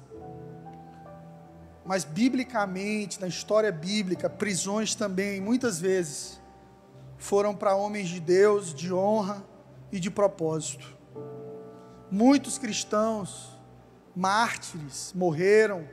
Mas 1.86 2.04
biblicamente, 2.04 3.22
na 3.22 3.28
história 3.28 3.72
bíblica, 3.72 4.30
prisões 4.30 4.96
também, 4.96 5.40
muitas 5.40 5.80
vezes, 5.80 6.42
foram 7.18 7.56
para 7.56 7.76
homens 7.76 8.10
de 8.10 8.20
Deus, 8.20 8.74
de 8.74 8.92
honra, 8.92 9.44
e 9.96 10.00
de 10.00 10.12
propósito. 10.12 10.94
Muitos 12.12 12.58
cristãos, 12.58 13.50
mártires, 14.16 15.14
morreram 15.14 15.88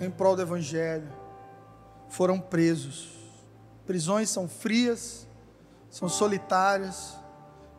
em 0.00 0.10
prol 0.10 0.34
do 0.34 0.42
Evangelho, 0.42 1.12
foram 2.08 2.40
presos. 2.40 3.12
Prisões 3.86 4.30
são 4.30 4.48
frias, 4.48 5.26
são 5.90 6.08
solitárias 6.08 7.14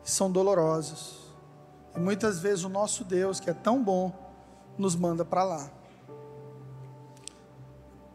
e 0.04 0.10
são 0.10 0.30
dolorosas. 0.30 1.27
E 1.98 2.00
muitas 2.00 2.38
vezes 2.38 2.62
o 2.62 2.68
nosso 2.68 3.02
Deus, 3.02 3.40
que 3.40 3.50
é 3.50 3.52
tão 3.52 3.82
bom, 3.82 4.12
nos 4.78 4.94
manda 4.94 5.24
para 5.24 5.42
lá. 5.42 5.68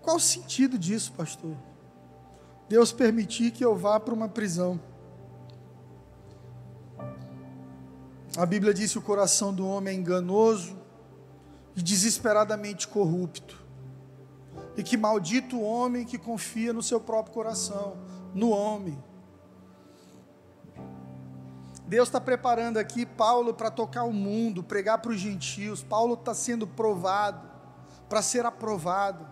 Qual 0.01 0.15
o 0.15 0.21
sentido 0.21 0.79
disso, 0.79 1.11
pastor? 1.11 1.53
Deus 2.69 2.93
permitir 2.93 3.51
que 3.51 3.63
eu 3.63 3.75
vá 3.75 3.99
para 3.99 4.13
uma 4.13 4.29
prisão. 4.29 4.79
A 8.37 8.45
Bíblia 8.45 8.73
diz 8.73 8.93
que 8.93 8.99
o 8.99 9.01
coração 9.01 9.53
do 9.53 9.67
homem 9.67 9.97
é 9.97 9.99
enganoso 9.99 10.77
e 11.75 11.81
desesperadamente 11.81 12.87
corrupto. 12.87 13.61
E 14.77 14.81
que 14.81 14.95
maldito 14.95 15.57
o 15.57 15.61
homem 15.61 16.05
que 16.05 16.17
confia 16.17 16.71
no 16.71 16.81
seu 16.81 17.01
próprio 17.01 17.33
coração, 17.33 17.97
no 18.33 18.49
homem. 18.49 18.97
Deus 21.93 22.07
está 22.07 22.19
preparando 22.19 22.77
aqui 22.77 23.05
Paulo 23.05 23.53
para 23.53 23.69
tocar 23.69 24.03
o 24.03 24.11
mundo, 24.11 24.63
pregar 24.63 24.97
para 24.97 25.11
os 25.11 25.19
gentios. 25.19 25.83
Paulo 25.83 26.15
está 26.15 26.33
sendo 26.33 26.65
provado, 26.65 27.47
para 28.09 28.19
ser 28.19 28.47
aprovado. 28.47 29.23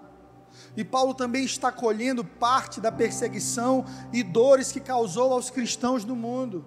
E 0.78 0.84
Paulo 0.84 1.16
também 1.16 1.44
está 1.44 1.72
colhendo 1.72 2.24
parte 2.24 2.80
da 2.80 2.92
perseguição 2.92 3.84
e 4.14 4.22
dores 4.22 4.72
que 4.72 4.80
causou 4.80 5.34
aos 5.34 5.50
cristãos 5.50 6.06
no 6.06 6.16
mundo. 6.16 6.64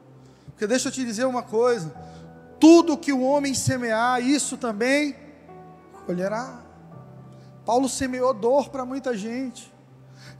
Porque 0.46 0.66
deixa 0.66 0.88
eu 0.88 0.92
te 0.92 1.04
dizer 1.04 1.26
uma 1.26 1.44
coisa: 1.44 1.94
tudo 2.58 2.98
que 2.98 3.12
o 3.12 3.22
homem 3.22 3.54
semear, 3.54 4.20
isso 4.20 4.56
também 4.56 5.14
colherá. 6.06 6.60
Paulo 7.64 7.88
semeou 7.88 8.34
dor 8.34 8.68
para 8.68 8.84
muita 8.84 9.16
gente. 9.16 9.72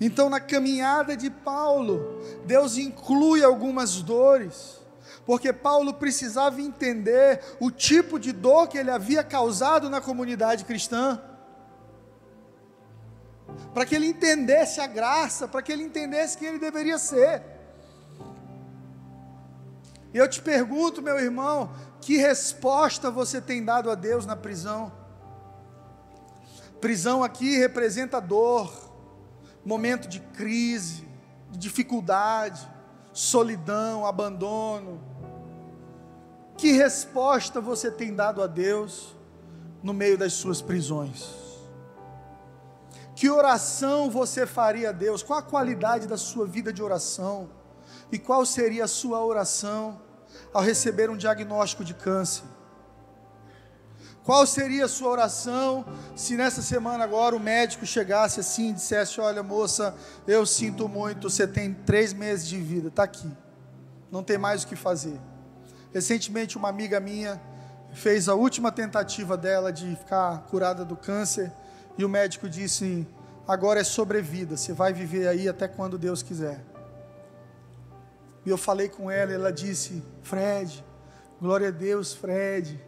Então, 0.01 0.29
na 0.29 0.41
caminhada 0.41 1.17
de 1.17 1.31
Paulo, 1.31 2.21
Deus 2.45 2.77
inclui 2.77 3.45
algumas 3.45 4.03
dores, 4.03 4.83
porque 5.27 5.53
Paulo 5.53 5.95
precisava 5.95 6.61
entender 6.61 7.41
o 7.61 7.71
tipo 7.71 8.19
de 8.19 8.33
dor 8.33 8.69
que 8.69 8.77
ele 8.77 8.91
havia 8.91 9.25
causado 9.25 9.89
na 9.89 10.01
comunidade 10.01 10.65
cristã, 10.65 11.21
para 13.73 13.87
que 13.87 13.95
ele 13.95 14.07
entendesse 14.07 14.81
a 14.81 14.87
graça, 14.87 15.49
para 15.49 15.63
que 15.63 15.73
ele 15.73 15.83
entendesse 15.83 16.37
quem 16.37 16.49
ele 16.49 16.59
deveria 16.59 16.99
ser. 16.99 17.43
E 20.13 20.19
eu 20.19 20.29
te 20.29 20.41
pergunto, 20.41 21.03
meu 21.03 21.19
irmão, 21.19 21.73
que 22.01 22.17
resposta 22.17 23.11
você 23.11 23.41
tem 23.41 23.65
dado 23.65 23.91
a 23.91 23.95
Deus 23.95 24.27
na 24.27 24.37
prisão? 24.37 24.93
Prisão 26.81 27.25
aqui 27.25 27.57
representa 27.57 28.21
dor, 28.21 28.73
momento 29.65 30.07
de 30.07 30.21
crise, 30.21 31.09
de 31.51 31.59
dificuldade, 31.59 32.69
solidão, 33.13 34.05
abandono. 34.05 35.14
Que 36.57 36.73
resposta 36.73 37.61
você 37.61 37.91
tem 37.91 38.15
dado 38.15 38.43
a 38.43 38.47
Deus 38.47 39.15
no 39.83 39.93
meio 39.93 40.17
das 40.17 40.33
suas 40.33 40.63
prisões? 40.63 41.45
Que 43.15 43.29
oração 43.31 44.11
você 44.11 44.47
faria 44.47 44.91
a 44.91 44.93
Deus? 44.93 45.23
Qual 45.23 45.39
a 45.39 45.43
qualidade 45.43 46.07
da 46.07 46.17
sua 46.17 46.47
vida 46.47 46.73
de 46.73 46.83
oração? 46.83 47.51
E 48.11 48.19
qual 48.19 48.45
seria 48.45 48.85
a 48.85 48.89
sua 48.89 49.25
oração 49.25 50.01
ao 50.53 50.63
receber 50.63 51.11
um 51.11 51.17
diagnóstico 51.17 51.85
de 51.85 51.95
câncer? 51.95 52.45
Qual 54.25 54.47
seria 54.47 54.87
a 54.87 54.89
sua 54.89 55.11
oração 55.11 55.85
se 56.17 56.35
nessa 56.35 56.63
semana 56.63 57.05
agora 57.05 57.37
o 57.37 57.41
médico 57.41 57.85
chegasse 57.85 58.41
assim 58.41 58.71
e 58.71 58.73
dissesse: 58.73 59.21
Olha, 59.21 59.43
moça, 59.43 59.95
eu 60.27 60.47
sinto 60.47 60.89
muito, 60.89 61.29
você 61.29 61.47
tem 61.47 61.75
três 61.75 62.13
meses 62.13 62.49
de 62.49 62.59
vida, 62.59 62.89
está 62.89 63.03
aqui, 63.03 63.31
não 64.11 64.23
tem 64.23 64.39
mais 64.39 64.65
o 64.65 64.67
que 64.67 64.77
fazer. 64.77 65.21
Recentemente, 65.95 66.59
uma 66.59 66.69
amiga 66.69 66.99
minha 66.99 67.41
fez 67.93 68.29
a 68.29 68.35
última 68.35 68.73
tentativa 68.73 69.37
dela 69.37 69.73
de 69.73 69.95
ficar 69.95 70.39
curada 70.51 70.85
do 70.85 70.97
câncer 70.97 71.53
e 71.97 72.05
o 72.05 72.09
médico 72.09 72.49
disse: 72.49 73.07
agora 73.47 73.79
é 73.81 73.85
sobrevida, 73.85 74.57
você 74.57 74.73
vai 74.73 74.93
viver 74.93 75.29
aí 75.29 75.49
até 75.49 75.69
quando 75.69 75.97
Deus 75.97 76.21
quiser. 76.21 76.61
E 78.45 78.51
eu 78.51 78.59
falei 78.59 78.89
com 78.89 79.09
ela, 79.09 79.33
ela 79.33 79.53
disse: 79.53 80.03
Fred, 80.25 80.85
glória 81.41 81.69
a 81.69 81.71
Deus, 81.71 82.13
Fred. 82.13 82.83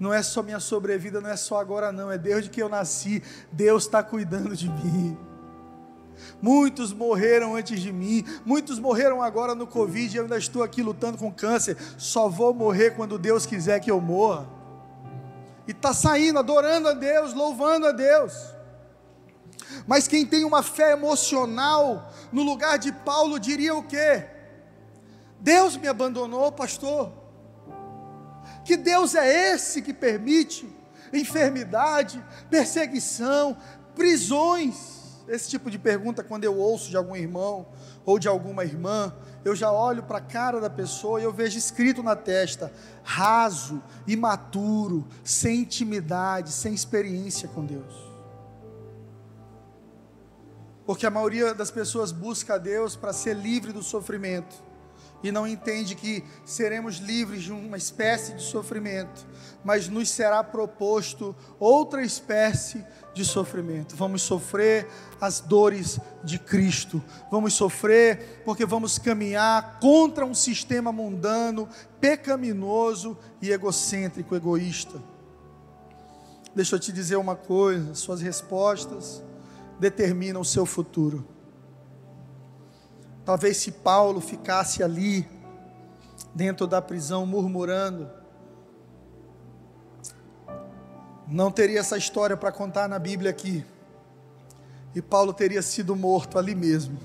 Não 0.00 0.14
é 0.14 0.22
só 0.22 0.42
minha 0.42 0.60
sobrevida, 0.60 1.20
não 1.20 1.28
é 1.28 1.36
só 1.36 1.60
agora, 1.60 1.92
não. 1.92 2.10
É 2.10 2.16
desde 2.16 2.48
que 2.48 2.62
eu 2.62 2.68
nasci, 2.68 3.22
Deus 3.52 3.84
está 3.84 4.02
cuidando 4.02 4.56
de 4.56 4.70
mim. 4.70 5.18
Muitos 6.40 6.92
morreram 6.92 7.54
antes 7.56 7.80
de 7.80 7.92
mim, 7.92 8.24
muitos 8.44 8.78
morreram 8.78 9.22
agora 9.22 9.54
no 9.54 9.66
Covid, 9.66 10.16
eu 10.16 10.22
ainda 10.24 10.38
estou 10.38 10.62
aqui 10.62 10.82
lutando 10.82 11.18
com 11.18 11.32
câncer. 11.32 11.76
Só 11.96 12.28
vou 12.28 12.54
morrer 12.54 12.92
quando 12.92 13.18
Deus 13.18 13.46
quiser 13.46 13.80
que 13.80 13.90
eu 13.90 14.00
morra. 14.00 14.48
E 15.66 15.72
está 15.72 15.92
saindo, 15.92 16.38
adorando 16.38 16.88
a 16.88 16.94
Deus, 16.94 17.34
louvando 17.34 17.86
a 17.86 17.92
Deus. 17.92 18.32
Mas 19.86 20.08
quem 20.08 20.24
tem 20.24 20.44
uma 20.44 20.62
fé 20.62 20.92
emocional, 20.92 22.12
no 22.32 22.42
lugar 22.42 22.78
de 22.78 22.92
Paulo, 22.92 23.38
diria 23.38 23.74
o 23.74 23.82
quê? 23.82 24.24
Deus 25.40 25.76
me 25.76 25.86
abandonou, 25.86 26.50
pastor. 26.50 27.12
Que 28.64 28.76
Deus 28.76 29.14
é 29.14 29.52
esse 29.52 29.82
que 29.82 29.92
permite 29.92 30.68
enfermidade, 31.12 32.22
perseguição, 32.50 33.56
prisões? 33.94 34.97
Esse 35.28 35.50
tipo 35.50 35.70
de 35.70 35.78
pergunta, 35.78 36.24
quando 36.24 36.44
eu 36.44 36.56
ouço 36.56 36.88
de 36.88 36.96
algum 36.96 37.14
irmão 37.14 37.66
ou 38.04 38.18
de 38.18 38.26
alguma 38.26 38.64
irmã, 38.64 39.14
eu 39.44 39.54
já 39.54 39.70
olho 39.70 40.02
para 40.02 40.18
a 40.18 40.22
cara 40.22 40.60
da 40.60 40.70
pessoa 40.70 41.20
e 41.20 41.24
eu 41.24 41.32
vejo 41.32 41.58
escrito 41.58 42.02
na 42.02 42.16
testa: 42.16 42.72
raso, 43.02 43.82
imaturo, 44.06 45.06
sem 45.22 45.60
intimidade, 45.60 46.50
sem 46.50 46.72
experiência 46.72 47.46
com 47.48 47.64
Deus. 47.64 48.08
Porque 50.86 51.06
a 51.06 51.10
maioria 51.10 51.52
das 51.52 51.70
pessoas 51.70 52.10
busca 52.10 52.54
a 52.54 52.58
Deus 52.58 52.96
para 52.96 53.12
ser 53.12 53.36
livre 53.36 53.72
do 53.72 53.82
sofrimento 53.82 54.68
e 55.22 55.32
não 55.32 55.46
entende 55.46 55.94
que 55.94 56.24
seremos 56.44 56.96
livres 56.96 57.42
de 57.42 57.52
uma 57.52 57.76
espécie 57.76 58.34
de 58.34 58.42
sofrimento, 58.42 59.26
mas 59.64 59.88
nos 59.88 60.08
será 60.08 60.42
proposto 60.44 61.34
outra 61.58 62.02
espécie 62.02 62.84
de 63.18 63.24
sofrimento. 63.24 63.96
Vamos 63.96 64.22
sofrer 64.22 64.88
as 65.20 65.40
dores 65.40 65.98
de 66.22 66.38
Cristo. 66.38 67.02
Vamos 67.30 67.54
sofrer 67.54 68.42
porque 68.44 68.64
vamos 68.64 68.98
caminhar 68.98 69.78
contra 69.80 70.24
um 70.24 70.32
sistema 70.32 70.92
mundano, 70.92 71.68
pecaminoso 72.00 73.18
e 73.42 73.50
egocêntrico, 73.50 74.34
egoísta. 74.34 75.02
Deixa 76.54 76.76
eu 76.76 76.80
te 76.80 76.92
dizer 76.92 77.16
uma 77.16 77.36
coisa: 77.36 77.94
suas 77.94 78.20
respostas 78.20 79.22
determinam 79.78 80.40
o 80.40 80.44
seu 80.44 80.64
futuro. 80.64 81.26
Talvez 83.24 83.58
se 83.58 83.72
Paulo 83.72 84.20
ficasse 84.20 84.82
ali, 84.82 85.28
dentro 86.34 86.66
da 86.66 86.80
prisão, 86.80 87.26
murmurando, 87.26 88.08
não 91.30 91.50
teria 91.50 91.80
essa 91.80 91.96
história 91.96 92.36
para 92.36 92.50
contar 92.50 92.88
na 92.88 92.98
Bíblia 92.98 93.30
aqui. 93.30 93.64
E 94.94 95.02
Paulo 95.02 95.32
teria 95.32 95.60
sido 95.60 95.94
morto 95.94 96.38
ali 96.38 96.54
mesmo, 96.54 96.98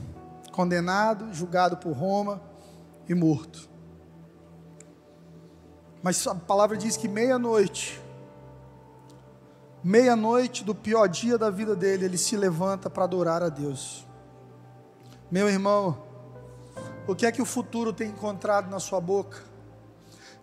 condenado, 0.51 1.33
julgado 1.33 1.77
por 1.77 1.91
Roma 1.91 2.41
e 3.07 3.13
morto. 3.13 3.69
Mas 6.01 6.25
a 6.25 6.33
palavra 6.33 6.77
diz 6.77 6.95
que 6.95 7.07
meia-noite, 7.07 8.01
meia-noite 9.83 10.63
do 10.63 10.73
pior 10.73 11.07
dia 11.07 11.37
da 11.37 11.49
vida 11.49 11.75
dele, 11.75 12.05
ele 12.05 12.17
se 12.17 12.37
levanta 12.37 12.89
para 12.89 13.03
adorar 13.03 13.43
a 13.43 13.49
Deus. 13.49 14.07
Meu 15.29 15.49
irmão, 15.49 16.01
o 17.07 17.13
que 17.13 17.25
é 17.25 17.31
que 17.31 17.41
o 17.41 17.45
futuro 17.45 17.91
tem 17.91 18.09
encontrado 18.09 18.69
na 18.69 18.79
sua 18.79 19.01
boca? 19.01 19.52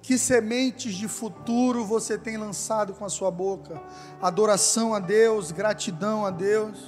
Que 0.02 0.16
sementes 0.16 0.94
de 0.94 1.06
futuro 1.06 1.84
você 1.84 2.16
tem 2.16 2.36
lançado 2.36 2.94
com 2.94 3.04
a 3.04 3.08
sua 3.08 3.30
boca? 3.30 3.80
Adoração 4.20 4.94
a 4.94 4.98
Deus, 4.98 5.52
gratidão 5.52 6.24
a 6.24 6.30
Deus. 6.30 6.78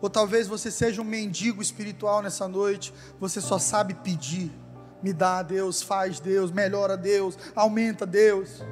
Ou 0.00 0.08
talvez 0.08 0.46
você 0.46 0.70
seja 0.70 1.00
um 1.00 1.04
mendigo 1.04 1.62
espiritual 1.62 2.22
nessa 2.22 2.46
noite, 2.46 2.92
você 3.18 3.40
só 3.40 3.58
sabe 3.58 3.94
pedir. 3.94 4.52
Me 5.02 5.12
dá, 5.12 5.42
Deus, 5.42 5.82
faz, 5.82 6.20
Deus, 6.20 6.50
melhora, 6.50 6.96
Deus, 6.96 7.38
aumenta, 7.54 8.06
Deus. 8.06 8.62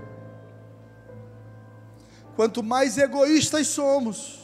Quanto 2.36 2.62
mais 2.62 2.97
egoístas 2.97 3.66
somos, 3.66 4.43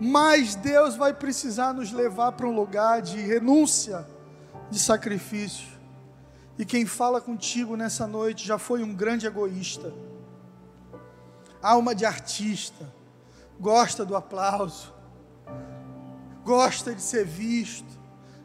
mais 0.00 0.54
Deus 0.54 0.96
vai 0.96 1.12
precisar 1.12 1.72
nos 1.72 1.92
levar 1.92 2.32
para 2.32 2.46
um 2.46 2.54
lugar 2.54 3.02
de 3.02 3.18
renúncia, 3.18 4.06
de 4.70 4.78
sacrifício. 4.78 5.75
E 6.58 6.64
quem 6.64 6.86
fala 6.86 7.20
contigo 7.20 7.76
nessa 7.76 8.06
noite 8.06 8.46
já 8.46 8.58
foi 8.58 8.82
um 8.82 8.94
grande 8.94 9.26
egoísta, 9.26 9.92
alma 11.62 11.94
de 11.94 12.06
artista, 12.06 12.90
gosta 13.60 14.06
do 14.06 14.16
aplauso, 14.16 14.92
gosta 16.42 16.94
de 16.94 17.02
ser 17.02 17.26
visto. 17.26 18.00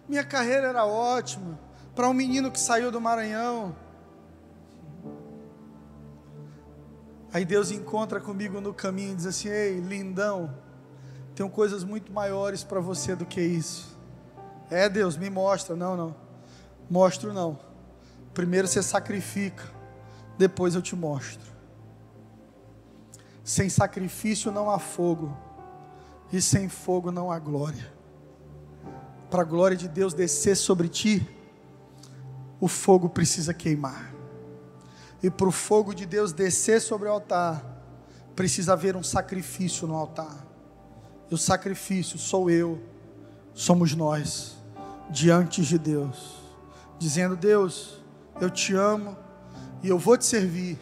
Minha 0.09 0.25
carreira 0.25 0.67
era 0.67 0.85
ótima, 0.85 1.57
para 1.95 2.09
um 2.09 2.13
menino 2.13 2.51
que 2.51 2.59
saiu 2.59 2.91
do 2.91 2.99
Maranhão. 2.99 3.73
Aí 7.33 7.45
Deus 7.45 7.71
encontra 7.71 8.19
comigo 8.19 8.59
no 8.59 8.73
caminho 8.73 9.13
e 9.13 9.15
diz 9.15 9.25
assim: 9.25 9.47
Ei, 9.47 9.79
lindão, 9.79 10.53
tenho 11.33 11.49
coisas 11.49 11.85
muito 11.85 12.11
maiores 12.11 12.61
para 12.61 12.81
você 12.81 13.15
do 13.15 13.25
que 13.25 13.39
isso. 13.39 13.97
É, 14.69 14.89
Deus, 14.89 15.15
me 15.15 15.29
mostra. 15.29 15.77
Não, 15.77 15.95
não, 15.95 16.15
mostro 16.89 17.31
não 17.31 17.70
Primeiro 18.33 18.67
você 18.67 18.81
sacrifica, 18.81 19.63
depois 20.37 20.75
eu 20.75 20.81
te 20.81 20.95
mostro. 20.95 21.51
Sem 23.43 23.69
sacrifício 23.69 24.51
não 24.51 24.69
há 24.69 24.79
fogo, 24.79 25.35
e 26.31 26.41
sem 26.41 26.69
fogo 26.69 27.11
não 27.11 27.31
há 27.31 27.39
glória. 27.39 27.91
Para 29.29 29.41
a 29.41 29.45
glória 29.45 29.75
de 29.75 29.87
Deus 29.87 30.13
descer 30.13 30.55
sobre 30.55 30.87
ti, 30.87 31.27
o 32.59 32.67
fogo 32.67 33.09
precisa 33.09 33.53
queimar. 33.53 34.13
E 35.21 35.29
para 35.29 35.47
o 35.47 35.51
fogo 35.51 35.93
de 35.93 36.05
Deus 36.05 36.31
descer 36.31 36.81
sobre 36.81 37.07
o 37.07 37.11
altar, 37.11 37.63
precisa 38.35 38.73
haver 38.73 38.95
um 38.95 39.03
sacrifício 39.03 39.87
no 39.87 39.95
altar. 39.95 40.47
E 41.29 41.33
o 41.33 41.37
sacrifício 41.37 42.17
sou 42.17 42.49
eu, 42.49 42.81
somos 43.53 43.93
nós, 43.93 44.57
diante 45.09 45.61
de 45.61 45.77
Deus, 45.77 46.41
dizendo: 46.97 47.35
Deus, 47.35 48.00
eu 48.39 48.49
te 48.49 48.73
amo 48.73 49.17
e 49.83 49.89
eu 49.89 49.97
vou 49.97 50.17
te 50.17 50.25
servir, 50.25 50.77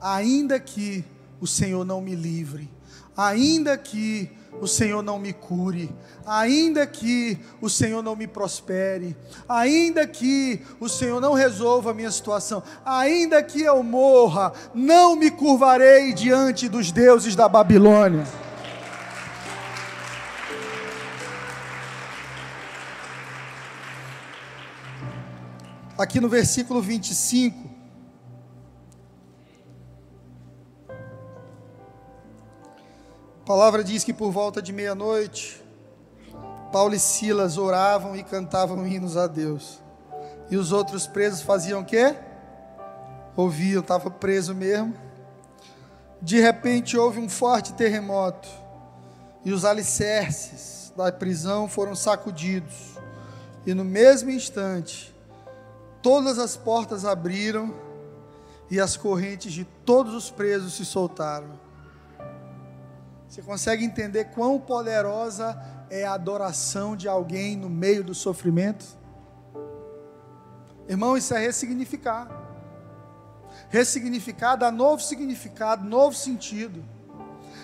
ainda 0.00 0.58
que 0.58 1.04
o 1.40 1.46
Senhor 1.46 1.84
não 1.84 2.00
me 2.00 2.14
livre, 2.14 2.70
ainda 3.16 3.76
que 3.76 4.30
o 4.60 4.66
Senhor 4.66 5.02
não 5.02 5.18
me 5.18 5.32
cure, 5.32 5.94
ainda 6.26 6.86
que 6.86 7.38
o 7.60 7.68
Senhor 7.68 8.02
não 8.02 8.16
me 8.16 8.26
prospere, 8.26 9.16
ainda 9.48 10.06
que 10.06 10.60
o 10.80 10.88
Senhor 10.88 11.20
não 11.20 11.34
resolva 11.34 11.90
a 11.90 11.94
minha 11.94 12.10
situação, 12.10 12.62
ainda 12.84 13.42
que 13.42 13.62
eu 13.62 13.82
morra, 13.82 14.52
não 14.74 15.14
me 15.14 15.30
curvarei 15.30 16.12
diante 16.12 16.68
dos 16.68 16.90
deuses 16.90 17.36
da 17.36 17.48
Babilônia. 17.48 18.24
Aqui 25.98 26.20
no 26.20 26.28
versículo 26.28 26.80
25. 26.80 27.68
A 33.42 33.44
palavra 33.44 33.82
diz 33.82 34.04
que 34.04 34.14
por 34.14 34.30
volta 34.30 34.62
de 34.62 34.72
meia-noite, 34.72 35.60
Paulo 36.70 36.94
e 36.94 36.98
Silas 37.00 37.58
oravam 37.58 38.14
e 38.14 38.22
cantavam 38.22 38.86
hinos 38.86 39.16
a 39.16 39.26
Deus. 39.26 39.80
E 40.50 40.56
os 40.56 40.70
outros 40.70 41.06
presos 41.06 41.42
faziam 41.42 41.80
o 41.80 41.84
quê? 41.84 42.14
Ouviam, 43.34 43.80
estava 43.80 44.10
preso 44.10 44.54
mesmo. 44.54 44.94
De 46.22 46.40
repente 46.40 46.96
houve 46.96 47.18
um 47.18 47.28
forte 47.28 47.72
terremoto 47.72 48.48
e 49.44 49.52
os 49.52 49.64
alicerces 49.64 50.92
da 50.96 51.10
prisão 51.10 51.68
foram 51.68 51.96
sacudidos. 51.96 52.98
E 53.66 53.72
no 53.74 53.84
mesmo 53.84 54.30
instante, 54.30 55.14
todas 56.02 56.38
as 56.38 56.56
portas 56.56 57.04
abriram 57.04 57.74
e 58.70 58.80
as 58.80 58.96
correntes 58.96 59.52
de 59.52 59.64
todos 59.64 60.14
os 60.14 60.30
presos 60.30 60.74
se 60.74 60.84
soltaram. 60.84 61.58
Você 63.28 63.42
consegue 63.42 63.84
entender 63.84 64.26
quão 64.26 64.58
poderosa 64.58 65.58
é 65.90 66.04
a 66.04 66.14
adoração 66.14 66.96
de 66.96 67.08
alguém 67.08 67.56
no 67.56 67.68
meio 67.68 68.02
do 68.02 68.14
sofrimento? 68.14 68.86
Irmão, 70.88 71.16
isso 71.16 71.34
é 71.34 71.38
ressignificar. 71.38 72.28
Ressignificar 73.68 74.56
dá 74.56 74.70
novo 74.70 75.02
significado, 75.02 75.84
novo 75.86 76.16
sentido. 76.16 76.82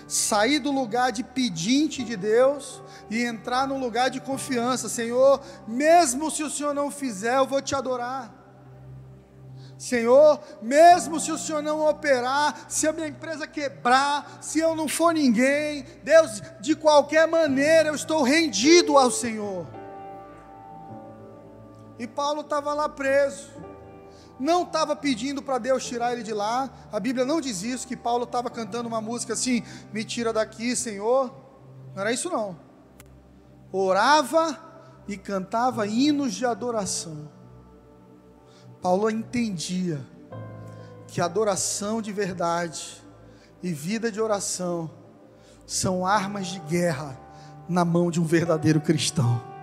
Sair 0.07 0.59
do 0.59 0.71
lugar 0.71 1.11
de 1.11 1.23
pedinte 1.23 2.03
de 2.03 2.15
Deus 2.15 2.81
e 3.09 3.23
entrar 3.23 3.67
no 3.67 3.77
lugar 3.77 4.09
de 4.09 4.19
confiança. 4.19 4.87
Senhor, 4.87 5.41
mesmo 5.67 6.29
se 6.29 6.43
o 6.43 6.49
Senhor 6.49 6.73
não 6.73 6.91
fizer, 6.91 7.37
eu 7.37 7.47
vou 7.47 7.61
te 7.61 7.75
adorar. 7.75 8.33
Senhor, 9.77 10.39
mesmo 10.61 11.19
se 11.19 11.31
o 11.31 11.37
Senhor 11.37 11.61
não 11.61 11.85
operar, 11.87 12.65
se 12.69 12.87
a 12.87 12.93
minha 12.93 13.07
empresa 13.07 13.45
quebrar, 13.45 14.37
se 14.41 14.59
eu 14.59 14.75
não 14.75 14.87
for 14.87 15.13
ninguém, 15.13 15.85
Deus, 16.01 16.41
de 16.61 16.75
qualquer 16.75 17.27
maneira 17.27 17.89
eu 17.89 17.95
estou 17.95 18.23
rendido 18.23 18.97
ao 18.97 19.11
Senhor. 19.11 19.67
E 21.99 22.07
Paulo 22.07 22.41
estava 22.41 22.73
lá 22.73 22.87
preso, 22.87 23.49
não 24.39 24.63
estava 24.63 24.95
pedindo 24.95 25.41
para 25.41 25.57
Deus 25.57 25.85
tirar 25.85 26.13
ele 26.13 26.23
de 26.23 26.33
lá, 26.33 26.69
a 26.91 26.99
Bíblia 26.99 27.25
não 27.25 27.39
diz 27.39 27.63
isso, 27.63 27.87
que 27.87 27.95
Paulo 27.95 28.23
estava 28.23 28.49
cantando 28.49 28.87
uma 28.87 29.01
música 29.01 29.33
assim: 29.33 29.63
me 29.93 30.03
tira 30.03 30.33
daqui, 30.33 30.75
Senhor. 30.75 31.33
Não 31.93 32.01
era 32.01 32.11
isso, 32.11 32.29
não. 32.29 32.57
Orava 33.71 34.59
e 35.07 35.17
cantava 35.17 35.87
hinos 35.87 36.33
de 36.33 36.45
adoração. 36.45 37.29
Paulo 38.81 39.09
entendia 39.09 39.99
que 41.07 41.21
adoração 41.21 42.01
de 42.01 42.11
verdade 42.11 43.01
e 43.63 43.71
vida 43.71 44.11
de 44.11 44.19
oração 44.19 44.91
são 45.65 46.05
armas 46.05 46.47
de 46.47 46.59
guerra 46.59 47.17
na 47.67 47.83
mão 47.83 48.11
de 48.11 48.19
um 48.19 48.25
verdadeiro 48.25 48.79
cristão. 48.79 49.54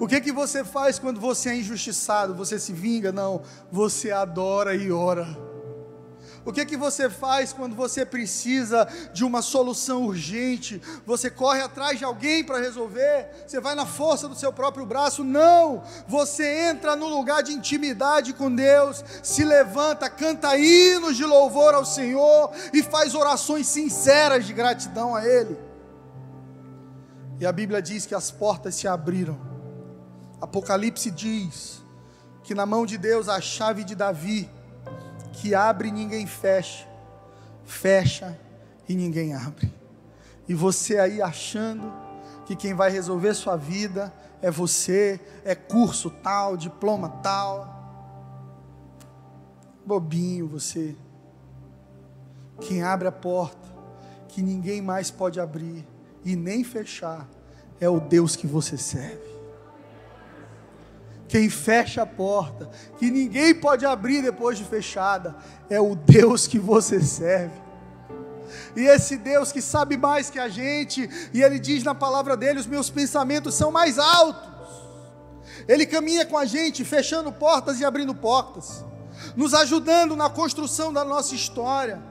O 0.00 0.08
que 0.08 0.18
que 0.18 0.32
você 0.32 0.64
faz 0.64 0.98
quando 0.98 1.20
você 1.20 1.50
é 1.50 1.56
injustiçado? 1.56 2.34
Você 2.34 2.58
se 2.58 2.72
vinga? 2.72 3.12
Não, 3.12 3.42
você 3.70 4.10
adora 4.10 4.74
e 4.74 4.90
ora. 4.90 5.28
O 6.42 6.50
que 6.50 6.64
que 6.64 6.74
você 6.74 7.10
faz 7.10 7.52
quando 7.52 7.76
você 7.76 8.06
precisa 8.06 8.88
de 9.12 9.26
uma 9.26 9.42
solução 9.42 10.04
urgente? 10.04 10.80
Você 11.04 11.28
corre 11.28 11.60
atrás 11.60 11.98
de 11.98 12.04
alguém 12.06 12.42
para 12.42 12.58
resolver? 12.58 13.28
Você 13.46 13.60
vai 13.60 13.74
na 13.74 13.84
força 13.84 14.26
do 14.26 14.34
seu 14.34 14.50
próprio 14.50 14.86
braço? 14.86 15.22
Não! 15.22 15.82
Você 16.08 16.70
entra 16.70 16.96
no 16.96 17.06
lugar 17.06 17.42
de 17.42 17.52
intimidade 17.52 18.32
com 18.32 18.50
Deus, 18.50 19.04
se 19.22 19.44
levanta, 19.44 20.08
canta 20.08 20.56
hinos 20.56 21.14
de 21.14 21.26
louvor 21.26 21.74
ao 21.74 21.84
Senhor 21.84 22.50
e 22.72 22.82
faz 22.82 23.14
orações 23.14 23.66
sinceras 23.66 24.46
de 24.46 24.54
gratidão 24.54 25.14
a 25.14 25.26
Ele. 25.26 25.58
E 27.38 27.44
a 27.44 27.52
Bíblia 27.52 27.82
diz 27.82 28.06
que 28.06 28.14
as 28.14 28.30
portas 28.30 28.74
se 28.74 28.88
abriram. 28.88 29.49
Apocalipse 30.40 31.10
diz 31.10 31.82
que 32.42 32.54
na 32.54 32.64
mão 32.64 32.86
de 32.86 32.96
Deus 32.96 33.28
a 33.28 33.40
chave 33.40 33.84
de 33.84 33.94
Davi 33.94 34.48
que 35.32 35.54
abre 35.54 35.88
e 35.88 35.92
ninguém 35.92 36.26
fecha, 36.26 36.88
fecha 37.64 38.38
e 38.88 38.94
ninguém 38.94 39.34
abre. 39.34 39.72
E 40.48 40.54
você 40.54 40.98
aí 40.98 41.22
achando 41.22 41.92
que 42.46 42.56
quem 42.56 42.74
vai 42.74 42.90
resolver 42.90 43.34
sua 43.34 43.56
vida 43.56 44.12
é 44.42 44.50
você, 44.50 45.20
é 45.44 45.54
curso 45.54 46.10
tal, 46.10 46.56
diploma 46.56 47.08
tal. 47.22 47.78
Bobinho 49.86 50.48
você. 50.48 50.96
Quem 52.60 52.82
abre 52.82 53.06
a 53.06 53.12
porta, 53.12 53.68
que 54.28 54.42
ninguém 54.42 54.82
mais 54.82 55.10
pode 55.10 55.38
abrir 55.38 55.86
e 56.24 56.34
nem 56.34 56.64
fechar, 56.64 57.28
é 57.80 57.88
o 57.88 58.00
Deus 58.00 58.36
que 58.36 58.46
você 58.46 58.76
serve 58.76 59.29
quem 61.30 61.48
fecha 61.48 62.02
a 62.02 62.06
porta, 62.06 62.68
que 62.98 63.08
ninguém 63.08 63.54
pode 63.54 63.86
abrir 63.86 64.20
depois 64.20 64.58
de 64.58 64.64
fechada, 64.64 65.36
é 65.70 65.80
o 65.80 65.94
Deus 65.94 66.48
que 66.48 66.58
você 66.58 67.00
serve. 67.00 67.54
E 68.74 68.80
esse 68.80 69.16
Deus 69.16 69.52
que 69.52 69.62
sabe 69.62 69.96
mais 69.96 70.28
que 70.28 70.40
a 70.40 70.48
gente, 70.48 71.08
e 71.32 71.40
Ele 71.40 71.60
diz 71.60 71.84
na 71.84 71.94
palavra 71.94 72.36
dele: 72.36 72.58
os 72.58 72.66
meus 72.66 72.90
pensamentos 72.90 73.54
são 73.54 73.70
mais 73.70 73.96
altos. 73.96 74.50
Ele 75.68 75.86
caminha 75.86 76.26
com 76.26 76.36
a 76.36 76.44
gente, 76.44 76.84
fechando 76.84 77.30
portas 77.30 77.78
e 77.78 77.84
abrindo 77.84 78.12
portas, 78.12 78.84
nos 79.36 79.54
ajudando 79.54 80.16
na 80.16 80.28
construção 80.28 80.92
da 80.92 81.04
nossa 81.04 81.32
história. 81.36 82.02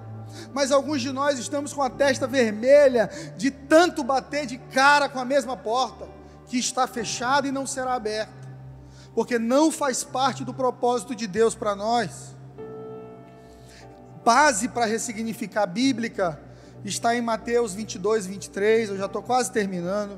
Mas 0.54 0.72
alguns 0.72 1.02
de 1.02 1.12
nós 1.12 1.38
estamos 1.38 1.74
com 1.74 1.84
a 1.84 1.90
testa 1.90 2.26
vermelha 2.26 3.10
de 3.36 3.52
tanto 3.52 4.02
bater 4.02 4.46
de 4.46 4.58
cara 4.58 5.10
com 5.10 5.20
a 5.20 5.26
mesma 5.26 5.58
porta, 5.58 6.08
que 6.48 6.58
está 6.58 6.88
fechada 6.88 7.50
e 7.50 7.52
não 7.52 7.68
será 7.68 7.96
aberta 7.96 8.39
porque 9.20 9.38
não 9.38 9.70
faz 9.70 10.02
parte 10.02 10.46
do 10.46 10.54
propósito 10.54 11.14
de 11.14 11.28
Deus 11.28 11.54
para 11.54 11.76
nós. 11.76 12.34
Base 14.24 14.70
para 14.70 14.86
ressignificar 14.86 15.66
bíblica 15.66 16.40
está 16.86 17.14
em 17.14 17.22
Mateus 17.22 17.74
22, 17.74 18.26
23. 18.28 18.92
Eu 18.92 18.98
já 18.98 19.08
estou 19.08 19.22
quase 19.22 19.52
terminando. 19.52 20.18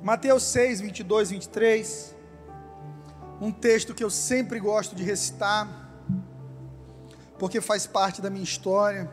Mateus 0.00 0.44
6, 0.44 0.80
22, 0.80 1.30
23. 1.30 2.14
Um 3.40 3.50
texto 3.50 3.92
que 3.96 4.04
eu 4.04 4.10
sempre 4.10 4.60
gosto 4.60 4.94
de 4.94 5.02
recitar, 5.02 5.68
porque 7.36 7.60
faz 7.60 7.84
parte 7.84 8.22
da 8.22 8.30
minha 8.30 8.44
história. 8.44 9.10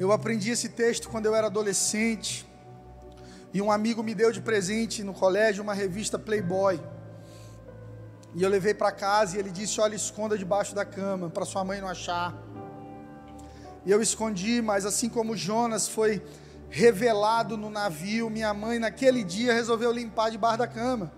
Eu 0.00 0.10
aprendi 0.10 0.50
esse 0.50 0.70
texto 0.70 1.10
quando 1.10 1.26
eu 1.26 1.34
era 1.34 1.48
adolescente. 1.48 2.50
E 3.52 3.60
um 3.60 3.70
amigo 3.70 4.02
me 4.02 4.14
deu 4.14 4.32
de 4.32 4.40
presente 4.40 5.02
no 5.02 5.12
colégio 5.12 5.62
uma 5.62 5.74
revista 5.74 6.18
Playboy. 6.18 6.80
E 8.34 8.42
eu 8.42 8.48
levei 8.48 8.72
para 8.72 8.90
casa 8.90 9.36
e 9.36 9.40
ele 9.40 9.50
disse: 9.50 9.80
Olha, 9.80 9.94
esconda 9.94 10.38
debaixo 10.38 10.74
da 10.74 10.84
cama, 10.84 11.28
para 11.28 11.44
sua 11.44 11.62
mãe 11.62 11.80
não 11.80 11.88
achar. 11.88 12.34
E 13.84 13.90
eu 13.90 14.00
escondi, 14.00 14.62
mas 14.62 14.86
assim 14.86 15.08
como 15.08 15.36
Jonas 15.36 15.88
foi 15.88 16.22
revelado 16.70 17.56
no 17.56 17.68
navio, 17.68 18.30
minha 18.30 18.54
mãe 18.54 18.78
naquele 18.78 19.22
dia 19.22 19.52
resolveu 19.52 19.92
limpar 19.92 20.30
debaixo 20.30 20.58
da 20.58 20.66
cama. 20.66 21.12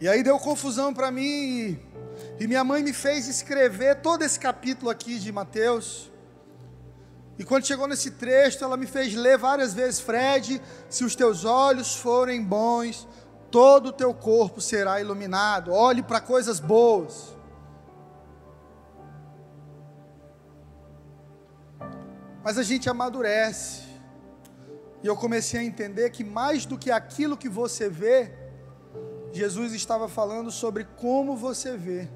E 0.00 0.08
aí 0.08 0.22
deu 0.22 0.38
confusão 0.38 0.94
para 0.94 1.10
mim, 1.10 1.22
e, 1.28 1.78
e 2.40 2.46
minha 2.46 2.64
mãe 2.64 2.82
me 2.82 2.94
fez 2.94 3.28
escrever 3.28 3.96
todo 3.96 4.22
esse 4.22 4.40
capítulo 4.40 4.90
aqui 4.90 5.18
de 5.18 5.30
Mateus. 5.30 6.09
E 7.40 7.42
quando 7.42 7.66
chegou 7.66 7.88
nesse 7.88 8.10
trecho, 8.10 8.62
ela 8.62 8.76
me 8.76 8.86
fez 8.86 9.14
ler 9.14 9.38
várias 9.38 9.72
vezes: 9.72 9.98
Fred, 9.98 10.60
se 10.90 11.04
os 11.04 11.14
teus 11.14 11.46
olhos 11.46 11.96
forem 11.96 12.44
bons, 12.44 13.08
todo 13.50 13.86
o 13.86 13.92
teu 13.92 14.12
corpo 14.12 14.60
será 14.60 15.00
iluminado. 15.00 15.72
Olhe 15.72 16.02
para 16.02 16.20
coisas 16.20 16.60
boas. 16.60 17.34
Mas 22.44 22.58
a 22.58 22.62
gente 22.62 22.90
amadurece. 22.90 23.84
E 25.02 25.06
eu 25.06 25.16
comecei 25.16 25.60
a 25.60 25.64
entender 25.64 26.10
que 26.10 26.22
mais 26.22 26.66
do 26.66 26.76
que 26.76 26.90
aquilo 26.90 27.38
que 27.38 27.48
você 27.48 27.88
vê, 27.88 28.34
Jesus 29.32 29.72
estava 29.72 30.10
falando 30.10 30.50
sobre 30.50 30.84
como 30.84 31.38
você 31.38 31.74
vê. 31.74 32.06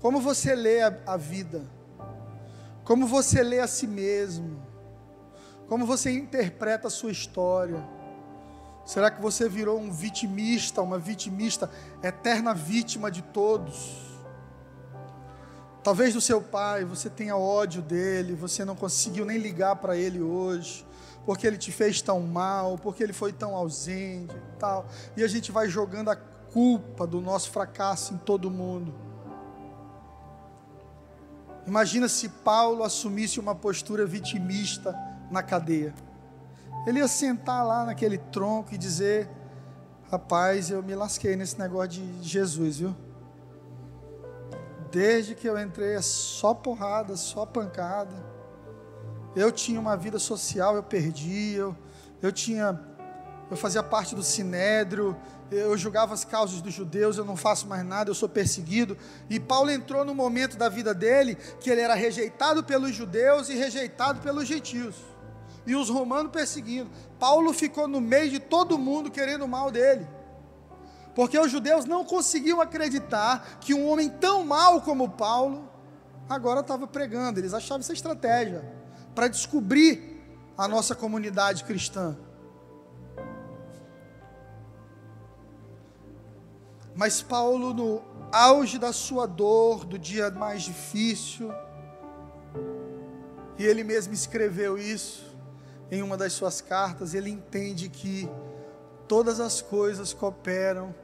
Como 0.00 0.22
você 0.22 0.54
lê 0.54 0.80
a, 0.80 0.98
a 1.06 1.18
vida 1.18 1.81
como 2.92 3.06
você 3.06 3.42
lê 3.42 3.58
a 3.58 3.66
si 3.66 3.86
mesmo, 3.86 4.62
como 5.66 5.86
você 5.86 6.10
interpreta 6.12 6.88
a 6.88 6.90
sua 6.90 7.10
história. 7.10 7.82
Será 8.84 9.10
que 9.10 9.18
você 9.18 9.48
virou 9.48 9.80
um 9.80 9.90
vitimista, 9.90 10.82
uma 10.82 10.98
vitimista, 10.98 11.70
eterna 12.02 12.52
vítima 12.52 13.10
de 13.10 13.22
todos? 13.22 13.98
Talvez 15.82 16.12
do 16.12 16.20
seu 16.20 16.42
pai, 16.42 16.84
você 16.84 17.08
tenha 17.08 17.34
ódio 17.34 17.80
dele, 17.80 18.34
você 18.34 18.62
não 18.62 18.76
conseguiu 18.76 19.24
nem 19.24 19.38
ligar 19.38 19.76
para 19.76 19.96
ele 19.96 20.20
hoje, 20.20 20.86
porque 21.24 21.46
ele 21.46 21.56
te 21.56 21.72
fez 21.72 22.02
tão 22.02 22.20
mal, 22.20 22.76
porque 22.76 23.02
ele 23.02 23.14
foi 23.14 23.32
tão 23.32 23.56
ausente 23.56 24.36
e 24.36 24.58
tal. 24.58 24.86
E 25.16 25.24
a 25.24 25.28
gente 25.28 25.50
vai 25.50 25.66
jogando 25.66 26.10
a 26.10 26.16
culpa 26.16 27.06
do 27.06 27.22
nosso 27.22 27.50
fracasso 27.50 28.12
em 28.12 28.18
todo 28.18 28.50
mundo. 28.50 29.11
Imagina 31.66 32.08
se 32.08 32.28
Paulo 32.28 32.82
assumisse 32.82 33.38
uma 33.38 33.54
postura 33.54 34.04
vitimista 34.04 34.96
na 35.30 35.42
cadeia. 35.42 35.94
Ele 36.86 36.98
ia 36.98 37.08
sentar 37.08 37.64
lá 37.64 37.84
naquele 37.84 38.18
tronco 38.18 38.74
e 38.74 38.78
dizer: 38.78 39.30
Rapaz, 40.10 40.70
eu 40.70 40.82
me 40.82 40.94
lasquei 40.94 41.36
nesse 41.36 41.58
negócio 41.58 41.90
de 41.90 42.22
Jesus, 42.28 42.78
viu? 42.78 42.96
Desde 44.90 45.34
que 45.34 45.48
eu 45.48 45.58
entrei 45.58 45.94
é 45.94 46.02
só 46.02 46.52
porrada, 46.52 47.16
só 47.16 47.46
pancada. 47.46 48.14
Eu 49.34 49.50
tinha 49.50 49.80
uma 49.80 49.96
vida 49.96 50.18
social, 50.18 50.76
eu 50.76 50.82
perdi, 50.82 51.54
eu, 51.54 51.74
eu 52.20 52.30
tinha 52.30 52.78
eu 53.52 53.56
fazia 53.58 53.82
parte 53.82 54.14
do 54.14 54.22
sinédrio, 54.22 55.14
eu 55.54 55.76
julgava 55.76 56.14
as 56.14 56.24
causas 56.24 56.60
dos 56.60 56.72
judeus, 56.74 57.16
eu 57.16 57.24
não 57.24 57.36
faço 57.36 57.66
mais 57.66 57.84
nada, 57.84 58.10
eu 58.10 58.14
sou 58.14 58.28
perseguido. 58.28 58.96
E 59.28 59.38
Paulo 59.38 59.70
entrou 59.70 60.04
no 60.04 60.14
momento 60.14 60.56
da 60.56 60.68
vida 60.68 60.92
dele 60.94 61.36
que 61.60 61.70
ele 61.70 61.80
era 61.80 61.94
rejeitado 61.94 62.64
pelos 62.64 62.94
judeus 62.94 63.48
e 63.48 63.54
rejeitado 63.54 64.20
pelos 64.20 64.46
gentios. 64.46 64.94
e 65.64 65.76
os 65.76 65.88
romanos 65.88 66.32
perseguindo. 66.32 66.90
Paulo 67.20 67.52
ficou 67.52 67.86
no 67.86 68.00
meio 68.00 68.28
de 68.30 68.40
todo 68.40 68.76
mundo 68.76 69.10
querendo 69.10 69.44
o 69.44 69.48
mal 69.48 69.70
dele. 69.70 70.06
Porque 71.14 71.38
os 71.38 71.50
judeus 71.50 71.84
não 71.84 72.04
conseguiam 72.04 72.60
acreditar 72.60 73.58
que 73.60 73.74
um 73.74 73.88
homem 73.88 74.08
tão 74.08 74.44
mau 74.44 74.80
como 74.80 75.10
Paulo 75.10 75.68
agora 76.28 76.60
estava 76.60 76.86
pregando. 76.86 77.38
Eles 77.38 77.54
achavam 77.54 77.80
essa 77.80 77.92
estratégia 77.92 78.64
para 79.14 79.28
descobrir 79.28 80.20
a 80.56 80.66
nossa 80.66 80.94
comunidade 80.94 81.64
cristã. 81.64 82.16
Mas 86.94 87.22
Paulo, 87.22 87.72
no 87.72 88.02
auge 88.30 88.78
da 88.78 88.92
sua 88.92 89.26
dor, 89.26 89.84
do 89.84 89.98
dia 89.98 90.30
mais 90.30 90.62
difícil, 90.62 91.50
e 93.58 93.64
ele 93.64 93.84
mesmo 93.84 94.12
escreveu 94.12 94.76
isso 94.76 95.36
em 95.90 96.02
uma 96.02 96.16
das 96.16 96.32
suas 96.32 96.60
cartas, 96.60 97.14
ele 97.14 97.30
entende 97.30 97.88
que 97.88 98.28
todas 99.06 99.40
as 99.40 99.60
coisas 99.60 100.12
cooperam 100.12 100.94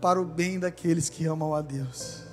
para 0.00 0.20
o 0.20 0.24
bem 0.24 0.58
daqueles 0.58 1.08
que 1.08 1.24
amam 1.26 1.54
a 1.54 1.60
Deus. 1.60 2.24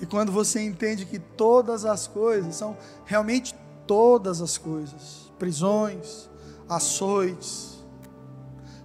E 0.00 0.06
quando 0.06 0.32
você 0.32 0.60
entende 0.60 1.04
que 1.04 1.18
todas 1.18 1.84
as 1.84 2.06
coisas 2.06 2.56
são 2.56 2.76
realmente 3.04 3.54
todas 3.86 4.40
as 4.40 4.56
coisas, 4.56 5.30
prisões, 5.38 6.28
açoites, 6.68 7.84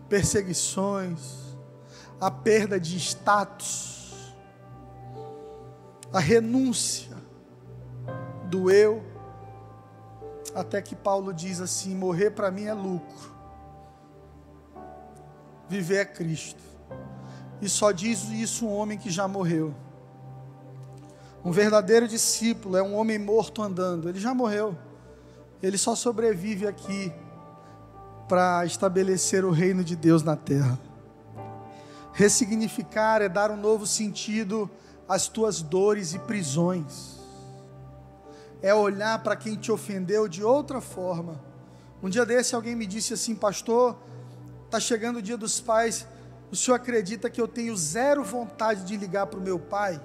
perseguições, 0.10 1.49
a 2.20 2.30
perda 2.30 2.80
de 2.80 2.98
status, 2.98 4.34
a 6.12 6.20
renúncia 6.20 7.16
do 8.46 8.70
eu, 8.70 9.04
até 10.54 10.82
que 10.82 10.96
Paulo 10.96 11.34
diz 11.34 11.62
assim: 11.62 11.96
morrer 11.96 12.32
para 12.32 12.52
mim 12.52 12.66
é 12.66 12.74
lucro, 12.74 13.32
viver 15.68 15.98
é 15.98 16.06
Cristo. 16.06 16.62
E 17.62 17.70
só 17.70 17.92
diz 17.92 18.30
isso 18.30 18.66
um 18.66 18.74
homem 18.74 18.98
que 18.98 19.10
já 19.10 19.28
morreu. 19.28 19.74
Um 21.44 21.52
verdadeiro 21.52 22.08
discípulo 22.08 22.76
é 22.76 22.84
um 22.84 22.96
homem 22.96 23.18
morto 23.18 23.62
andando, 23.62 24.10
ele 24.10 24.20
já 24.20 24.34
morreu, 24.34 24.78
ele 25.64 25.78
só 25.78 25.96
sobrevive 25.96 26.68
aqui 26.68 27.14
para 28.28 28.66
estabelecer 28.66 29.46
o 29.46 29.52
reino 29.52 29.84
de 29.84 29.96
Deus 29.96 30.22
na 30.22 30.36
terra. 30.36 30.78
Ressignificar 32.20 33.22
é 33.22 33.30
dar 33.30 33.50
um 33.50 33.56
novo 33.56 33.88
sentido 33.88 34.70
às 35.08 35.30
tuas 35.30 35.62
dores 35.62 36.14
e 36.14 36.20
prisões. 36.20 37.18
É 38.62 38.74
olhar 38.74 39.24
para 39.24 39.38
quem 39.38 39.56
te 39.56 39.72
ofendeu 39.72 40.28
de 40.28 40.44
outra 40.44 40.82
forma. 40.82 41.42
Um 42.04 42.10
dia 42.10 42.26
desse 42.26 42.54
alguém 42.54 42.76
me 42.76 42.86
disse 42.86 43.14
assim, 43.14 43.34
pastor, 43.34 43.98
está 44.66 44.82
chegando 44.82 45.20
o 45.20 45.22
dia 45.22 45.38
dos 45.38 45.62
pais. 45.62 46.06
O 46.52 46.58
senhor 46.58 46.76
acredita 46.76 47.30
que 47.30 47.40
eu 47.40 47.48
tenho 47.48 47.74
zero 47.78 48.22
vontade 48.22 48.84
de 48.84 48.98
ligar 48.98 49.28
para 49.28 49.40
o 49.40 49.42
meu 49.42 49.58
pai? 49.58 50.02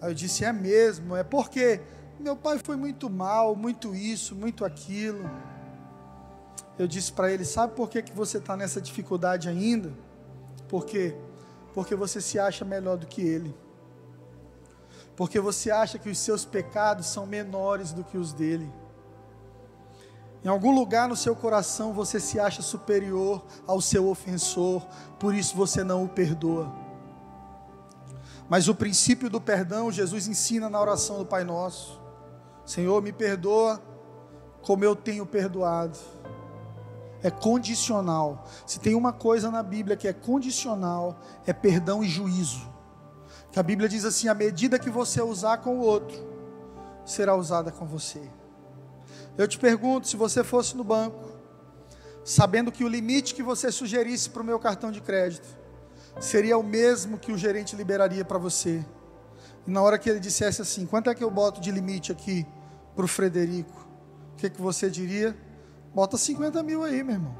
Aí 0.00 0.10
eu 0.10 0.14
disse, 0.14 0.46
é 0.46 0.52
mesmo, 0.54 1.14
é 1.14 1.22
porque 1.22 1.78
meu 2.18 2.36
pai 2.36 2.58
foi 2.58 2.76
muito 2.76 3.10
mal, 3.10 3.54
muito 3.54 3.94
isso, 3.94 4.34
muito 4.34 4.64
aquilo 4.64 5.30
eu 6.78 6.86
disse 6.86 7.12
para 7.12 7.30
ele: 7.30 7.44
Sabe 7.44 7.74
por 7.74 7.88
que, 7.88 8.02
que 8.02 8.12
você 8.12 8.38
está 8.38 8.56
nessa 8.56 8.80
dificuldade 8.80 9.48
ainda? 9.48 9.92
Por 10.68 10.84
quê? 10.84 11.14
Porque 11.74 11.94
você 11.94 12.20
se 12.20 12.38
acha 12.38 12.64
melhor 12.64 12.96
do 12.96 13.06
que 13.06 13.22
ele. 13.22 13.54
Porque 15.14 15.38
você 15.38 15.70
acha 15.70 15.98
que 15.98 16.08
os 16.08 16.18
seus 16.18 16.44
pecados 16.44 17.06
são 17.06 17.26
menores 17.26 17.92
do 17.92 18.02
que 18.02 18.16
os 18.16 18.32
dele. 18.32 18.72
Em 20.44 20.48
algum 20.48 20.74
lugar 20.74 21.08
no 21.08 21.14
seu 21.14 21.36
coração 21.36 21.92
você 21.92 22.18
se 22.18 22.40
acha 22.40 22.62
superior 22.62 23.44
ao 23.64 23.80
seu 23.80 24.08
ofensor, 24.08 24.84
por 25.18 25.34
isso 25.34 25.54
você 25.54 25.84
não 25.84 26.04
o 26.04 26.08
perdoa. 26.08 26.72
Mas 28.48 28.66
o 28.66 28.74
princípio 28.74 29.30
do 29.30 29.40
perdão, 29.40 29.92
Jesus 29.92 30.26
ensina 30.26 30.68
na 30.68 30.80
oração 30.80 31.18
do 31.18 31.26
Pai 31.26 31.44
Nosso: 31.44 32.00
Senhor, 32.66 33.00
me 33.02 33.12
perdoa 33.12 33.80
como 34.62 34.84
eu 34.84 34.96
tenho 34.96 35.24
perdoado 35.24 35.98
é 37.22 37.30
condicional. 37.30 38.46
Se 38.66 38.80
tem 38.80 38.94
uma 38.94 39.12
coisa 39.12 39.50
na 39.50 39.62
Bíblia 39.62 39.96
que 39.96 40.08
é 40.08 40.12
condicional, 40.12 41.20
é 41.46 41.52
perdão 41.52 42.02
e 42.02 42.08
juízo. 42.08 42.70
Que 43.50 43.60
a 43.60 43.62
Bíblia 43.62 43.88
diz 43.88 44.04
assim: 44.04 44.28
a 44.28 44.34
medida 44.34 44.78
que 44.78 44.90
você 44.90 45.22
usar 45.22 45.58
com 45.58 45.78
o 45.78 45.80
outro, 45.80 46.16
será 47.04 47.34
usada 47.36 47.70
com 47.70 47.86
você. 47.86 48.22
Eu 49.36 49.46
te 49.46 49.58
pergunto: 49.58 50.08
se 50.08 50.16
você 50.16 50.42
fosse 50.42 50.76
no 50.76 50.82
banco, 50.82 51.30
sabendo 52.24 52.72
que 52.72 52.84
o 52.84 52.88
limite 52.88 53.34
que 53.34 53.42
você 53.42 53.70
sugerisse 53.70 54.30
para 54.30 54.42
o 54.42 54.44
meu 54.44 54.58
cartão 54.58 54.90
de 54.90 55.00
crédito 55.00 55.46
seria 56.20 56.58
o 56.58 56.62
mesmo 56.62 57.18
que 57.18 57.32
o 57.32 57.38
gerente 57.38 57.74
liberaria 57.74 58.24
para 58.24 58.38
você, 58.38 58.84
e 59.66 59.70
na 59.70 59.80
hora 59.80 59.98
que 59.98 60.10
ele 60.10 60.20
dissesse 60.20 60.60
assim: 60.60 60.86
quanto 60.86 61.10
é 61.10 61.14
que 61.14 61.22
eu 61.22 61.30
boto 61.30 61.60
de 61.60 61.70
limite 61.70 62.10
aqui 62.10 62.46
para 62.96 63.04
o 63.04 63.08
Frederico? 63.08 63.86
O 64.32 64.36
que, 64.36 64.50
que 64.50 64.60
você 64.60 64.90
diria? 64.90 65.36
Bota 65.94 66.16
50 66.16 66.62
mil 66.62 66.82
aí, 66.82 67.02
meu 67.02 67.16
irmão. 67.16 67.36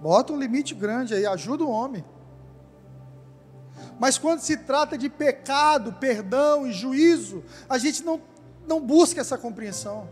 Bota 0.00 0.32
um 0.32 0.38
limite 0.38 0.74
grande 0.74 1.14
aí, 1.14 1.26
ajuda 1.26 1.64
o 1.64 1.70
homem. 1.70 2.04
Mas 3.98 4.18
quando 4.18 4.40
se 4.40 4.56
trata 4.56 4.98
de 4.98 5.08
pecado, 5.08 5.92
perdão 5.94 6.66
e 6.66 6.72
juízo, 6.72 7.44
a 7.68 7.78
gente 7.78 8.04
não, 8.04 8.20
não 8.66 8.80
busca 8.80 9.20
essa 9.20 9.38
compreensão. 9.38 10.08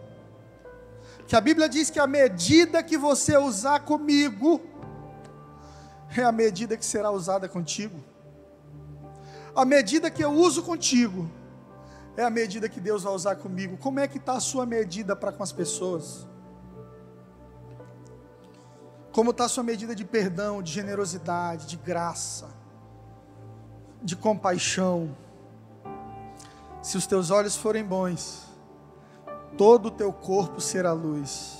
Que 1.26 1.36
a 1.36 1.40
Bíblia 1.40 1.68
diz 1.68 1.90
que 1.90 1.98
a 1.98 2.06
medida 2.06 2.82
que 2.82 2.98
você 2.98 3.36
usar 3.36 3.80
comigo 3.80 4.60
é 6.16 6.24
a 6.24 6.32
medida 6.32 6.76
que 6.76 6.84
será 6.84 7.10
usada 7.10 7.48
contigo. 7.48 7.96
A 9.54 9.64
medida 9.64 10.10
que 10.10 10.22
eu 10.22 10.32
uso 10.32 10.62
contigo 10.62 11.30
é 12.16 12.24
a 12.24 12.30
medida 12.30 12.68
que 12.68 12.80
Deus 12.80 13.02
vai 13.02 13.12
usar 13.12 13.36
comigo. 13.36 13.76
Como 13.76 14.00
é 14.00 14.08
que 14.08 14.18
está 14.18 14.34
a 14.34 14.40
sua 14.40 14.66
medida 14.66 15.14
para 15.14 15.32
com 15.32 15.42
as 15.42 15.52
pessoas? 15.52 16.26
Como 19.12 19.32
está 19.32 19.46
a 19.46 19.48
sua 19.48 19.64
medida 19.64 19.92
de 19.92 20.04
perdão, 20.04 20.62
de 20.62 20.70
generosidade, 20.70 21.66
de 21.66 21.76
graça, 21.76 22.48
de 24.00 24.14
compaixão? 24.14 25.16
Se 26.80 26.96
os 26.96 27.08
teus 27.08 27.30
olhos 27.30 27.56
forem 27.56 27.84
bons, 27.84 28.44
todo 29.58 29.86
o 29.86 29.90
teu 29.90 30.12
corpo 30.12 30.60
será 30.60 30.92
luz. 30.92 31.58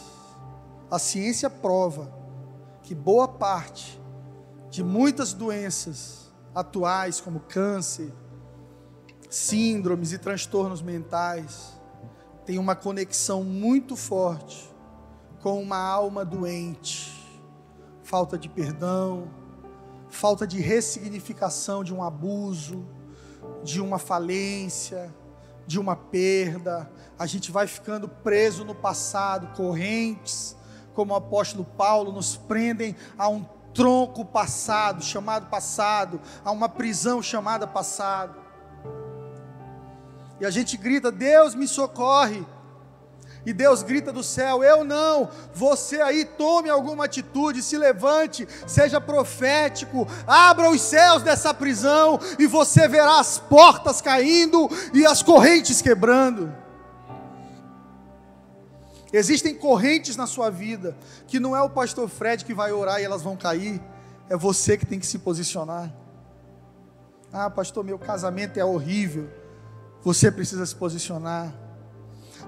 A 0.89 0.99
ciência 0.99 1.51
prova 1.51 2.13
que 2.85 2.95
boa 2.95 3.27
parte 3.27 4.01
de 4.71 4.85
muitas 4.85 5.33
doenças 5.33 6.31
atuais, 6.55 7.21
como 7.21 7.41
câncer, 7.41 8.13
síndromes 9.29 10.13
e 10.13 10.19
transtornos 10.19 10.81
mentais, 10.81 11.81
tem 12.47 12.59
uma 12.59 12.77
conexão 12.77 13.43
muito 13.43 13.97
forte 13.97 14.71
com 15.41 15.61
uma 15.61 15.79
alma 15.79 16.25
doente 16.25 17.20
falta 18.11 18.37
de 18.37 18.49
perdão, 18.49 19.31
falta 20.09 20.45
de 20.45 20.61
ressignificação 20.61 21.85
de 21.85 21.95
um 21.95 22.03
abuso, 22.03 22.85
de 23.63 23.81
uma 23.81 24.01
falência, 24.01 25.15
de 25.65 25.79
uma 25.79 25.95
perda. 25.95 26.91
A 27.17 27.25
gente 27.25 27.53
vai 27.53 27.69
ficando 27.69 28.09
preso 28.09 28.65
no 28.65 28.75
passado, 28.75 29.55
correntes, 29.57 30.57
como 30.93 31.13
o 31.13 31.17
apóstolo 31.17 31.65
Paulo, 31.65 32.11
nos 32.11 32.37
prendem 32.37 32.97
a 33.17 33.29
um 33.29 33.45
tronco 33.73 34.25
passado, 34.25 35.05
chamado 35.05 35.47
passado, 35.47 36.21
a 36.45 36.51
uma 36.51 36.69
prisão 36.69 37.23
chamada 37.23 37.65
passado. 37.65 38.35
E 40.41 40.45
a 40.45 40.51
gente 40.51 40.77
grita: 40.77 41.13
Deus 41.13 41.55
me 41.55 41.69
socorre. 41.69 42.45
E 43.45 43.53
Deus 43.53 43.83
grita 43.83 44.13
do 44.13 44.23
céu: 44.23 44.63
Eu 44.63 44.85
não. 44.85 45.29
Você 45.55 46.01
aí 46.01 46.25
tome 46.25 46.69
alguma 46.69 47.05
atitude, 47.05 47.63
se 47.63 47.77
levante, 47.79 48.47
seja 48.67 49.01
profético, 49.01 50.07
abra 50.27 50.71
os 50.71 50.81
céus 50.81 51.23
dessa 51.23 51.55
prisão 51.55 52.19
e 52.39 52.47
você 52.47 52.87
verá 52.87 53.19
as 53.19 53.39
portas 53.39 54.01
caindo 54.01 54.69
e 54.93 55.07
as 55.07 55.23
correntes 55.23 55.81
quebrando. 55.81 56.53
Existem 59.13 59.55
correntes 59.55 60.17
na 60.17 60.27
sua 60.27 60.51
vida 60.51 60.97
que 61.27 61.41
não 61.41 61.57
é 61.57 61.61
o 61.61 61.71
pastor 61.71 62.09
Fred 62.09 62.45
que 62.45 62.55
vai 62.55 62.73
orar 62.73 63.01
e 63.01 63.05
elas 63.05 63.23
vão 63.23 63.37
cair, 63.37 63.81
é 64.29 64.37
você 64.37 64.77
que 64.77 64.87
tem 64.87 65.01
que 65.01 65.07
se 65.07 65.19
posicionar. 65.19 65.93
Ah, 67.33 67.49
pastor, 67.49 67.85
meu 67.85 67.99
casamento 67.99 68.59
é 68.59 68.65
horrível. 68.65 69.29
Você 70.03 70.31
precisa 70.31 70.65
se 70.67 70.75
posicionar. 70.75 71.53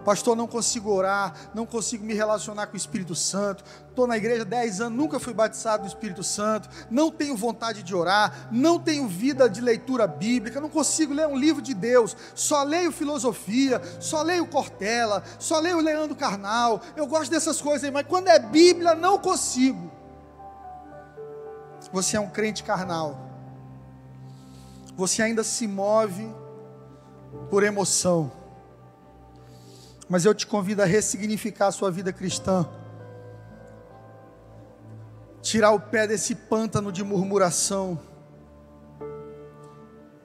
Pastor, 0.04 0.36
não 0.36 0.48
consigo 0.48 0.90
orar, 0.90 1.34
não 1.54 1.64
consigo 1.64 2.04
me 2.04 2.12
relacionar 2.14 2.66
com 2.66 2.74
o 2.74 2.76
Espírito 2.76 3.14
Santo. 3.14 3.62
Estou 3.88 4.06
na 4.06 4.16
igreja 4.16 4.42
há 4.42 4.44
10 4.44 4.80
anos, 4.80 4.98
nunca 4.98 5.20
fui 5.20 5.32
batizado 5.32 5.82
no 5.82 5.88
Espírito 5.88 6.24
Santo. 6.24 6.68
Não 6.90 7.10
tenho 7.10 7.36
vontade 7.36 7.82
de 7.82 7.94
orar, 7.94 8.48
não 8.50 8.78
tenho 8.78 9.06
vida 9.06 9.48
de 9.48 9.60
leitura 9.60 10.06
bíblica, 10.06 10.60
não 10.60 10.68
consigo 10.68 11.14
ler 11.14 11.28
um 11.28 11.36
livro 11.36 11.62
de 11.62 11.74
Deus. 11.74 12.16
Só 12.34 12.62
leio 12.62 12.90
filosofia, 12.90 13.80
só 14.00 14.22
leio 14.22 14.46
Cortella, 14.46 15.22
só 15.38 15.60
leio 15.60 15.80
Leandro 15.80 16.16
Carnal. 16.16 16.80
Eu 16.96 17.06
gosto 17.06 17.30
dessas 17.30 17.60
coisas 17.60 17.90
mas 17.90 18.06
quando 18.06 18.28
é 18.28 18.38
Bíblia, 18.38 18.94
não 18.94 19.18
consigo. 19.18 19.90
Você 21.92 22.16
é 22.16 22.20
um 22.20 22.28
crente 22.28 22.62
carnal. 22.62 23.18
Você 24.96 25.22
ainda 25.22 25.44
se 25.44 25.66
move 25.66 26.28
por 27.50 27.62
emoção 27.62 28.41
mas 30.12 30.26
eu 30.26 30.34
te 30.34 30.46
convido 30.46 30.82
a 30.82 30.84
ressignificar 30.84 31.68
a 31.68 31.72
sua 31.72 31.90
vida 31.90 32.12
cristã. 32.12 32.68
Tirar 35.40 35.70
o 35.70 35.80
pé 35.80 36.06
desse 36.06 36.34
pântano 36.34 36.92
de 36.92 37.02
murmuração 37.02 37.98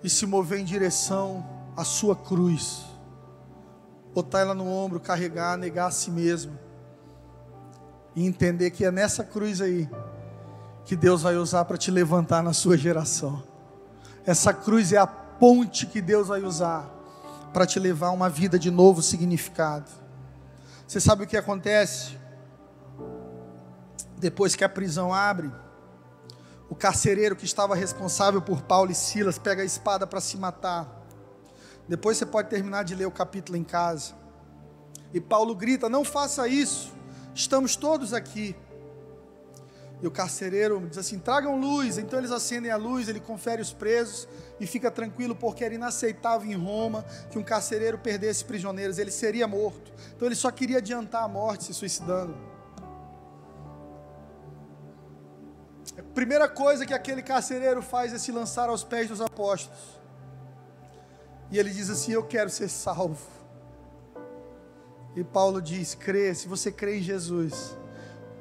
e 0.04 0.10
se 0.10 0.26
mover 0.26 0.60
em 0.60 0.66
direção 0.66 1.72
à 1.74 1.86
sua 1.86 2.18
cruz. 2.18 2.84
Botar 4.14 4.42
ela 4.42 4.54
no 4.54 4.68
ombro, 4.68 5.00
carregar, 5.00 5.58
negar 5.58 5.88
a 5.88 5.92
si 5.92 6.12
mesmo. 6.12 6.60
E 8.14 8.26
entender 8.26 8.72
que 8.72 8.84
é 8.84 8.92
nessa 8.92 9.24
cruz 9.24 9.62
aí 9.62 9.90
que 10.84 10.98
Deus 10.98 11.22
vai 11.22 11.38
usar 11.38 11.64
para 11.64 11.78
te 11.78 11.90
levantar 11.90 12.44
na 12.44 12.52
sua 12.52 12.78
geração. 12.78 13.42
Essa 14.26 14.54
cruz 14.54 14.92
é 14.92 14.98
a 14.98 15.08
ponte 15.08 15.86
que 15.86 16.02
Deus 16.02 16.28
vai 16.28 16.44
usar 16.44 16.97
para 17.58 17.66
te 17.66 17.80
levar 17.80 18.10
a 18.10 18.12
uma 18.12 18.30
vida 18.30 18.60
de 18.60 18.70
novo 18.70 19.01
significado. 19.01 19.89
Você 20.88 20.99
sabe 20.99 21.24
o 21.24 21.28
que 21.28 21.36
acontece? 21.36 22.16
Depois 24.16 24.55
que 24.55 24.64
a 24.64 24.70
prisão 24.70 25.12
abre, 25.12 25.51
o 26.70 26.76
carcereiro 26.76 27.36
que 27.36 27.45
estava 27.45 27.74
responsável 27.74 28.43
por 28.43 28.62
Paulo 28.62 28.91
e 28.91 28.93
Silas 28.93 29.39
pega 29.39 29.64
a 29.64 29.66
espada 29.66 30.05
para 30.05 30.22
se 30.22 30.38
matar. 30.38 30.88
Depois 31.88 32.18
você 32.18 32.28
pode 32.28 32.47
terminar 32.47 32.84
de 32.84 32.93
ler 32.93 33.08
o 33.08 33.12
capítulo 33.12 33.58
em 33.58 33.64
casa. 33.64 34.14
E 35.12 35.20
Paulo 35.20 35.55
grita: 35.55 35.89
Não 35.89 36.05
faça 36.05 36.47
isso, 36.47 36.93
estamos 37.34 37.76
todos 37.76 38.14
aqui. 38.14 38.55
E 40.02 40.06
o 40.06 40.12
carcereiro 40.12 40.80
diz 40.88 40.98
assim: 40.98 41.18
tragam 41.18 41.60
luz. 41.60 41.98
Então 41.98 42.20
eles 42.20 42.32
acendem 42.32 42.72
a 42.72 42.78
luz, 42.78 43.08
ele 43.10 43.20
confere 43.20 43.62
os 43.62 43.74
presos 43.74 44.28
e 44.60 44.68
fica 44.68 44.91
tranquilo, 44.91 45.36
porque 45.36 45.64
era 45.64 45.74
inaceitável 45.74 46.50
em 46.50 46.56
Roma 46.56 47.04
que 47.32 47.39
um 47.39 47.43
carcereiro 47.43 47.98
perdesse 47.98 48.45
prisioneiros, 48.45 49.00
ele 49.00 49.12
seria 49.12 49.48
morto. 49.48 49.91
Então 50.16 50.28
ele 50.28 50.36
só 50.36 50.52
queria 50.52 50.78
adiantar 50.78 51.24
a 51.24 51.28
morte 51.28 51.66
se 51.66 51.74
suicidando. 51.74 52.36
A 55.98 56.04
primeira 56.14 56.48
coisa 56.48 56.86
que 56.86 56.93
aquele 56.93 57.24
carcereiro 57.24 57.82
faz 57.82 58.14
é 58.14 58.20
se 58.20 58.32
lançar 58.32 58.70
aos 58.70 58.84
pés 58.84 59.08
dos 59.08 59.20
apóstolos. 59.20 59.98
E 61.50 61.58
ele 61.58 61.72
diz 61.72 61.89
assim: 61.89 62.12
Eu 62.12 62.24
quero 62.24 62.52
ser 62.52 62.70
salvo. 62.70 63.26
E 65.16 65.24
Paulo 65.24 65.60
diz: 65.60 65.95
Crê, 65.95 66.36
se 66.36 66.48
você 66.48 66.72
crê 66.72 67.00
em 67.00 67.02
Jesus, 67.02 67.76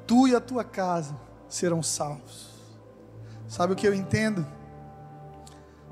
tu 0.05 0.27
e 0.27 0.35
a 0.35 0.39
tua 0.39 0.63
casa 0.63 1.26
serão 1.49 1.81
salvos. 1.81 2.47
Sabe 3.47 3.73
o 3.73 3.75
que 3.75 3.87
eu 3.87 3.93
entendo? 3.93 4.45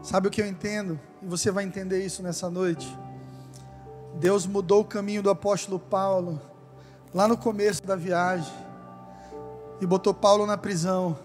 Sabe 0.03 0.27
o 0.27 0.31
que 0.31 0.41
eu 0.41 0.45
entendo? 0.45 0.99
E 1.21 1.25
você 1.25 1.49
vai 1.49 1.63
entender 1.63 2.05
isso 2.05 2.21
nessa 2.21 2.49
noite. 2.49 2.87
Deus 4.15 4.45
mudou 4.45 4.81
o 4.81 4.85
caminho 4.85 5.23
do 5.23 5.29
apóstolo 5.29 5.79
Paulo, 5.79 6.39
lá 7.13 7.27
no 7.27 7.37
começo 7.37 7.83
da 7.83 7.95
viagem, 7.95 8.53
e 9.81 9.85
botou 9.85 10.13
Paulo 10.13 10.45
na 10.45 10.57
prisão, 10.57 11.17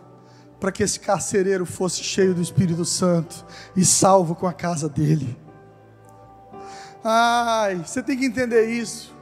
para 0.58 0.72
que 0.72 0.82
esse 0.82 0.98
carcereiro 0.98 1.64
fosse 1.64 2.02
cheio 2.02 2.34
do 2.34 2.42
Espírito 2.42 2.84
Santo 2.84 3.44
e 3.76 3.84
salvo 3.84 4.34
com 4.34 4.46
a 4.46 4.52
casa 4.52 4.88
dele. 4.88 5.38
Ai, 7.02 7.76
você 7.76 8.02
tem 8.02 8.18
que 8.18 8.26
entender 8.26 8.66
isso. 8.70 9.14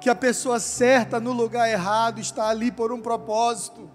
Que 0.00 0.08
a 0.08 0.14
pessoa 0.14 0.58
certa 0.58 1.20
no 1.20 1.32
lugar 1.32 1.68
errado 1.68 2.20
está 2.20 2.48
ali 2.48 2.72
por 2.72 2.92
um 2.92 3.00
propósito 3.00 3.88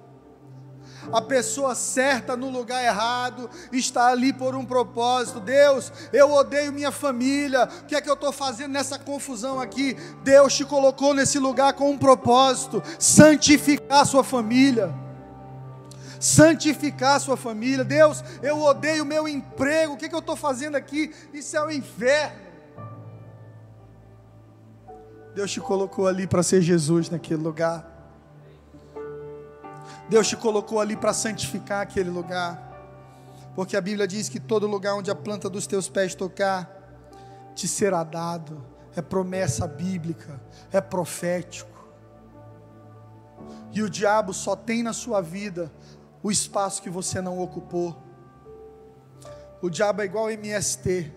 a 1.11 1.21
pessoa 1.21 1.75
certa 1.75 2.35
no 2.35 2.49
lugar 2.49 2.83
errado, 2.83 3.49
está 3.71 4.07
ali 4.07 4.33
por 4.33 4.55
um 4.55 4.65
propósito. 4.65 5.39
Deus, 5.39 5.91
eu 6.11 6.31
odeio 6.31 6.73
minha 6.73 6.91
família, 6.91 7.65
o 7.65 7.85
que 7.85 7.95
é 7.95 8.01
que 8.01 8.09
eu 8.09 8.13
estou 8.13 8.31
fazendo 8.31 8.71
nessa 8.71 8.97
confusão 8.97 9.59
aqui? 9.59 9.95
Deus 10.23 10.55
te 10.55 10.65
colocou 10.65 11.13
nesse 11.13 11.39
lugar 11.39 11.73
com 11.73 11.89
um 11.89 11.97
propósito: 11.97 12.81
santificar 12.99 14.01
a 14.01 14.05
sua 14.05 14.23
família. 14.23 14.93
Santificar 16.19 17.19
sua 17.19 17.37
família, 17.37 17.83
Deus, 17.83 18.23
eu 18.41 18.59
odeio 18.59 19.03
o 19.03 19.05
meu 19.05 19.27
emprego, 19.27 19.93
o 19.93 19.97
que, 19.97 20.05
é 20.05 20.09
que 20.09 20.15
eu 20.15 20.19
estou 20.19 20.35
fazendo 20.35 20.75
aqui? 20.75 21.13
Isso 21.31 21.55
é 21.55 21.61
o 21.61 21.67
um 21.67 21.71
inferno. 21.71 22.47
Deus 25.35 25.51
te 25.51 25.61
colocou 25.61 26.07
ali 26.07 26.25
para 26.25 26.41
ser 26.41 26.63
Jesus 26.63 27.11
naquele 27.11 27.43
lugar. 27.43 27.96
Deus 30.09 30.27
te 30.27 30.37
colocou 30.37 30.79
ali 30.79 30.95
para 30.95 31.13
santificar 31.13 31.81
aquele 31.81 32.09
lugar. 32.09 32.63
Porque 33.55 33.75
a 33.75 33.81
Bíblia 33.81 34.07
diz 34.07 34.29
que 34.29 34.39
todo 34.39 34.67
lugar 34.67 34.95
onde 34.95 35.11
a 35.11 35.15
planta 35.15 35.49
dos 35.49 35.67
teus 35.67 35.89
pés 35.89 36.15
tocar, 36.15 36.71
te 37.55 37.67
será 37.67 38.03
dado. 38.03 38.63
É 38.95 39.01
promessa 39.01 39.67
bíblica, 39.67 40.39
é 40.71 40.81
profético. 40.81 41.77
E 43.71 43.81
o 43.81 43.89
diabo 43.89 44.33
só 44.33 44.55
tem 44.55 44.81
na 44.81 44.93
sua 44.93 45.21
vida 45.21 45.71
o 46.23 46.31
espaço 46.31 46.81
que 46.81 46.89
você 46.89 47.21
não 47.21 47.39
ocupou. 47.39 47.95
O 49.61 49.69
diabo 49.69 50.01
é 50.01 50.05
igual 50.05 50.29
MST, 50.29 51.11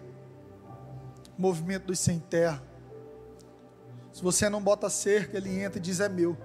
movimento 1.39 1.87
dos 1.87 1.99
sem 1.99 2.19
terra. 2.19 2.63
Se 4.13 4.23
você 4.23 4.49
não 4.49 4.63
bota 4.63 4.91
cerca, 4.91 5.37
ele 5.37 5.63
entra 5.63 5.79
e 5.79 5.83
diz: 5.83 6.01
É 6.01 6.09
meu. 6.09 6.37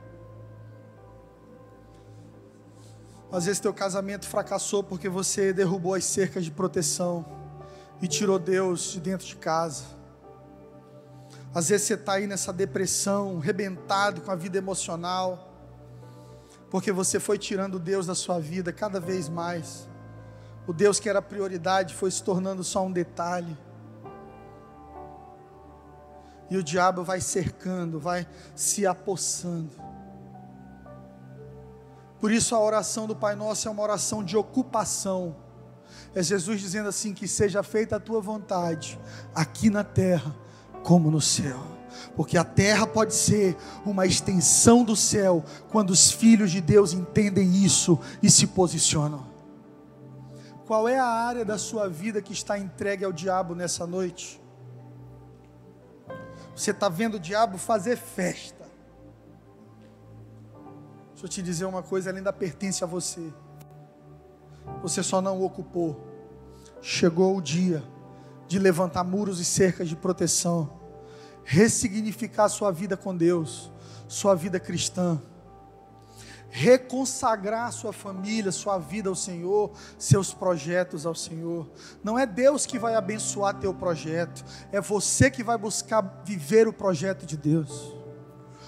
Às 3.32 3.46
vezes 3.46 3.60
teu 3.60 3.74
casamento 3.74 4.28
fracassou 4.28 4.84
porque 4.84 5.10
você 5.10 5.52
derrubou 5.52 5.94
as 5.94 6.06
cercas 6.06 6.46
de 6.46 6.52
proteção 6.52 7.26
e 8.02 8.08
tirou 8.08 8.38
Deus 8.38 8.94
de 8.94 9.00
dentro 9.00 9.26
de 9.26 9.36
casa. 9.36 9.84
Às 11.54 11.70
vezes 11.70 11.88
você 11.88 11.94
está 11.94 12.14
aí 12.14 12.28
nessa 12.28 12.52
depressão, 12.52 13.40
rebentado 13.40 14.22
com 14.22 14.32
a 14.32 14.36
vida 14.36 14.58
emocional, 14.58 15.54
porque 16.70 16.92
você 16.92 17.20
foi 17.20 17.38
tirando 17.38 17.80
Deus 17.80 18.06
da 18.06 18.14
sua 18.14 18.40
vida 18.40 18.74
cada 18.74 19.00
vez 19.00 19.30
mais. 19.30 19.88
O 20.68 20.74
Deus 20.74 21.00
que 21.00 21.08
era 21.08 21.22
prioridade 21.22 21.94
foi 21.94 22.12
se 22.12 22.22
tornando 22.24 22.64
só 22.64 22.86
um 22.86 22.92
detalhe. 22.92 23.58
E 26.50 26.58
o 26.58 26.64
diabo 26.64 27.04
vai 27.04 27.22
cercando, 27.22 28.00
vai 28.00 28.28
se 28.56 28.86
apossando. 28.86 29.85
Por 32.26 32.32
isso 32.32 32.56
a 32.56 32.60
oração 32.60 33.06
do 33.06 33.16
Pai 33.16 33.36
Nosso 33.36 33.68
é 33.68 33.72
uma 33.72 33.84
oração 33.84 34.24
de 34.24 34.36
ocupação. 34.36 35.36
É 36.16 36.24
Jesus 36.24 36.60
dizendo 36.60 36.90
assim: 36.90 37.14
que 37.14 37.28
seja 37.28 37.62
feita 37.62 37.98
a 37.98 38.00
tua 38.00 38.20
vontade, 38.20 39.00
aqui 39.36 39.70
na 39.70 39.84
terra 39.84 40.36
como 40.82 41.12
no 41.12 41.22
céu. 41.22 41.60
Porque 42.16 42.36
a 42.36 42.44
terra 42.44 42.88
pode 42.88 43.14
ser 43.14 43.56
uma 43.86 44.08
extensão 44.08 44.84
do 44.84 44.96
céu 44.96 45.44
quando 45.70 45.92
os 45.92 46.10
filhos 46.10 46.50
de 46.50 46.62
Deus 46.62 46.94
entendem 46.94 47.64
isso 47.64 48.00
e 48.24 48.32
se 48.32 48.48
posicionam. 48.48 49.28
Qual 50.66 50.90
é 50.90 50.98
a 50.98 51.06
área 51.06 51.46
da 51.46 51.60
sua 51.60 51.88
vida 51.88 52.24
que 52.24 52.34
está 52.34 52.58
entregue 52.58 53.06
ao 53.06 53.14
diabo 53.14 53.54
nessa 53.54 53.86
noite? 53.86 54.42
Você 56.56 56.72
está 56.72 56.90
vendo 56.90 57.18
o 57.18 57.20
diabo 57.20 57.60
fazer 57.60 57.96
festa 57.98 58.65
Deixa 61.26 61.40
eu 61.40 61.44
te 61.44 61.50
dizer 61.50 61.66
uma 61.66 61.82
coisa, 61.82 62.12
ela 62.12 62.20
ainda 62.20 62.32
pertence 62.32 62.84
a 62.84 62.88
você. 62.88 63.34
Você 64.84 65.02
só 65.02 65.20
não 65.20 65.42
ocupou. 65.42 66.00
Chegou 66.84 67.36
o 67.36 67.42
dia 67.42 67.84
de 68.48 68.60
levantar 68.60 69.04
muros 69.04 69.40
e 69.40 69.46
cercas 69.46 69.90
de 69.90 69.96
proteção, 69.96 70.80
ressignificar 71.44 72.48
sua 72.48 72.72
vida 72.72 72.96
com 72.96 73.18
Deus, 73.18 73.72
sua 74.08 74.36
vida 74.36 74.60
cristã, 74.60 75.20
reconsagrar 76.52 77.72
sua 77.72 77.92
família, 77.92 78.52
sua 78.52 78.78
vida 78.78 79.10
ao 79.10 79.16
Senhor, 79.16 79.72
seus 79.98 80.32
projetos 80.32 81.08
ao 81.08 81.16
Senhor. 81.16 81.68
Não 82.04 82.20
é 82.20 82.28
Deus 82.28 82.68
que 82.68 82.78
vai 82.78 82.94
abençoar 82.94 83.60
teu 83.60 83.74
projeto, 83.74 84.46
é 84.72 84.80
você 84.80 85.32
que 85.32 85.44
vai 85.44 85.58
buscar 85.58 86.22
viver 86.24 86.68
o 86.68 86.74
projeto 86.74 87.26
de 87.26 87.36
Deus 87.36 87.95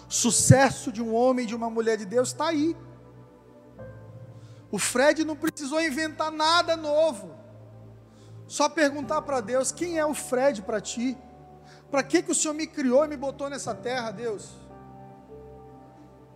sucesso 0.07 0.91
de 0.91 1.01
um 1.01 1.13
homem 1.13 1.45
e 1.45 1.47
de 1.47 1.55
uma 1.55 1.69
mulher 1.69 1.97
de 1.97 2.05
Deus 2.05 2.29
está 2.29 2.47
aí. 2.47 2.75
O 4.71 4.77
Fred 4.77 5.23
não 5.23 5.35
precisou 5.35 5.81
inventar 5.81 6.31
nada 6.31 6.75
novo. 6.75 7.35
Só 8.47 8.69
perguntar 8.69 9.21
para 9.21 9.41
Deus 9.41 9.71
quem 9.71 9.97
é 9.97 10.05
o 10.05 10.13
Fred 10.13 10.61
para 10.61 10.79
ti. 10.79 11.17
Para 11.91 12.03
que, 12.03 12.21
que 12.21 12.31
o 12.31 12.35
Senhor 12.35 12.53
me 12.53 12.67
criou 12.67 13.05
e 13.05 13.07
me 13.07 13.17
botou 13.17 13.49
nessa 13.49 13.73
terra, 13.73 14.11
Deus? 14.11 14.51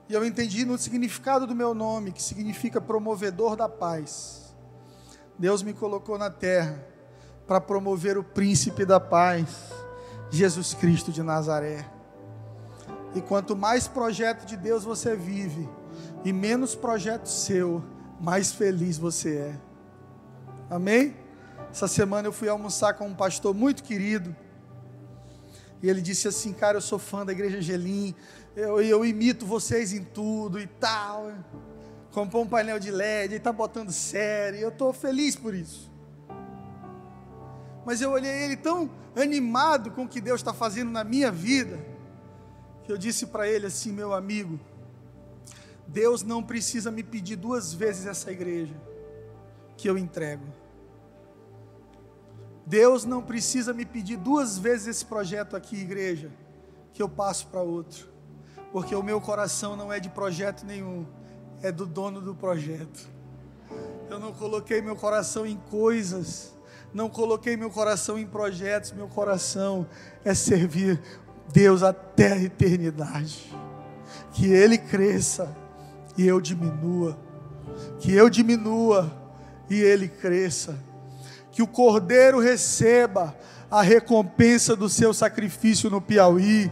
E 0.07 0.13
eu 0.13 0.25
entendi 0.25 0.65
no 0.65 0.77
significado 0.77 1.47
do 1.47 1.55
meu 1.55 1.73
nome, 1.73 2.11
que 2.11 2.21
significa 2.21 2.81
promovedor 2.81 3.55
da 3.55 3.69
paz. 3.69 4.53
Deus 5.37 5.63
me 5.63 5.73
colocou 5.73 6.17
na 6.17 6.29
terra 6.29 6.85
para 7.47 7.61
promover 7.61 8.17
o 8.17 8.23
príncipe 8.23 8.85
da 8.85 8.99
paz, 8.99 9.47
Jesus 10.29 10.73
Cristo 10.73 11.11
de 11.11 11.23
Nazaré. 11.23 12.00
E 13.13 13.21
quanto 13.21 13.55
mais 13.55 13.87
projeto 13.87 14.45
de 14.45 14.55
Deus 14.55 14.83
você 14.83 15.15
vive, 15.15 15.67
e 16.23 16.31
menos 16.31 16.75
projeto 16.75 17.27
seu, 17.27 17.83
mais 18.19 18.51
feliz 18.51 18.97
você 18.97 19.37
é. 19.37 19.59
Amém? 20.69 21.15
Essa 21.69 21.87
semana 21.87 22.27
eu 22.27 22.33
fui 22.33 22.47
almoçar 22.47 22.93
com 22.93 23.07
um 23.07 23.15
pastor 23.15 23.53
muito 23.53 23.83
querido. 23.83 24.35
E 25.81 25.89
ele 25.89 26.01
disse 26.01 26.27
assim: 26.27 26.53
Cara, 26.53 26.77
eu 26.77 26.81
sou 26.81 26.99
fã 26.99 27.25
da 27.25 27.31
Igreja 27.31 27.57
Angelim, 27.57 28.15
eu, 28.55 28.81
eu 28.81 29.05
imito 29.05 29.45
vocês 29.45 29.91
em 29.93 30.03
tudo 30.03 30.59
e 30.59 30.67
tal. 30.67 31.31
Comprou 32.11 32.43
um 32.43 32.47
painel 32.47 32.77
de 32.77 32.91
LED, 32.91 33.35
está 33.35 33.51
botando 33.51 33.91
série, 33.91 34.61
eu 34.61 34.69
estou 34.69 34.91
feliz 34.93 35.35
por 35.35 35.55
isso. 35.55 35.89
Mas 37.85 38.01
eu 38.01 38.11
olhei 38.11 38.43
ele 38.43 38.57
tão 38.57 38.89
animado 39.15 39.91
com 39.91 40.03
o 40.03 40.07
que 40.07 40.21
Deus 40.21 40.41
está 40.41 40.53
fazendo 40.53 40.91
na 40.91 41.03
minha 41.03 41.31
vida, 41.31 41.79
que 42.83 42.91
eu 42.91 42.97
disse 42.97 43.27
para 43.27 43.47
ele 43.47 43.67
assim: 43.67 43.91
Meu 43.91 44.13
amigo, 44.13 44.59
Deus 45.87 46.23
não 46.23 46.41
precisa 46.41 46.89
me 46.89 47.03
pedir 47.03 47.35
duas 47.35 47.73
vezes 47.73 48.05
essa 48.05 48.31
igreja, 48.31 48.75
que 49.77 49.89
eu 49.89 49.97
entrego. 49.97 50.45
Deus 52.65 53.03
não 53.03 53.21
precisa 53.21 53.73
me 53.73 53.85
pedir 53.85 54.17
duas 54.17 54.57
vezes 54.57 54.87
esse 54.87 55.05
projeto 55.05 55.55
aqui, 55.55 55.75
igreja, 55.75 56.31
que 56.93 57.01
eu 57.01 57.09
passo 57.09 57.47
para 57.47 57.61
outro, 57.61 58.07
porque 58.71 58.95
o 58.95 59.03
meu 59.03 59.19
coração 59.19 59.75
não 59.75 59.91
é 59.91 59.99
de 59.99 60.09
projeto 60.09 60.65
nenhum, 60.65 61.05
é 61.61 61.71
do 61.71 61.85
dono 61.85 62.21
do 62.21 62.33
projeto. 62.33 63.09
Eu 64.09 64.19
não 64.19 64.31
coloquei 64.31 64.81
meu 64.81 64.95
coração 64.95 65.45
em 65.45 65.57
coisas, 65.57 66.53
não 66.93 67.09
coloquei 67.09 67.57
meu 67.57 67.69
coração 67.69 68.17
em 68.17 68.25
projetos, 68.25 68.91
meu 68.91 69.07
coração 69.07 69.87
é 70.23 70.33
servir 70.33 71.01
Deus 71.51 71.83
até 71.83 72.33
a 72.33 72.41
eternidade. 72.41 73.51
Que 74.33 74.47
Ele 74.47 74.77
cresça 74.77 75.55
e 76.17 76.25
eu 76.25 76.39
diminua, 76.39 77.17
que 77.99 78.13
eu 78.13 78.29
diminua 78.29 79.11
e 79.69 79.79
Ele 79.79 80.07
cresça. 80.07 80.77
Que 81.51 81.61
o 81.61 81.67
cordeiro 81.67 82.39
receba 82.39 83.35
a 83.69 83.81
recompensa 83.81 84.75
do 84.75 84.89
seu 84.89 85.13
sacrifício 85.13 85.89
no 85.89 86.01
Piauí, 86.01 86.71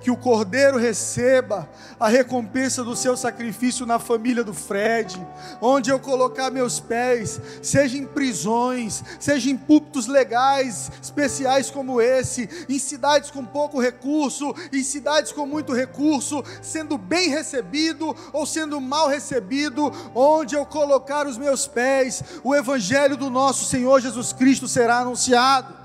que 0.00 0.10
o 0.10 0.16
cordeiro 0.16 0.78
receba 0.78 1.68
a 1.98 2.08
recompensa 2.08 2.82
do 2.82 2.96
seu 2.96 3.16
sacrifício 3.16 3.86
na 3.86 3.98
família 3.98 4.42
do 4.42 4.52
Fred, 4.52 5.24
onde 5.60 5.90
eu 5.90 5.98
colocar 5.98 6.50
meus 6.50 6.80
pés, 6.80 7.40
seja 7.62 7.96
em 7.96 8.06
prisões, 8.06 9.02
seja 9.20 9.50
em 9.50 9.56
púlpitos 9.56 10.06
legais, 10.06 10.90
especiais 11.00 11.70
como 11.70 12.00
esse, 12.00 12.48
em 12.68 12.78
cidades 12.78 13.30
com 13.30 13.44
pouco 13.44 13.80
recurso, 13.80 14.54
em 14.72 14.82
cidades 14.82 15.32
com 15.32 15.46
muito 15.46 15.72
recurso, 15.72 16.42
sendo 16.60 16.98
bem 16.98 17.28
recebido 17.28 18.14
ou 18.32 18.46
sendo 18.46 18.80
mal 18.80 19.08
recebido, 19.08 19.92
onde 20.14 20.54
eu 20.54 20.66
colocar 20.66 21.26
os 21.26 21.38
meus 21.38 21.66
pés, 21.66 22.22
o 22.42 22.54
evangelho 22.54 23.16
do 23.16 23.30
nosso 23.30 23.64
Senhor 23.64 24.00
Jesus 24.00 24.32
Cristo 24.32 24.66
será 24.66 24.98
anunciado. 24.98 25.81